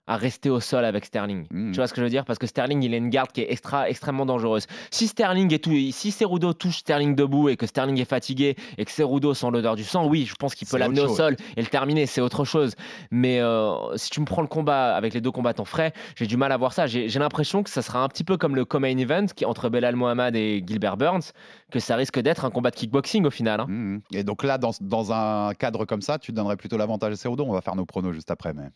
à 0.06 0.18
rester 0.18 0.50
au 0.50 0.60
sol 0.60 0.84
avec 0.86 1.06
Sterling. 1.06 1.46
Mhm. 1.52 1.72
Tu 1.72 1.78
vois 1.78 1.88
ce 1.88 1.94
que 1.94 2.02
je 2.02 2.04
veux 2.04 2.10
dire? 2.10 2.26
Parce 2.26 2.40
que 2.40 2.48
Sterling, 2.48 2.84
il 2.84 2.94
a 2.94 2.98
une 2.98 3.10
garde 3.10 3.32
qui 3.32 3.42
est 3.42 3.52
extra, 3.52 3.90
extrêmement 3.90 4.26
dangereuse. 4.26 4.68
Si 4.92 5.08
Sterling 5.08 5.54
est 5.54 5.64
tout, 5.64 5.72
si 5.92 6.12
Cerudo 6.12 6.54
touche 6.54 6.78
Sterling 6.80 7.16
debout 7.16 7.50
et 7.50 7.56
que 7.56 7.66
Sterling 7.66 8.00
est 8.00 8.06
fatigué 8.06 8.56
et 8.78 8.86
que 8.86 8.92
Cerudo 8.92 9.34
sent 9.34 9.48
l'odeur 9.52 9.76
du 9.76 9.84
sang, 9.84 10.06
oui, 10.08 10.26
je 10.26 10.36
pense 10.36 10.56
qu'il 10.56 10.68
peut 10.68 10.78
l'amener 10.78 11.02
au 11.02 11.16
sol 11.16 11.36
et 11.56 11.62
le 11.62 11.68
terminer. 11.68 12.06
C'est 12.06 12.22
autre 12.22 12.44
chose. 12.44 12.76
Mais 13.12 13.40
euh, 13.40 13.96
si 13.96 14.10
tu 14.10 14.20
me 14.20 14.26
prends 14.26 14.42
le 14.42 14.48
combat 14.48 14.96
avec 14.96 15.14
les 15.14 15.22
deux 15.22 15.32
combattants 15.32 15.66
frais, 15.66 15.94
j'ai 16.16 16.28
du 16.28 16.36
mal 16.38 16.52
à 16.52 16.58
voir 16.58 16.74
ça. 16.74 16.86
J'ai 16.88 17.08
l'impression 17.20 17.64
que 17.64 17.70
ça 17.70 17.82
sera 17.82 18.04
un 18.04 18.08
petit 18.10 18.24
peu 18.24 18.38
comme 18.38 18.56
le 18.56 18.66
co-main 18.66 18.98
event 18.98 19.26
qui 19.34 19.46
entre 19.46 19.70
Belal 19.70 19.96
Mohamed 19.96 20.36
et 20.36 20.64
Gilbert 20.68 20.98
Burns, 20.98 21.32
que 21.72 21.80
ça 21.80 21.96
risque 21.96 22.20
d'être 22.20 22.46
un 22.46 22.50
combat 22.52 22.72
de 22.72 22.76
kickboxing 22.76 23.26
au 23.26 23.32
final. 23.32 23.62
hein. 23.62 23.68
Mhm. 23.70 24.02
Et 24.14 24.24
donc 24.24 24.44
là, 24.44 24.58
dans, 24.58 24.72
dans 24.82 25.12
un 25.14 25.54
cadre 25.54 25.86
comme 25.86 26.02
ça, 26.02 26.20
tu 26.20 26.32
donnerais 26.34 26.58
plutôt 26.58 26.78
l'avantage 26.78 27.14
à 27.14 27.16
Cerudo. 27.16 27.46
On 27.46 27.54
va 27.54 27.62
faire 27.62 27.76
nos 27.76 27.86
pronos 27.86 28.14
juste 28.14 28.32
après. 28.32 28.54
Mais... 28.54 28.68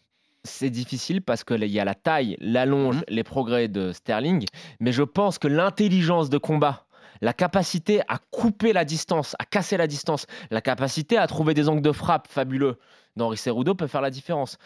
c'est 0.48 0.70
difficile 0.72 1.22
parce 1.22 1.44
qu'il 1.44 1.64
y 1.66 1.80
a 1.80 1.86
la 1.86 1.94
taille, 1.96 2.38
l'allonge, 2.40 2.98
Mhm. 2.98 3.04
les 3.10 3.24
progrès 3.24 3.68
de 3.68 3.92
Sterling, 3.92 4.46
mais 4.80 4.92
je 4.92 5.04
pense 5.04 5.38
que 5.38 5.48
l'intelligence 5.48 6.30
de 6.30 6.38
combat, 6.38 6.88
la 7.22 7.34
capacité 7.34 8.02
à 8.08 8.18
couper 8.32 8.74
la 8.74 8.86
distance, 8.86 9.36
à 9.40 9.46
casser 9.46 9.78
la 9.78 9.88
distance, 9.88 10.26
la 10.52 10.62
capacité 10.62 11.18
à 11.18 11.28
trouver 11.28 11.54
des 11.54 11.70
angles 11.70 11.82
de 11.82 11.92
frappe 11.92 12.28
fabuleux 12.28 12.78
d'Henri 13.16 13.38
Cerudo 13.38 13.76
peut 13.76 13.88
faire 13.88 14.02
la 14.02 14.12
différence. 14.12 14.58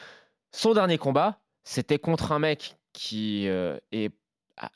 Son 0.52 0.74
dernier 0.74 0.98
combat, 0.98 1.40
c'était 1.64 2.00
contre 2.00 2.32
un 2.32 2.40
mec 2.40 2.76
qui 2.94 3.48
euh, 3.48 3.78
est 3.92 4.12
ah, 4.58 4.70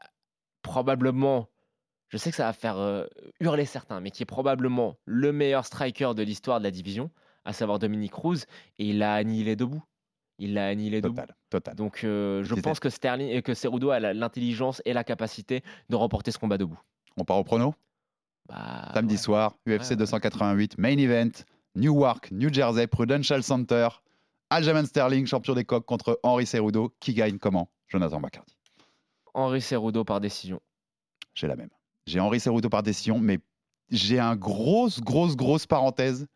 probablement, 0.62 1.48
je 2.10 2.18
sais 2.18 2.30
que 2.32 2.38
ça 2.38 2.46
va 2.46 2.54
faire 2.54 2.78
euh, 2.78 3.06
hurler 3.40 3.66
certains, 3.66 4.00
mais 4.00 4.12
qui 4.12 4.24
est 4.24 4.26
probablement 4.26 4.96
le 5.06 5.32
meilleur 5.32 5.66
striker 5.66 6.14
de 6.16 6.24
l'histoire 6.24 6.60
de 6.60 6.64
la 6.64 6.72
division, 6.72 7.12
à 7.44 7.54
savoir 7.54 7.78
Dominique 7.78 8.14
Cruz, 8.14 8.46
et 8.80 8.86
il 8.86 9.00
l'a 9.00 9.14
annihilé 9.16 9.56
debout. 9.56 9.84
Il 10.38 10.54
l'a 10.54 10.68
annihilé 10.68 11.02
debout. 11.02 11.16
Total, 11.16 11.36
total. 11.50 11.76
Donc 11.76 12.04
euh, 12.04 12.44
je 12.44 12.56
pense 12.56 12.80
que 12.80 12.90
Sterling 12.90 13.30
et 13.30 13.42
que 13.42 13.54
Cerudo 13.54 13.90
a 13.90 14.00
l'intelligence 14.00 14.82
et 14.86 14.94
la 14.94 15.04
capacité 15.04 15.64
de 15.90 15.96
remporter 15.96 16.32
ce 16.32 16.38
combat 16.38 16.58
debout. 16.58 16.80
On 17.18 17.24
part 17.24 17.38
au 17.38 17.44
prono? 17.44 17.74
Bah, 18.48 18.92
Samedi 18.94 19.14
ouais. 19.16 19.20
soir, 19.20 19.58
UFC 19.66 19.92
Ouais, 19.92 19.92
ouais. 19.92 19.96
288, 19.96 20.78
main 20.78 20.98
event, 20.98 21.32
Newark, 21.76 22.32
New 22.32 22.54
Jersey, 22.54 22.86
Prudential 22.88 23.42
Center, 23.44 23.88
Aljamain 24.50 24.86
Sterling, 24.86 25.26
champion 25.26 25.54
des 25.54 25.66
coqs 25.66 25.86
contre 25.86 26.20
Henri 26.22 26.46
Cerudo. 26.46 26.94
Qui 27.00 27.14
gagne 27.14 27.38
comment? 27.40 27.70
Jonathan 27.88 28.20
Bacardi. 28.20 28.56
Henri 29.34 29.62
Cerudo 29.62 30.04
par 30.04 30.20
décision. 30.20 30.60
J'ai 31.34 31.48
la 31.48 31.56
même. 31.56 31.70
J'ai 32.06 32.20
Henri 32.20 32.40
Cerudo 32.40 32.70
par 32.70 32.84
décision, 32.84 33.20
mais 33.20 33.40
j'ai 33.90 34.20
un 34.20 34.36
grosse, 34.36 35.02
grosse, 35.02 35.36
grosse 35.36 35.66
parenthèse 35.66 36.28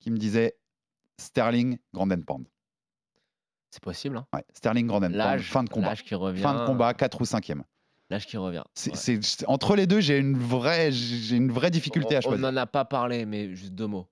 qui 0.00 0.10
me 0.10 0.16
disait 0.16 0.56
Sterling, 1.18 1.78
Grand 1.92 2.10
and 2.10 2.22
Pound. 2.22 2.46
C'est 3.72 3.82
possible. 3.82 4.18
Hein. 4.18 4.26
Ouais, 4.34 4.44
Sterling, 4.52 4.86
Grand 4.86 4.98
and 4.98 5.00
Pound, 5.00 5.14
L'âge, 5.14 5.50
fin 5.50 5.64
de 5.64 5.70
combat. 5.70 5.88
l'âge 5.88 6.04
qui 6.04 6.14
revient. 6.14 6.42
Fin 6.42 6.60
de 6.60 6.66
combat, 6.66 6.92
4 6.92 7.20
ou 7.20 7.24
5e. 7.24 7.62
L'âge 8.10 8.26
qui 8.26 8.36
revient. 8.36 8.62
Ouais. 8.86 9.20
entre 9.46 9.76
les 9.76 9.86
deux, 9.86 10.00
j'ai 10.00 10.18
une 10.18 10.36
vraie, 10.36 10.92
j'ai 10.92 11.36
une 11.36 11.50
vraie 11.50 11.70
difficulté 11.70 12.14
on, 12.14 12.18
à 12.18 12.20
choisir. 12.20 12.46
On 12.46 12.52
n'en 12.52 12.56
a 12.58 12.66
pas 12.66 12.84
parlé, 12.84 13.24
mais 13.24 13.54
juste 13.54 13.72
deux 13.72 13.86
mots. 13.86 14.06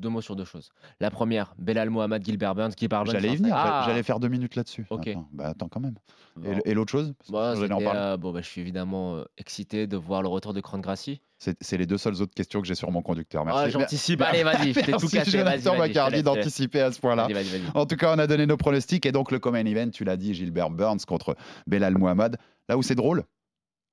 Deux 0.00 0.08
mots 0.08 0.22
sur 0.22 0.34
deux 0.34 0.44
choses. 0.46 0.70
La 0.98 1.10
première, 1.10 1.54
Belal 1.58 1.90
Mohamed, 1.90 2.24
Gilbert 2.24 2.54
Burns, 2.54 2.72
Gilbert 2.76 3.04
Burns. 3.04 3.12
J'allais 3.12 3.28
y 3.32 3.36
venir, 3.36 3.54
Ah 3.54 3.84
j'allais 3.86 4.02
faire 4.02 4.18
deux 4.18 4.28
minutes 4.28 4.56
là-dessus. 4.56 4.86
Ok. 4.88 5.08
Attends, 5.08 5.28
bah 5.32 5.48
attends 5.48 5.68
quand 5.68 5.80
même. 5.80 5.94
Et, 6.38 6.40
Bon. 6.48 6.56
le- 6.56 6.68
et 6.68 6.74
l'autre 6.74 6.90
chose? 6.90 7.12
En 7.32 7.54
c'était, 7.54 7.68
parler. 7.68 7.90
euh, 7.94 8.16
bon, 8.16 8.32
bah, 8.32 8.40
je 8.40 8.46
suis 8.48 8.60
évidemment 8.62 9.16
euh, 9.16 9.24
excité 9.36 9.86
de 9.86 9.96
voir 9.98 10.22
le 10.22 10.28
retour 10.28 10.54
de 10.54 10.60
Cran 10.60 10.78
Gracie. 10.78 11.20
C'est, 11.38 11.76
les 11.76 11.86
deux 11.86 11.98
seules 11.98 12.20
autres 12.22 12.34
questions 12.34 12.60
que 12.60 12.66
j'ai 12.66 12.74
sur 12.74 12.90
mon 12.90 13.02
conducteur. 13.02 13.44
Merci. 13.44 13.60
Ah, 13.64 13.68
j'anticipe. 13.68 14.20
Allez, 14.22 14.42
vas-y, 14.42 14.72
je 14.72 14.80
t'ai 14.80 14.92
tout. 14.92 15.06
Vas-y, 15.06 15.30
Jonathan 15.30 15.74
je 15.74 15.78
Bacardi 15.78 16.16
je 16.18 16.22
d'anticiper 16.22 16.80
à 16.80 16.92
ce 16.92 17.00
point-là. 17.00 17.28
En 17.74 17.84
tout 17.86 17.96
cas, 17.96 18.14
on 18.14 18.18
a 18.18 18.26
donné 18.26 18.46
nos 18.46 18.56
pronostics 18.56 19.04
et 19.06 19.12
donc 19.12 19.30
le 19.32 19.38
common 19.38 19.58
event, 19.66 19.90
tu 19.90 20.04
l'as 20.04 20.16
dit, 20.16 20.32
Gilbert 20.34 20.70
Burns 20.70 21.00
contre 21.06 21.36
Belal 21.66 21.96
Mohamed. 21.98 22.36
Là 22.68 22.78
où 22.78 22.82
c'est 22.82 22.94
drôle, 22.94 23.24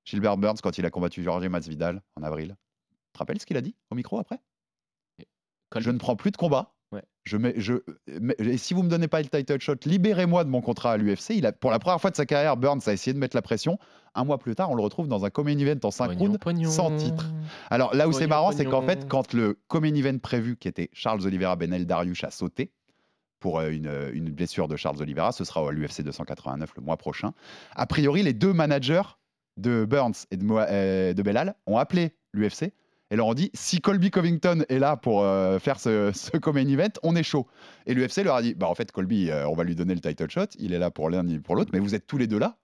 Gilbert 0.04 0.36
Burns 0.38 0.56
quand 0.62 0.78
il 0.78 0.86
a 0.86 0.90
combattu 0.90 1.22
Jorge 1.22 1.46
Masvidal 1.48 2.02
en 2.16 2.22
avril. 2.22 2.56
Tu 2.90 3.12
te 3.12 3.18
rappelles 3.18 3.40
ce 3.40 3.46
qu'il 3.46 3.56
a 3.56 3.60
dit 3.62 3.74
au 3.90 3.94
micro 3.94 4.18
après? 4.18 4.38
Je 5.76 5.90
ne 5.90 5.98
prends 5.98 6.16
plus 6.16 6.30
de 6.30 6.36
combat. 6.36 6.74
Ouais. 6.92 7.02
Je 7.24 7.36
mets, 7.36 7.52
je, 7.58 7.74
mais- 8.20 8.34
et 8.38 8.56
si 8.56 8.72
vous 8.72 8.82
me 8.82 8.88
donnez 8.88 9.08
pas 9.08 9.20
le 9.20 9.28
title 9.28 9.60
shot, 9.60 9.74
libérez-moi 9.84 10.44
de 10.44 10.48
mon 10.48 10.62
contrat 10.62 10.92
à 10.92 10.96
l'UFC. 10.96 11.30
Il 11.36 11.44
a, 11.46 11.52
pour 11.52 11.70
la 11.70 11.78
première 11.78 12.00
fois 12.00 12.10
de 12.10 12.16
sa 12.16 12.24
carrière, 12.24 12.56
Burns 12.56 12.80
a 12.86 12.92
essayé 12.94 13.12
de 13.12 13.18
mettre 13.18 13.36
la 13.36 13.42
pression. 13.42 13.78
Un 14.14 14.24
mois 14.24 14.38
plus 14.38 14.54
tard, 14.54 14.70
on 14.70 14.74
le 14.74 14.82
retrouve 14.82 15.06
dans 15.06 15.26
un 15.26 15.30
common 15.30 15.50
event 15.58 15.78
en 15.84 15.90
5 15.90 16.06
Pognon, 16.08 16.18
rounds 16.20 16.38
pognon. 16.38 16.70
sans 16.70 16.96
titre. 16.96 17.26
Alors 17.70 17.94
là 17.94 18.08
où 18.08 18.12
c'est 18.12 18.26
marrant, 18.26 18.52
c'est 18.52 18.64
qu'en 18.64 18.80
fait, 18.82 19.06
quand 19.08 19.34
le 19.34 19.58
common 19.68 19.94
event 19.94 20.18
prévu, 20.18 20.56
qui 20.56 20.66
était 20.68 20.88
Charles 20.94 21.24
Oliveira 21.26 21.56
Benel 21.56 21.84
Dariush, 21.86 22.24
a 22.24 22.30
sauté 22.30 22.72
pour 23.38 23.58
euh, 23.60 23.70
une, 23.70 23.92
une 24.14 24.30
blessure 24.30 24.66
de 24.66 24.76
Charles 24.76 25.00
Oliveira, 25.02 25.30
ce 25.32 25.44
sera 25.44 25.68
à 25.68 25.70
l'UFC 25.70 26.00
289 26.02 26.72
le 26.76 26.82
mois 26.82 26.96
prochain. 26.96 27.32
A 27.76 27.86
priori, 27.86 28.22
les 28.22 28.32
deux 28.32 28.54
managers 28.54 29.02
de 29.58 29.84
Burns 29.84 30.14
et 30.30 30.36
de, 30.38 30.44
Moa- 30.44 30.66
euh, 30.70 31.12
de 31.12 31.22
Belal 31.22 31.54
ont 31.66 31.76
appelé 31.76 32.12
l'UFC 32.32 32.72
et 33.10 33.16
leur 33.16 33.26
ont 33.26 33.34
dit 33.34 33.50
si 33.54 33.80
Colby 33.80 34.10
Covington 34.10 34.64
est 34.68 34.78
là 34.78 34.96
pour 34.96 35.22
euh, 35.22 35.58
faire 35.58 35.80
ce, 35.80 36.10
ce 36.14 36.36
common 36.36 36.66
event, 36.68 36.88
on 37.02 37.16
est 37.16 37.22
chaud. 37.22 37.46
Et 37.86 37.94
l'UFC 37.94 38.18
leur 38.24 38.36
a 38.36 38.42
dit 38.42 38.54
bah 38.54 38.68
en 38.68 38.74
fait 38.74 38.92
Colby, 38.92 39.30
euh, 39.30 39.48
on 39.48 39.54
va 39.54 39.64
lui 39.64 39.74
donner 39.74 39.94
le 39.94 40.00
title 40.00 40.30
shot, 40.30 40.46
il 40.58 40.72
est 40.72 40.78
là 40.78 40.90
pour 40.90 41.10
l'un 41.10 41.22
ni 41.22 41.38
pour 41.38 41.56
l'autre, 41.56 41.70
mais 41.72 41.78
vous 41.78 41.94
êtes 41.94 42.06
tous 42.06 42.18
les 42.18 42.26
deux 42.26 42.38
là. 42.38 42.58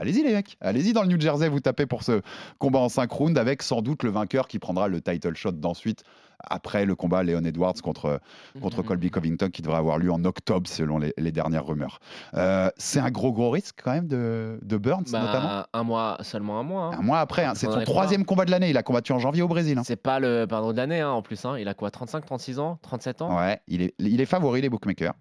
Allez-y 0.00 0.22
les 0.22 0.32
mecs, 0.34 0.56
allez-y 0.60 0.92
dans 0.92 1.02
le 1.02 1.08
New 1.08 1.18
Jersey, 1.20 1.48
vous 1.48 1.60
tapez 1.60 1.86
pour 1.86 2.02
ce 2.02 2.20
combat 2.58 2.78
en 2.80 2.88
5 2.88 3.10
rounds 3.10 3.38
avec 3.40 3.62
sans 3.62 3.80
doute 3.80 4.02
le 4.02 4.10
vainqueur 4.10 4.46
qui 4.46 4.58
prendra 4.58 4.86
le 4.86 5.00
title 5.00 5.34
shot 5.34 5.52
d'ensuite 5.52 6.02
après 6.50 6.84
le 6.84 6.94
combat 6.94 7.24
Leon 7.24 7.42
Edwards 7.44 7.74
contre, 7.82 8.20
contre 8.60 8.78
Mhm. 8.82 8.84
Colby 8.84 9.10
Covington 9.10 9.48
qui 9.50 9.60
devrait 9.62 9.78
avoir 9.78 9.98
lieu 9.98 10.12
en 10.12 10.24
octobre 10.24 10.68
selon 10.68 10.98
les, 10.98 11.12
les 11.16 11.32
dernières 11.32 11.66
rumeurs. 11.66 11.98
Euh, 12.34 12.68
c'est 12.76 13.00
un 13.00 13.10
gros 13.10 13.32
gros 13.32 13.50
risque 13.50 13.76
quand 13.82 13.92
même 13.92 14.06
de, 14.06 14.60
de 14.62 14.76
Burns 14.76 15.04
Bah, 15.10 15.20
notamment? 15.20 15.62
un 15.72 15.82
mois, 15.82 16.18
seulement 16.20 16.60
un 16.60 16.62
mois. 16.62 16.82
hein. 16.84 16.90
Un 16.98 17.02
mois 17.02 17.18
après, 17.20 17.44
hein, 17.44 17.54
c'est 17.56 17.66
Son 17.66 17.80
troisième 17.80 18.24
combat 18.24 18.44
de 18.44 18.50
l'année. 18.52 18.70
Il 18.70 18.76
a 18.76 18.82
combattu 18.84 19.10
en 19.12 19.18
janvier 19.18 19.42
au 19.42 19.48
Brésil. 19.48 19.78
hein. 19.78 19.82
C'est 19.84 19.96
pas 19.96 20.20
le 20.20 20.46
pardon 20.48 20.70
de 20.72 20.76
l'année 20.76 21.02
en 21.02 21.22
plus. 21.22 21.44
Il 21.58 21.66
a 21.66 21.74
quoi 21.74 21.90
35, 21.90 22.24
36 22.26 22.58
ans? 22.60 22.78
37 22.82 23.22
ans? 23.22 23.36
Ouais, 23.36 23.60
il 23.66 23.82
est, 23.82 23.94
il 23.98 24.20
est 24.20 24.26
favori 24.26 24.60
les 24.60 24.68
bookmakers. 24.68 25.14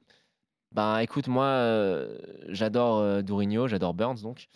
Ben 0.78 1.00
écoute, 1.00 1.28
moi 1.28 1.46
euh, 1.46 2.20
j'adore 2.50 3.00
euh, 3.00 3.22
Dourinho, 3.24 3.68
j'adore 3.68 3.96
Burns 3.96 4.22
donc. 4.22 4.48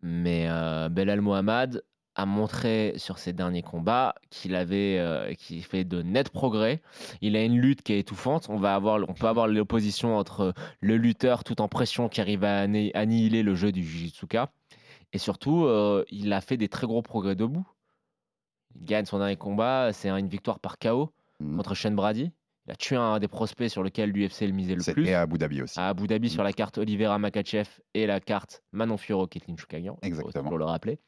Mais 0.00 0.46
euh, 0.48 0.88
Belal 0.88 1.20
Mohamed 1.20 1.82
a 2.14 2.26
montré 2.26 2.92
sur 2.96 3.18
ses 3.18 3.32
derniers 3.32 3.62
combats 3.62 4.14
qu'il 4.30 4.54
avait 4.54 4.98
euh, 5.00 5.34
qu'il 5.34 5.64
fait 5.64 5.82
de 5.82 6.00
nets 6.02 6.30
progrès. 6.30 6.80
Il 7.22 7.34
a 7.36 7.42
une 7.42 7.58
lutte 7.58 7.82
qui 7.82 7.92
est 7.92 7.98
étouffante. 7.98 8.48
On 8.50 8.56
va 8.56 8.76
avoir 8.76 9.00
on 9.08 9.14
peut 9.14 9.26
avoir 9.26 9.48
l'opposition 9.48 10.16
entre 10.16 10.54
le 10.80 10.96
lutteur 10.96 11.42
tout 11.42 11.60
en 11.60 11.66
pression 11.66 12.08
qui 12.08 12.20
arrive 12.20 12.44
à 12.44 12.60
anni- 12.60 12.92
annihiler 12.94 13.42
le 13.42 13.56
jeu 13.56 13.72
du 13.72 13.82
Jujitsuka 13.84 14.52
et 15.12 15.18
surtout 15.18 15.64
euh, 15.64 16.04
il 16.12 16.32
a 16.32 16.40
fait 16.40 16.56
des 16.56 16.68
très 16.68 16.86
gros 16.86 17.02
progrès 17.02 17.34
debout. 17.34 17.66
Il 18.76 18.84
gagne 18.84 19.06
son 19.06 19.18
dernier 19.18 19.36
combat, 19.36 19.92
c'est 19.92 20.08
une 20.08 20.28
victoire 20.28 20.60
par 20.60 20.78
KO 20.78 21.12
Mhm. 21.40 21.56
contre 21.56 21.74
Shane 21.74 21.96
Brady. 21.96 22.30
Il 22.66 22.72
a 22.72 22.76
tué 22.76 22.94
un 22.94 23.18
des 23.18 23.26
prospects 23.26 23.68
sur 23.68 23.82
lequel 23.82 24.10
l'UFC 24.10 24.42
le 24.42 24.52
misait 24.52 24.76
le 24.76 24.92
plus. 24.92 25.06
Et 25.06 25.14
à 25.14 25.22
Abu 25.22 25.36
Dhabi 25.36 25.62
aussi. 25.62 25.80
À 25.80 25.88
Abu 25.88 26.06
Dhabi 26.06 26.30
sur 26.30 26.44
la 26.44 26.52
carte 26.52 26.78
Oliveira 26.78 27.18
Makachev 27.18 27.68
et 27.94 28.06
la 28.06 28.20
carte 28.20 28.62
Manon 28.70 28.96
Fiorot 28.96 29.26
Kathleen 29.26 29.58
Choukagian. 29.58 29.98
Exactement. 30.02 30.48
Pour 30.48 30.58
le 30.58 30.64
rappeler. 30.64 31.00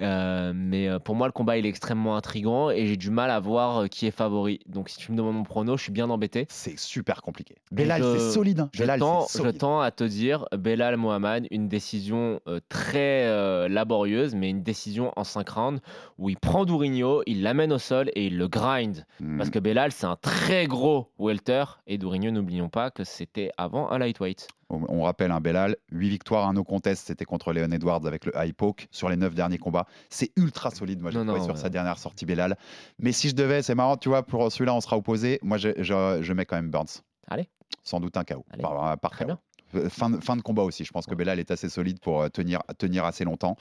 Euh, 0.00 0.52
mais 0.54 0.88
euh, 0.88 0.98
pour 0.98 1.14
moi, 1.14 1.26
le 1.26 1.32
combat 1.32 1.56
il 1.56 1.64
est 1.64 1.70
extrêmement 1.70 2.16
intrigant 2.16 2.68
et 2.70 2.86
j'ai 2.86 2.98
du 2.98 3.10
mal 3.10 3.30
à 3.30 3.40
voir 3.40 3.78
euh, 3.78 3.86
qui 3.86 4.06
est 4.06 4.10
favori. 4.10 4.60
Donc 4.66 4.90
si 4.90 4.98
tu 4.98 5.10
me 5.12 5.16
demandes 5.16 5.36
mon 5.36 5.42
prono, 5.42 5.78
je 5.78 5.82
suis 5.84 5.92
bien 5.92 6.10
embêté. 6.10 6.44
C'est 6.50 6.78
super 6.78 7.22
compliqué. 7.22 7.54
Belal, 7.72 8.02
c'est 8.02 8.30
solide. 8.32 8.60
hein. 8.60 8.70
Je 8.74 8.84
tends, 8.98 9.26
je 9.32 9.82
à 9.82 9.90
te 9.90 10.04
dire, 10.04 10.44
Belal 10.52 10.96
Mohamed, 10.98 11.46
une 11.50 11.68
décision 11.68 12.40
euh, 12.46 12.60
très 12.68 13.24
euh, 13.26 13.68
laborieuse, 13.68 14.34
mais 14.34 14.50
une 14.50 14.62
décision 14.62 15.12
en 15.16 15.24
5 15.24 15.48
rounds 15.48 15.80
où 16.18 16.28
il 16.28 16.36
prend 16.36 16.64
Dourinho, 16.64 17.22
il 17.26 17.42
l'amène 17.42 17.72
au 17.72 17.78
sol 17.78 18.10
et 18.14 18.26
il 18.26 18.36
le 18.36 18.48
grind. 18.48 19.06
Mhm. 19.20 19.38
Parce 19.38 19.50
que 19.50 19.58
Belal, 19.58 19.92
c'est 19.92 20.06
un 20.06 20.16
très 20.16 20.66
gros 20.66 20.89
welter 21.18 21.64
et 21.86 21.98
Dourinho, 21.98 22.30
n'oublions 22.30 22.68
pas 22.68 22.90
que 22.90 23.04
c'était 23.04 23.50
avant 23.56 23.90
un 23.90 23.98
lightweight. 23.98 24.48
On, 24.72 25.02
rappelle 25.02 25.32
un 25.32 25.40
Belal, 25.40 25.76
8 25.90 26.08
victoires, 26.10 26.46
un 26.46 26.52
no 26.52 26.62
contest, 26.62 27.08
c'était 27.08 27.24
contre 27.24 27.52
Leon 27.52 27.72
Edwards 27.72 28.06
avec 28.06 28.24
le 28.24 28.32
high 28.36 28.52
poke 28.54 28.86
sur 28.92 29.08
les 29.08 29.16
9 29.16 29.34
derniers 29.34 29.58
combats. 29.58 29.86
C'est 30.10 30.30
ultra 30.36 30.70
solide, 30.70 31.00
moi 31.02 31.10
j'ai 31.10 31.18
trouvé 31.18 31.38
non, 31.38 31.44
sur 31.44 31.54
ouais. 31.54 31.60
sa 31.60 31.68
dernière 31.70 31.98
sortie 31.98 32.24
Belal. 32.24 32.56
Mais 33.00 33.10
si 33.10 33.28
je 33.28 33.34
devais, 33.34 33.62
c'est 33.62 33.74
marrant, 33.74 33.96
tu 33.96 34.08
vois, 34.08 34.22
pour 34.22 34.50
celui-là 34.52 34.72
on 34.74 34.80
sera 34.80 34.96
opposé. 34.96 35.40
Moi 35.42 35.58
je, 35.58 35.70
je- 35.78 36.18
je 36.22 36.32
mets 36.32 36.46
quand 36.46 36.54
même 36.56 36.70
Burns. 36.70 37.02
Allez. 37.26 37.48
Sans 37.82 37.98
doute 37.98 38.16
un 38.16 38.24
KO. 38.24 38.44
Allez. 38.50 38.62
Par, 38.62 38.98
par 38.98 39.10
Très 39.10 39.24
KO. 39.24 39.28
bien. 39.28 39.38
Euh, 39.74 39.88
Fin, 39.88 40.10
de- 40.10 40.20
fin 40.20 40.36
de 40.36 40.42
combat 40.42 40.62
aussi. 40.62 40.84
Je 40.84 40.90
pense 40.92 41.06
que 41.06 41.14
Belal 41.14 41.38
est 41.38 41.50
assez 41.50 41.68
solide 41.68 42.00
pour 42.00 42.22
euh, 42.22 42.28
tenir, 42.28 42.60
tenir 42.78 43.04
assez 43.04 43.24
longtemps. 43.24 43.56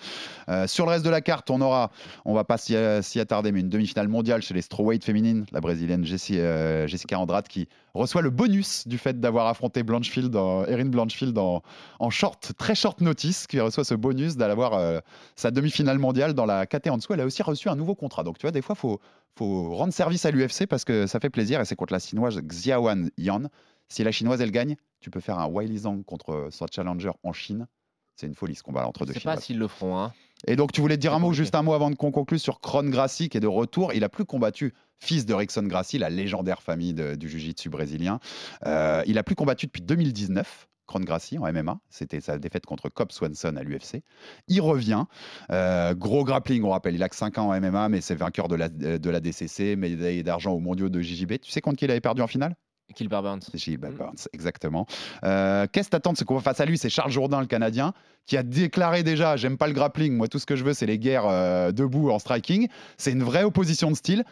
Euh, 0.49 0.67
sur 0.67 0.85
le 0.85 0.91
reste 0.91 1.05
de 1.05 1.09
la 1.09 1.21
carte, 1.21 1.49
on 1.49 1.61
aura, 1.61 1.91
on 2.25 2.33
va 2.33 2.43
pas 2.43 2.57
s'y 2.57 2.75
attarder, 3.19 3.51
mais 3.51 3.59
une 3.59 3.69
demi-finale 3.69 4.07
mondiale 4.07 4.41
chez 4.41 4.53
les 4.53 4.61
strawweight 4.61 5.03
féminines. 5.03 5.45
La 5.51 5.61
brésilienne 5.61 6.03
Jessi- 6.05 6.37
euh, 6.39 6.87
Jessica 6.87 7.19
Andrade 7.19 7.47
qui 7.47 7.67
reçoit 7.93 8.21
le 8.21 8.29
bonus 8.29 8.87
du 8.87 8.97
fait 8.97 9.19
d'avoir 9.19 9.47
affronté 9.47 9.83
Blanchfield, 9.83 10.35
en- 10.35 10.65
Erin 10.65 10.85
Blanchfield 10.85 11.37
en, 11.37 11.61
en 11.99 12.09
short, 12.09 12.53
très 12.57 12.75
short 12.75 13.01
notice, 13.01 13.47
qui 13.47 13.59
reçoit 13.59 13.83
ce 13.83 13.93
bonus 13.95 14.35
d'avoir 14.37 14.73
euh, 14.73 14.99
sa 15.35 15.51
demi-finale 15.51 15.99
mondiale 15.99 16.33
dans 16.33 16.45
la 16.45 16.65
KT 16.65 16.89
en 16.89 16.97
dessous. 16.97 17.13
Elle 17.13 17.21
a 17.21 17.25
aussi 17.25 17.43
reçu 17.43 17.69
un 17.69 17.75
nouveau 17.75 17.95
contrat. 17.95 18.23
Donc 18.23 18.37
tu 18.37 18.43
vois, 18.43 18.51
des 18.51 18.61
fois, 18.61 18.75
faut 18.75 18.99
faut 19.37 19.73
rendre 19.75 19.93
service 19.93 20.25
à 20.25 20.31
l'UFC 20.31 20.65
parce 20.67 20.83
que 20.83 21.07
ça 21.07 21.19
fait 21.19 21.29
plaisir 21.29 21.61
et 21.61 21.65
c'est 21.65 21.75
contre 21.75 21.93
la 21.93 21.99
chinoise 21.99 22.41
Xiaoan 22.41 23.05
Yan. 23.17 23.43
Si 23.87 24.03
la 24.03 24.11
chinoise 24.11 24.41
elle 24.41 24.51
gagne, 24.51 24.75
tu 24.99 25.09
peux 25.09 25.19
faire 25.19 25.39
un 25.39 25.47
Wiley 25.47 25.77
Zhang 25.79 26.03
contre 26.03 26.47
son 26.51 26.65
challenger 26.71 27.11
en 27.23 27.33
Chine. 27.33 27.67
C'est 28.15 28.27
une 28.27 28.35
folie 28.35 28.55
ce 28.55 28.63
combat 28.63 28.85
entre 28.85 29.01
Je 29.05 29.07
deux 29.07 29.13
sais 29.13 29.19
pas 29.21 29.37
s'ils 29.37 29.57
le 29.59 29.67
feront. 29.69 29.97
Hein. 29.97 30.13
Et 30.47 30.55
donc 30.57 30.71
tu 30.73 30.81
voulais 30.81 30.95
te 30.97 31.01
dire 31.01 31.13
un 31.13 31.19
mot, 31.19 31.31
juste 31.33 31.55
un 31.55 31.61
mot 31.63 31.73
avant 31.73 31.93
qu'on 31.93 32.11
conclue 32.11 32.39
sur 32.39 32.59
Kron 32.59 32.83
Gracie 32.89 33.29
qui 33.29 33.37
est 33.37 33.41
de 33.41 33.47
retour. 33.47 33.93
Il 33.93 34.03
a 34.03 34.09
plus 34.09 34.25
combattu 34.25 34.73
fils 34.97 35.25
de 35.25 35.33
Rickson 35.33 35.63
Gracie, 35.63 35.97
la 35.97 36.09
légendaire 36.09 36.61
famille 36.61 36.93
de- 36.93 37.15
du 37.15 37.29
jiu-jitsu 37.29 37.69
brésilien. 37.69 38.19
Euh, 38.65 39.01
il 39.07 39.17
a 39.17 39.23
plus 39.23 39.35
combattu 39.35 39.67
depuis 39.67 39.81
2019. 39.81 40.67
Kron 40.87 41.01
Gracie 41.01 41.37
en 41.37 41.45
MMA, 41.45 41.79
c'était 41.91 42.19
sa 42.19 42.39
défaite 42.39 42.65
contre 42.65 42.89
Cobb 42.89 43.11
Swanson 43.11 43.55
à 43.57 43.63
l'UFC. 43.63 44.01
Il 44.47 44.59
revient, 44.59 45.05
Euh, 45.51 45.93
gros 45.93 46.23
grappling, 46.25 46.63
on 46.63 46.71
rappelle, 46.71 46.95
il 46.95 47.03
a 47.03 47.09
que 47.09 47.15
5 47.15 47.37
ans 47.37 47.49
en 47.49 47.53
MMA, 47.53 47.89
mais 47.89 48.01
c'est 48.01 48.15
vainqueur 48.15 48.47
de 48.47 48.55
la, 48.55 48.69
de 48.69 49.09
la 49.09 49.19
DCC, 49.19 49.75
médaille 49.75 50.23
d'argent 50.23 50.51
aux 50.51 50.59
mondiaux 50.59 50.89
de 50.89 50.99
JJB. 50.99 51.39
Tu 51.41 51.51
sais 51.51 51.61
contre 51.61 51.77
qui 51.77 51.85
il 51.85 51.91
avait 51.91 52.01
perdu 52.01 52.23
en 52.23 52.27
finale? 52.27 52.55
Gilbert 52.95 53.23
Burns. 53.23 53.39
c'est 53.51 53.57
Gilbert 53.57 53.91
Mm. 53.91 53.97
Burns, 53.97 54.27
exactement. 54.33 54.85
Euh, 55.23 55.67
Qu'est-ce 55.71 55.87
que 55.87 55.91
t'attends 55.91 56.13
de 56.13 56.17
ce 56.17 56.23
combat 56.23 56.41
face 56.41 56.59
à 56.59 56.65
lui? 56.65 56.77
C'est 56.77 56.89
Charles 56.89 57.11
Jourdain, 57.11 57.39
le 57.41 57.47
Canadien, 57.47 57.93
qui 58.25 58.37
a 58.37 58.43
déclaré 58.43 59.03
déjà 59.03 59.35
J'aime 59.37 59.57
pas 59.57 59.67
le 59.67 59.73
grappling, 59.73 60.15
moi 60.15 60.27
tout 60.27 60.39
ce 60.39 60.45
que 60.45 60.55
je 60.55 60.63
veux, 60.63 60.73
c'est 60.73 60.85
les 60.85 60.99
guerres 60.99 61.27
euh, 61.27 61.71
debout 61.71 62.09
en 62.11 62.19
striking. 62.19 62.67
C'est 62.97 63.11
une 63.11 63.23
vraie 63.23 63.43
opposition 63.43 63.89
de 63.91 63.95
style. 63.95 64.23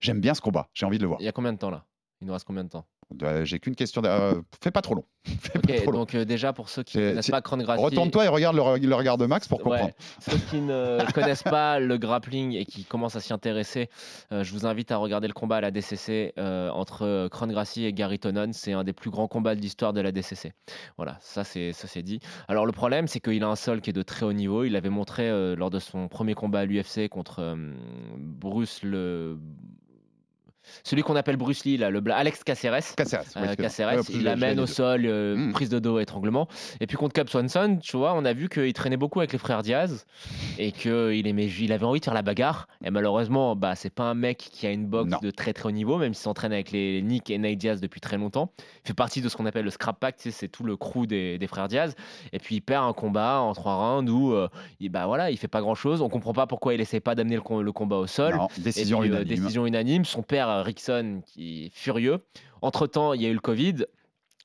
J'aime 0.00 0.20
bien 0.20 0.34
ce 0.34 0.40
combat, 0.40 0.68
j'ai 0.74 0.84
envie 0.86 0.98
de 0.98 1.02
le 1.02 1.08
voir. 1.08 1.20
Il 1.20 1.24
y 1.24 1.28
a 1.28 1.32
combien 1.32 1.52
de 1.52 1.58
temps 1.58 1.70
là? 1.70 1.84
Il 2.20 2.26
nous 2.26 2.32
reste 2.32 2.46
combien 2.46 2.64
de 2.64 2.70
temps? 2.70 2.86
Euh, 3.22 3.44
j'ai 3.44 3.60
qu'une 3.60 3.76
question. 3.76 4.02
de- 4.02 4.08
euh, 4.08 4.42
fais 4.60 4.72
pas 4.72 4.82
trop 4.82 4.94
long. 4.96 5.04
Fais 5.26 5.58
pas 5.60 5.74
trop 5.82 5.92
long. 5.92 5.98
donc 6.00 6.14
euh, 6.16 6.24
déjà 6.24 6.52
pour 6.52 6.68
ceux 6.68 6.82
qui 6.82 6.98
ne 6.98 7.10
connaissent 7.10 7.30
pas 7.30 7.40
Kron 7.40 7.58
Gracie. 7.58 7.82
Retourne-toi 7.82 8.24
et 8.24 8.28
regarde 8.28 8.56
le, 8.56 8.62
re- 8.62 8.84
le 8.84 8.94
regard 8.96 9.16
de 9.18 9.26
Max 9.26 9.46
pour 9.46 9.58
comprendre. 9.60 9.84
Ouais. 9.86 9.94
Ceux 10.20 10.38
qui 10.50 10.60
ne 10.60 10.98
connaissent 11.14 11.42
pas 11.44 11.78
le 11.78 11.98
grappling 11.98 12.52
et 12.54 12.64
qui 12.64 12.84
commencent 12.84 13.14
à 13.16 13.20
s'y 13.20 13.32
intéresser, 13.32 13.90
euh, 14.32 14.42
je 14.42 14.52
vous 14.52 14.66
invite 14.66 14.90
à 14.90 14.96
regarder 14.96 15.28
le 15.28 15.34
combat 15.34 15.56
à 15.56 15.60
la 15.60 15.70
DCC 15.70 16.32
euh, 16.38 16.68
entre 16.70 17.28
Kron 17.30 17.46
Gracie 17.48 17.84
et 17.84 17.92
Gary 17.92 18.18
Tonon. 18.18 18.50
C'est 18.52 18.72
un 18.72 18.82
des 18.82 18.92
plus 18.92 19.10
grands 19.10 19.28
combats 19.28 19.54
de 19.54 19.60
l'histoire 19.60 19.92
de 19.92 20.00
la 20.00 20.10
DCC. 20.10 20.52
Voilà, 20.96 21.18
ça 21.20 21.44
c'est 21.44 21.72
ça 21.72 21.86
c'est 21.86 22.02
dit. 22.02 22.18
Alors 22.48 22.66
le 22.66 22.72
problème, 22.72 23.06
c'est 23.06 23.20
qu'il 23.20 23.42
a 23.44 23.48
un 23.48 23.56
sol 23.56 23.80
qui 23.82 23.90
est 23.90 23.92
de 23.92 24.02
très 24.02 24.26
haut 24.26 24.32
niveau. 24.32 24.64
Il 24.64 24.74
avait 24.74 24.90
montré 24.90 25.28
lors 25.54 25.70
de 25.70 25.78
son 25.78 26.08
premier 26.08 26.34
combat 26.34 26.60
à 26.60 26.64
l'UFC 26.64 27.08
contre 27.08 27.56
Bruce 28.16 28.80
le 28.82 29.38
celui 30.84 31.02
qu'on 31.02 31.16
appelle 31.16 31.36
Bruce 31.36 31.64
Lee, 31.64 31.76
là, 31.76 31.90
le 31.90 32.00
bla- 32.00 32.16
Alex 32.16 32.42
Caceres. 32.44 32.94
Caceres, 32.96 33.22
oui, 33.36 33.42
Euh. 33.48 33.54
Caceres, 33.54 34.00
il 34.10 34.24
l'amène 34.24 34.60
au 34.60 34.66
sol, 34.66 35.02
euh, 35.06 35.36
Mm. 35.36 35.52
prise 35.52 35.68
de 35.68 35.78
dos, 35.78 35.98
étranglement. 35.98 36.48
Et 36.80 36.86
puis 36.86 36.96
contre 36.96 37.12
Cap 37.12 37.28
Swanson, 37.28 37.78
tu 37.82 37.96
vois, 37.96 38.14
on 38.14 38.24
a 38.24 38.32
vu 38.32 38.48
qu'il 38.48 38.72
traînait 38.72 38.96
beaucoup 38.96 39.20
avec 39.20 39.32
les 39.32 39.38
frères 39.38 39.62
Diaz 39.62 40.06
et 40.58 40.72
qu'il 40.72 41.26
aimait, 41.26 41.46
il 41.46 41.72
avait 41.72 41.84
envie 41.84 42.00
de 42.00 42.04
faire 42.04 42.14
la 42.14 42.22
bagarre. 42.22 42.68
Et 42.84 42.90
malheureusement, 42.90 43.56
bah, 43.56 43.74
c'est 43.74 43.90
pas 43.92 44.04
un 44.04 44.14
mec 44.14 44.38
qui 44.38 44.66
a 44.66 44.70
une 44.70 44.86
boxe 44.86 45.10
Non. 45.10 45.18
de 45.22 45.30
très 45.30 45.52
très 45.52 45.68
haut 45.68 45.72
niveau, 45.72 45.98
même 45.98 46.14
s'il 46.14 46.22
s'entraîne 46.24 46.52
avec 46.52 46.70
les 46.72 47.02
Nick 47.02 47.30
et 47.30 47.38
Nate 47.38 47.56
Diaz 47.58 47.80
depuis 47.80 48.00
très 48.00 48.16
longtemps. 48.18 48.50
Il 48.84 48.88
fait 48.88 48.94
partie 48.94 49.20
de 49.20 49.28
ce 49.28 49.36
qu'on 49.36 49.46
appelle 49.46 49.64
le 49.64 49.70
scrap 49.70 49.98
pack, 50.00 50.16
tu 50.16 50.24
sais, 50.24 50.30
c'est 50.30 50.48
tout 50.48 50.64
le 50.64 50.76
crew 50.76 51.06
des, 51.06 51.38
des 51.38 51.46
frères 51.46 51.68
Diaz. 51.68 51.94
Et 52.32 52.38
puis 52.38 52.56
il 52.56 52.60
perd 52.60 52.84
un 52.84 52.92
combat 52.92 53.40
en 53.40 53.52
trois 53.54 53.74
rounds 53.76 54.10
où 54.10 54.32
euh, 54.32 54.48
il, 54.80 54.88
bah, 54.90 55.06
voilà, 55.06 55.30
il 55.30 55.36
fait 55.36 55.48
pas 55.48 55.60
grand 55.60 55.74
chose. 55.74 56.02
On 56.02 56.08
comprend 56.08 56.32
pas 56.32 56.46
pourquoi 56.46 56.74
il 56.74 56.80
essaie 56.80 57.00
pas 57.00 57.14
d'amener 57.14 57.36
le, 57.36 57.42
com- 57.42 57.60
le 57.62 57.72
combat 57.72 57.96
au 57.96 58.06
sol. 58.06 58.34
Non, 58.36 58.48
décision 58.58 59.02
euh, 59.02 59.06
unanime. 59.06 59.24
décision 59.28 59.66
unanime. 59.66 60.04
Son 60.04 60.22
père, 60.22 60.48
Rickson, 60.62 61.22
qui 61.26 61.66
est 61.66 61.70
furieux. 61.74 62.24
Entre-temps, 62.62 63.12
il 63.12 63.22
y 63.22 63.26
a 63.26 63.28
eu 63.28 63.34
le 63.34 63.40
Covid. 63.40 63.86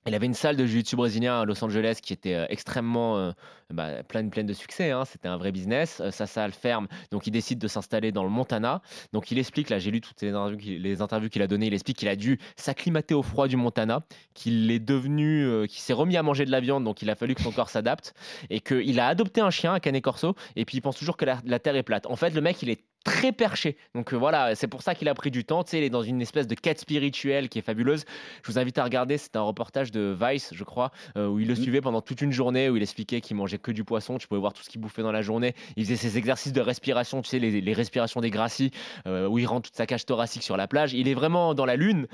Il 0.08 0.16
avait 0.16 0.26
une 0.26 0.34
salle 0.34 0.56
de 0.56 0.66
jiu-jitsu 0.66 0.96
brésilien 0.96 1.42
à 1.42 1.46
Los 1.46 1.64
Angeles 1.64 2.00
qui 2.02 2.12
était 2.12 2.34
euh, 2.34 2.48
extrêmement 2.50 3.20
euh, 3.20 3.34
bah, 3.70 4.02
pleine, 4.02 4.32
pleine 4.32 4.48
de 4.48 4.54
succès. 4.54 4.90
hein. 4.90 5.06
C'était 5.06 5.28
un 5.28 5.38
vrai 5.38 5.52
business. 5.52 6.02
Euh, 6.02 6.10
sa 6.10 6.26
salle 6.26 6.54
ferme, 6.54 6.88
donc 7.12 7.28
il 7.28 7.30
décide 7.30 7.60
de 7.60 7.68
s'installer 7.68 8.12
dans 8.12 8.24
le 8.24 8.32
Montana. 8.32 8.82
Donc 9.14 9.30
il 9.30 9.38
explique, 9.38 9.70
là 9.70 9.78
j'ai 9.78 9.92
lu 9.92 10.02
toutes 10.02 10.20
les 10.24 11.02
interviews 11.04 11.30
qu'il- 11.30 11.44
a 11.44 11.48
données, 11.48 11.68
il 11.68 11.74
explique 11.76 11.98
qu'il 11.98 12.08
a 12.08 12.16
dû 12.16 12.40
s'acclimater 12.56 13.14
au 13.14 13.22
froid 13.22 13.48
du 13.48 13.58
Montana, 13.58 14.02
qu'il 14.34 14.72
est 14.72 14.80
devenu, 14.80 15.68
qu'il 15.68 15.82
s'est 15.82 15.94
remis 15.94 16.18
à 16.18 16.24
manger 16.24 16.46
de 16.46 16.52
la 16.52 16.62
viande, 16.62 16.84
donc 16.84 17.04
il 17.04 17.10
a 17.12 17.16
fallu 17.16 17.36
que 17.36 17.44
son 17.44 17.52
corps 17.52 17.70
s'adapte, 17.70 18.16
et 18.50 18.60
qu'il 18.60 19.00
a 19.00 19.08
adopté 19.08 19.40
un 19.40 19.52
chien, 19.52 19.74
un 19.74 19.80
canet 19.80 20.04
corso, 20.04 20.34
et 20.56 20.66
puis 20.66 20.78
il 20.78 20.82
pense 20.82 20.98
toujours 20.98 21.16
que 21.16 21.26
la, 21.26 21.38
la 21.46 21.60
Terre 21.60 21.76
est 21.76 21.84
plate. 21.84 22.08
En 22.08 22.16
fait, 22.16 22.32
le 22.32 22.42
mec, 22.42 22.60
il 22.64 22.72
est 22.72 22.84
très 23.04 23.32
perché. 23.32 23.78
Donc 23.96 24.14
euh, 24.14 24.18
voilà, 24.18 24.56
c'est 24.56 24.68
pour 24.68 24.82
ça 24.82 24.96
qu'il 24.96 25.10
a 25.10 25.14
pris 25.14 25.32
du 25.32 25.46
temps. 25.46 25.64
Tu 25.64 25.72
sais, 25.72 25.78
il 25.80 25.84
est 25.84 25.90
dans 25.90 26.04
une 26.04 26.22
espèce 26.22 26.48
de 26.48 26.56
quête 26.56 26.80
spirituelle 26.80 27.50
qui 27.50 27.60
est 27.60 27.62
fabuleuse. 27.62 28.06
Je 28.44 28.52
vous 28.52 28.60
invite 28.60 28.78
à 28.78 28.84
regarder. 28.84 29.18
C'est 29.18 29.36
un 29.36 29.42
reportage 29.42 29.92
de 29.92 30.16
Vice, 30.20 30.52
je 30.54 30.64
crois, 30.64 30.92
euh, 31.18 31.28
où 31.28 31.40
il 31.40 31.48
le 31.48 31.56
suivait 31.56 31.82
pendant 31.82 32.02
toute 32.02 32.22
une 32.22 32.32
journée, 32.32 32.70
où 32.70 32.78
il 32.78 32.84
expliquait 32.84 33.22
qu'il 33.22 33.36
mangeait 33.36 33.58
que 33.58 33.72
du 33.72 33.84
poisson. 33.84 34.18
Tu 34.18 34.28
pouvais 34.28 34.42
voir 34.42 34.54
tout 34.54 34.64
ce 34.64 34.70
qu'il 34.70 34.82
bouffait 34.82 35.04
dans 35.04 35.12
la 35.12 35.22
journée. 35.22 35.56
Il 35.76 35.86
faisait 35.86 35.96
ses 35.96 36.18
exercices 36.18 36.54
de 36.54 36.62
respiration, 36.62 37.22
tu 37.22 37.30
sais, 37.30 37.40
les, 37.40 37.62
les 37.62 37.74
respirations 37.74 38.22
des 38.22 38.30
Gracies, 38.30 38.72
euh, 39.08 39.28
où 39.28 39.40
il 39.40 39.46
rend 39.46 39.62
toute 39.62 39.76
sa 39.76 39.86
cage 39.86 40.06
thoracique 40.06 40.44
sur 40.44 40.58
la 40.58 40.68
plage. 40.68 40.94
Il 40.94 41.08
est 41.08 41.14
vraiment 41.14 41.54
dans 41.54 41.66
la 41.66 41.76
lune. 41.76 42.08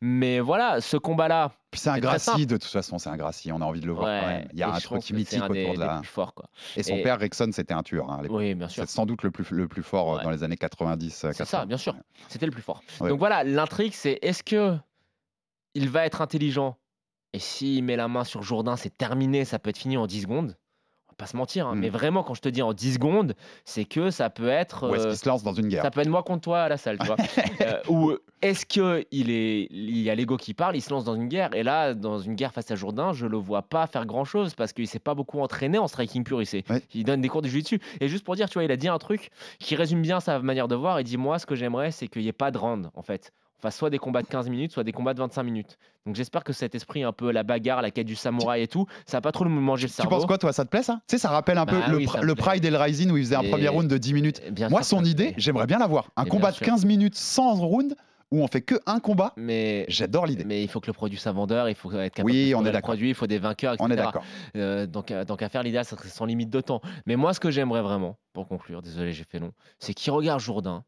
Mais 0.00 0.40
voilà, 0.40 0.80
ce 0.80 0.96
combat-là. 0.96 1.52
Puis 1.74 1.80
c'est 1.80 1.90
un 1.90 1.98
Gracie, 1.98 2.46
de 2.46 2.56
toute 2.56 2.70
façon, 2.70 2.98
c'est 2.98 3.08
un 3.10 3.16
Gracie. 3.16 3.50
On 3.50 3.60
a 3.60 3.64
envie 3.64 3.80
de 3.80 3.86
le 3.86 3.92
voir 3.92 4.04
quand 4.06 4.26
Ouais, 4.28 4.34
même. 4.38 4.48
Il 4.52 4.58
y 4.60 4.62
a 4.62 4.68
et 4.68 4.70
un 4.70 4.78
truc 4.78 5.10
mythique 5.10 5.26
c'est 5.30 5.38
un 5.38 5.48
des, 5.48 5.64
autour 5.64 5.74
de 5.74 5.80
la. 5.80 5.98
plus 5.98 6.06
forts, 6.06 6.32
quoi. 6.32 6.48
Et 6.76 6.84
son 6.84 6.94
Et- 6.94 7.02
père, 7.02 7.18
Rickson, 7.18 7.50
c'était 7.52 7.74
un 7.74 7.82
tueur. 7.82 8.08
hein. 8.12 8.22
Oui, 8.30 8.54
bien 8.54 8.68
sûr. 8.68 8.84
C'est 8.84 8.90
sans 8.94 9.06
doute 9.06 9.24
le 9.24 9.32
plus, 9.32 9.50
le 9.50 9.66
plus 9.66 9.82
fort 9.82 10.12
euh, 10.14 10.16
Ouais. 10.18 10.22
dans 10.22 10.30
les 10.30 10.44
années 10.44 10.56
90. 10.56 11.24
euh, 11.24 11.32
C'est 11.32 11.38
80. 11.38 11.46
ça, 11.62 11.66
bien 11.66 11.76
sûr. 11.76 11.96
C'était 12.28 12.46
le 12.46 12.52
plus 12.52 12.62
fort. 12.62 12.80
Ouais. 13.00 13.08
Donc 13.08 13.18
voilà, 13.18 13.42
l'intrigue, 13.42 13.92
c'est 13.92 14.20
est-ce 14.22 14.44
que 14.44 14.76
il 15.74 15.88
va 15.90 16.06
être 16.06 16.20
intelligent? 16.22 16.76
Et 17.32 17.40
s'il 17.40 17.82
met 17.82 17.96
la 17.96 18.06
main 18.06 18.22
sur 18.22 18.44
Jourdain, 18.44 18.76
c'est 18.76 18.96
terminé, 18.96 19.44
ça 19.44 19.58
peut 19.58 19.70
être 19.70 19.78
fini 19.78 19.96
en 19.96 20.06
10 20.06 20.22
secondes? 20.22 20.56
Pas 21.16 21.26
se 21.26 21.36
mentir, 21.36 21.66
hein, 21.68 21.74
Mm. 21.74 21.78
mais 21.80 21.88
vraiment, 21.90 22.22
quand 22.22 22.34
je 22.34 22.40
te 22.42 22.48
dis 22.48 22.62
en 22.62 22.72
10 22.72 22.94
secondes, 22.94 23.34
c'est 23.64 23.84
que 23.84 24.10
ça 24.10 24.30
peut 24.30 24.48
être. 24.48 24.88
Ou 24.90 24.94
est-ce 24.94 25.06
euh, 25.06 25.10
qu'il 25.10 25.18
se 25.18 25.28
lance 25.28 25.42
dans 25.44 25.52
une 25.52 25.68
guerre? 25.68 25.82
ça 25.82 25.90
peut 25.90 26.00
être 26.00 26.08
moi 26.08 26.22
contre 26.22 26.40
toi 26.42 26.62
à 26.62 26.68
la 26.68 26.76
salle, 26.76 26.98
tu 26.98 27.06
vois. 27.06 27.16
Euh, 27.60 27.80
ou 27.88 28.16
est-ce 28.42 28.66
que 28.66 29.04
il 29.12 29.30
est, 29.30 29.68
il 29.70 29.98
y 29.98 30.10
a 30.10 30.14
l'ego 30.14 30.36
qui 30.36 30.54
parle, 30.54 30.76
il 30.76 30.80
se 30.80 30.90
lance 30.90 31.04
dans 31.04 31.14
une 31.14 31.28
guerre, 31.28 31.54
et 31.54 31.62
là, 31.62 31.94
dans 31.94 32.18
une 32.18 32.34
guerre 32.34 32.52
face 32.52 32.70
à 32.70 32.74
Jourdain, 32.74 33.12
je 33.12 33.26
le 33.26 33.36
vois 33.36 33.62
pas 33.62 33.86
faire 33.86 34.04
grand 34.06 34.24
chose 34.24 34.54
parce 34.54 34.72
qu'il 34.72 34.88
s'est 34.88 34.98
pas 34.98 35.14
beaucoup 35.14 35.40
entraîné 35.40 35.78
en 35.78 35.86
striking 35.88 36.24
pur, 36.24 36.42
il, 36.42 36.46
sait- 36.46 36.64
Ouais. 36.68 36.82
il 36.94 37.04
donne 37.04 37.20
des 37.20 37.28
cours 37.28 37.42
de 37.42 37.48
jiu-jitsu. 37.48 37.80
Et 38.00 38.08
juste 38.08 38.24
pour 38.24 38.34
dire, 38.34 38.48
tu 38.48 38.54
vois, 38.54 38.64
il 38.64 38.72
a 38.72 38.76
dit 38.76 38.88
un 38.88 38.98
truc 38.98 39.30
qui 39.60 39.76
résume 39.76 40.02
bien 40.02 40.20
sa 40.20 40.40
manière 40.40 40.68
de 40.68 40.74
voir. 40.74 41.00
Il 41.00 41.04
dit 41.04 41.16
moi, 41.16 41.38
ce 41.38 41.46
que 41.46 41.54
j'aimerais, 41.54 41.90
c'est 41.92 42.08
qu'il 42.08 42.22
n'y 42.22 42.28
ait 42.28 42.32
pas 42.32 42.50
de 42.50 42.58
round, 42.58 42.90
en 42.94 43.02
fait. 43.02 43.32
Fasse 43.64 43.78
soit 43.78 43.88
des 43.88 43.96
combats 43.98 44.20
de 44.20 44.26
15 44.26 44.50
minutes, 44.50 44.72
soit 44.72 44.84
des 44.84 44.92
combats 44.92 45.14
de 45.14 45.20
25 45.20 45.42
minutes. 45.42 45.78
Donc 46.04 46.16
j'espère 46.16 46.44
que 46.44 46.52
cet 46.52 46.74
esprit 46.74 47.02
un 47.02 47.12
peu 47.12 47.30
la 47.32 47.44
bagarre, 47.44 47.80
la 47.80 47.90
quête 47.90 48.06
du 48.06 48.14
samouraï 48.14 48.60
et 48.62 48.68
tout, 48.68 48.86
ça 49.06 49.16
va 49.16 49.20
pas 49.22 49.32
trop 49.32 49.46
me 49.46 49.48
manger 49.58 49.86
le 49.86 49.88
Tu 49.90 49.94
cerveau. 49.96 50.10
penses 50.16 50.26
quoi, 50.26 50.36
toi 50.36 50.52
Ça 50.52 50.66
te 50.66 50.70
plaît, 50.70 50.82
ça? 50.82 51.00
Tu 51.08 51.16
sais, 51.16 51.18
ça 51.18 51.30
rappelle 51.30 51.56
un 51.56 51.64
peu 51.64 51.78
Bah 51.80 51.88
le, 51.88 51.96
oui, 51.96 52.06
le. 52.20 52.34
Pride 52.34 52.62
et 52.62 52.68
le 52.70 52.76
Rising 52.76 53.10
où 53.10 53.16
il 53.16 53.24
faisait 53.24 53.36
un 53.36 53.40
Et- 53.40 53.48
premier 53.50 53.68
round 53.68 53.88
de 53.88 53.96
10 53.96 54.12
minutes. 54.12 54.42
Eh 54.44 54.68
Moi, 54.68 54.82
sûr, 54.82 54.98
son 54.98 55.04
idée, 55.04 55.32
j'aimerais 55.38 55.66
bien 55.66 55.78
l'avoir. 55.78 56.10
Un 56.16 56.24
Et 56.24 56.28
combat 56.28 56.50
de 56.50 56.56
sûr. 56.56 56.66
15 56.66 56.84
minutes 56.84 57.14
sans 57.14 57.54
round 57.54 57.96
où 58.30 58.42
on 58.42 58.48
fait 58.48 58.60
que 58.60 58.74
un 58.84 59.00
combat. 59.00 59.32
Mais 59.38 59.86
J'adore 59.88 60.26
l'idée. 60.26 60.44
Mais 60.44 60.62
il 60.62 60.68
faut 60.68 60.80
que 60.80 60.88
le 60.88 60.92
produit 60.92 61.16
soit 61.18 61.32
vendeur, 61.32 61.70
il 61.70 61.74
faut 61.74 61.90
être 61.92 62.12
capable 62.16 62.30
Oui, 62.30 62.50
de 62.50 62.54
on 62.56 62.66
est 62.66 62.70
le 62.72 62.80
produit, 62.82 63.08
il 63.08 63.14
faut 63.14 63.26
des 63.26 63.38
vainqueurs, 63.38 63.72
etc. 63.72 63.86
On 63.88 63.90
est 63.90 63.96
d'accord. 63.96 64.24
Euh, 64.56 64.86
donc, 64.86 65.10
euh, 65.10 65.24
donc 65.24 65.40
à 65.40 65.48
faire 65.48 65.62
l'idéal, 65.62 65.86
ça 65.86 65.96
serait 65.96 66.10
sans 66.10 66.26
limite 66.26 66.50
de 66.50 66.60
temps. 66.60 66.82
Mais 67.06 67.16
moi, 67.16 67.32
ce 67.32 67.40
que 67.40 67.50
j'aimerais 67.50 67.80
vraiment, 67.80 68.18
pour 68.34 68.46
conclure, 68.46 68.82
désolé, 68.82 69.12
j'ai 69.12 69.24
fait 69.24 69.38
long, 69.38 69.52
c'est 69.78 69.94
qu'il 69.94 70.12
regarde 70.12 70.40
Jourdain, 70.40 70.84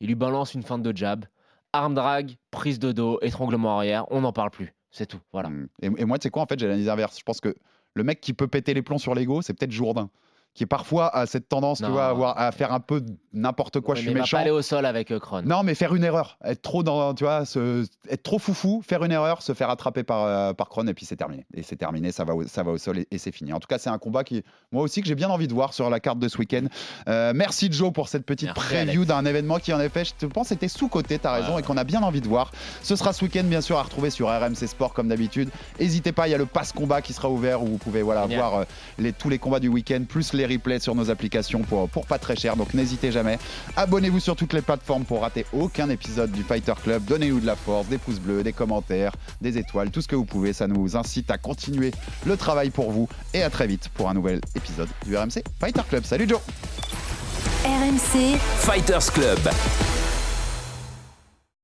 il 0.00 0.06
lui 0.06 0.14
balance 0.14 0.54
une 0.54 0.62
feinte 0.62 0.82
de 0.84 0.96
jab, 0.96 1.24
arm 1.72 1.94
drag, 1.94 2.36
prise 2.50 2.78
de 2.78 2.92
dos, 2.92 3.18
étranglement 3.22 3.76
arrière, 3.76 4.04
on 4.10 4.20
n'en 4.22 4.32
parle 4.32 4.50
plus. 4.50 4.74
C'est 4.90 5.06
tout. 5.06 5.20
Voilà. 5.32 5.50
Mm. 5.50 5.68
Et, 5.82 5.86
et 5.86 6.04
moi, 6.04 6.18
tu 6.18 6.24
sais 6.24 6.30
quoi, 6.30 6.42
en 6.42 6.46
fait, 6.46 6.58
j'ai 6.58 6.66
l'analyse 6.66 6.88
inverse. 6.88 7.18
Je 7.18 7.24
pense 7.24 7.40
que 7.40 7.54
le 7.94 8.04
mec 8.04 8.20
qui 8.20 8.32
peut 8.32 8.48
péter 8.48 8.74
les 8.74 8.82
plombs 8.82 8.98
sur 8.98 9.14
l'ego, 9.14 9.42
c'est 9.42 9.54
peut-être 9.54 9.72
Jourdain. 9.72 10.10
Qui 10.58 10.66
parfois 10.66 11.14
a 11.16 11.26
cette 11.26 11.48
tendance, 11.48 11.78
tu 11.78 11.86
vois, 11.86 12.06
à, 12.06 12.08
avoir, 12.08 12.36
à 12.36 12.50
faire 12.50 12.72
un 12.72 12.80
peu 12.80 13.00
n'importe 13.32 13.78
quoi, 13.78 13.94
Ouais, 13.94 14.00
je 14.00 14.06
mais 14.06 14.10
suis 14.10 14.14
va 14.14 14.20
méchant. 14.22 14.36
pas 14.38 14.40
aller 14.40 14.50
au 14.50 14.60
sol 14.60 14.84
avec 14.86 15.12
euh, 15.12 15.20
Kron. 15.20 15.42
Non, 15.42 15.62
mais 15.62 15.76
faire 15.76 15.94
une 15.94 16.02
erreur, 16.02 16.36
être 16.44 16.62
trop 16.62 16.82
dans, 16.82 17.14
tu 17.14 17.22
vois, 17.22 17.44
se- 17.44 17.86
être 18.10 18.22
trop 18.24 18.40
foufou, 18.40 18.82
faire 18.84 19.04
une 19.04 19.12
erreur, 19.12 19.40
se 19.40 19.54
faire 19.54 19.70
attraper 19.70 20.02
par 20.02 20.24
euh, 20.24 20.52
par 20.54 20.68
Kron 20.68 20.88
et 20.88 20.94
puis 20.94 21.06
c'est 21.06 21.14
terminé. 21.14 21.46
Et 21.54 21.62
c'est 21.62 21.76
terminé, 21.76 22.10
ça 22.10 22.24
va 22.24 22.34
au, 22.34 22.42
ça 22.44 22.64
va 22.64 22.72
au 22.72 22.78
sol 22.78 22.98
et, 22.98 23.06
et 23.12 23.18
c'est 23.18 23.30
fini. 23.30 23.52
En 23.52 23.60
tout 23.60 23.68
cas, 23.68 23.78
c'est 23.78 23.88
un 23.88 23.98
combat 23.98 24.24
qui, 24.24 24.42
moi 24.72 24.82
aussi, 24.82 25.00
que 25.00 25.06
j'ai 25.06 25.14
bien 25.14 25.28
envie 25.28 25.46
de 25.46 25.54
voir 25.54 25.72
sur 25.74 25.88
la 25.90 26.00
carte 26.00 26.18
de 26.18 26.26
ce 26.26 26.38
week-end. 26.38 26.64
Euh, 27.08 27.32
merci 27.36 27.70
Joe 27.70 27.92
pour 27.92 28.08
cette 28.08 28.26
petite 28.26 28.48
Merci, 28.56 28.60
preview 28.74 29.04
d'un 29.04 29.24
événement 29.26 29.58
qui, 29.60 29.72
en 29.72 29.78
effet, 29.80 30.04
je 30.04 30.14
te 30.14 30.26
pense, 30.26 30.50
était 30.50 30.66
sous 30.66 30.88
côté. 30.88 31.20
T'as 31.20 31.32
raison 31.34 31.54
Ouais. 31.54 31.60
et 31.60 31.64
qu'on 31.64 31.76
a 31.76 31.84
bien 31.84 32.02
envie 32.02 32.20
de 32.20 32.26
voir. 32.28 32.50
Ce 32.82 32.96
sera 32.96 33.12
ce 33.12 33.24
week-end, 33.24 33.44
bien 33.44 33.60
sûr, 33.60 33.78
à 33.78 33.82
retrouver 33.84 34.10
sur 34.10 34.26
RMC 34.28 34.66
Sport 34.66 34.92
comme 34.92 35.06
d'habitude. 35.06 35.50
N'hésitez 35.78 36.10
pas, 36.10 36.26
il 36.26 36.32
y 36.32 36.34
a 36.34 36.38
le 36.38 36.46
passe 36.46 36.72
combat 36.72 37.00
qui 37.00 37.12
sera 37.12 37.30
ouvert 37.30 37.62
où 37.62 37.66
vous 37.66 37.78
pouvez 37.78 38.02
voilà 38.02 38.26
voir 38.26 38.54
euh, 38.56 38.64
les, 38.98 39.12
tous 39.12 39.28
les 39.28 39.38
combats 39.38 39.60
du 39.60 39.68
week-end 39.68 40.02
plus 40.08 40.32
les 40.32 40.47
replays 40.48 40.80
sur 40.80 40.94
nos 40.94 41.10
applications 41.10 41.60
pour, 41.62 41.88
pour 41.88 42.06
pas 42.06 42.18
très 42.18 42.36
cher, 42.36 42.56
donc 42.56 42.74
n'hésitez 42.74 43.12
jamais. 43.12 43.38
Abonnez-vous 43.76 44.20
sur 44.20 44.36
toutes 44.36 44.52
les 44.52 44.62
plateformes 44.62 45.04
pour 45.04 45.22
rater 45.22 45.46
aucun 45.52 45.88
épisode 45.90 46.32
du 46.32 46.42
Fighter 46.42 46.74
Club. 46.82 47.04
Donnez-nous 47.04 47.40
de 47.40 47.46
la 47.46 47.56
force, 47.56 47.86
des 47.88 47.98
pouces 47.98 48.20
bleus, 48.20 48.42
des 48.42 48.52
commentaires, 48.52 49.12
des 49.40 49.58
étoiles, 49.58 49.90
tout 49.90 50.00
ce 50.00 50.08
que 50.08 50.16
vous 50.16 50.24
pouvez. 50.24 50.52
Ça 50.52 50.66
nous 50.66 50.96
incite 50.96 51.30
à 51.30 51.38
continuer 51.38 51.92
le 52.26 52.36
travail 52.36 52.70
pour 52.70 52.90
vous. 52.90 53.08
Et 53.34 53.42
à 53.42 53.50
très 53.50 53.66
vite 53.66 53.88
pour 53.94 54.08
un 54.08 54.14
nouvel 54.14 54.40
épisode 54.54 54.88
du 55.06 55.16
RMC 55.16 55.42
Fighter 55.60 55.82
Club. 55.88 56.04
Salut 56.04 56.28
Joe 56.28 56.40
RMC 57.64 58.38
Fighters 58.38 59.12
Club. 59.12 59.38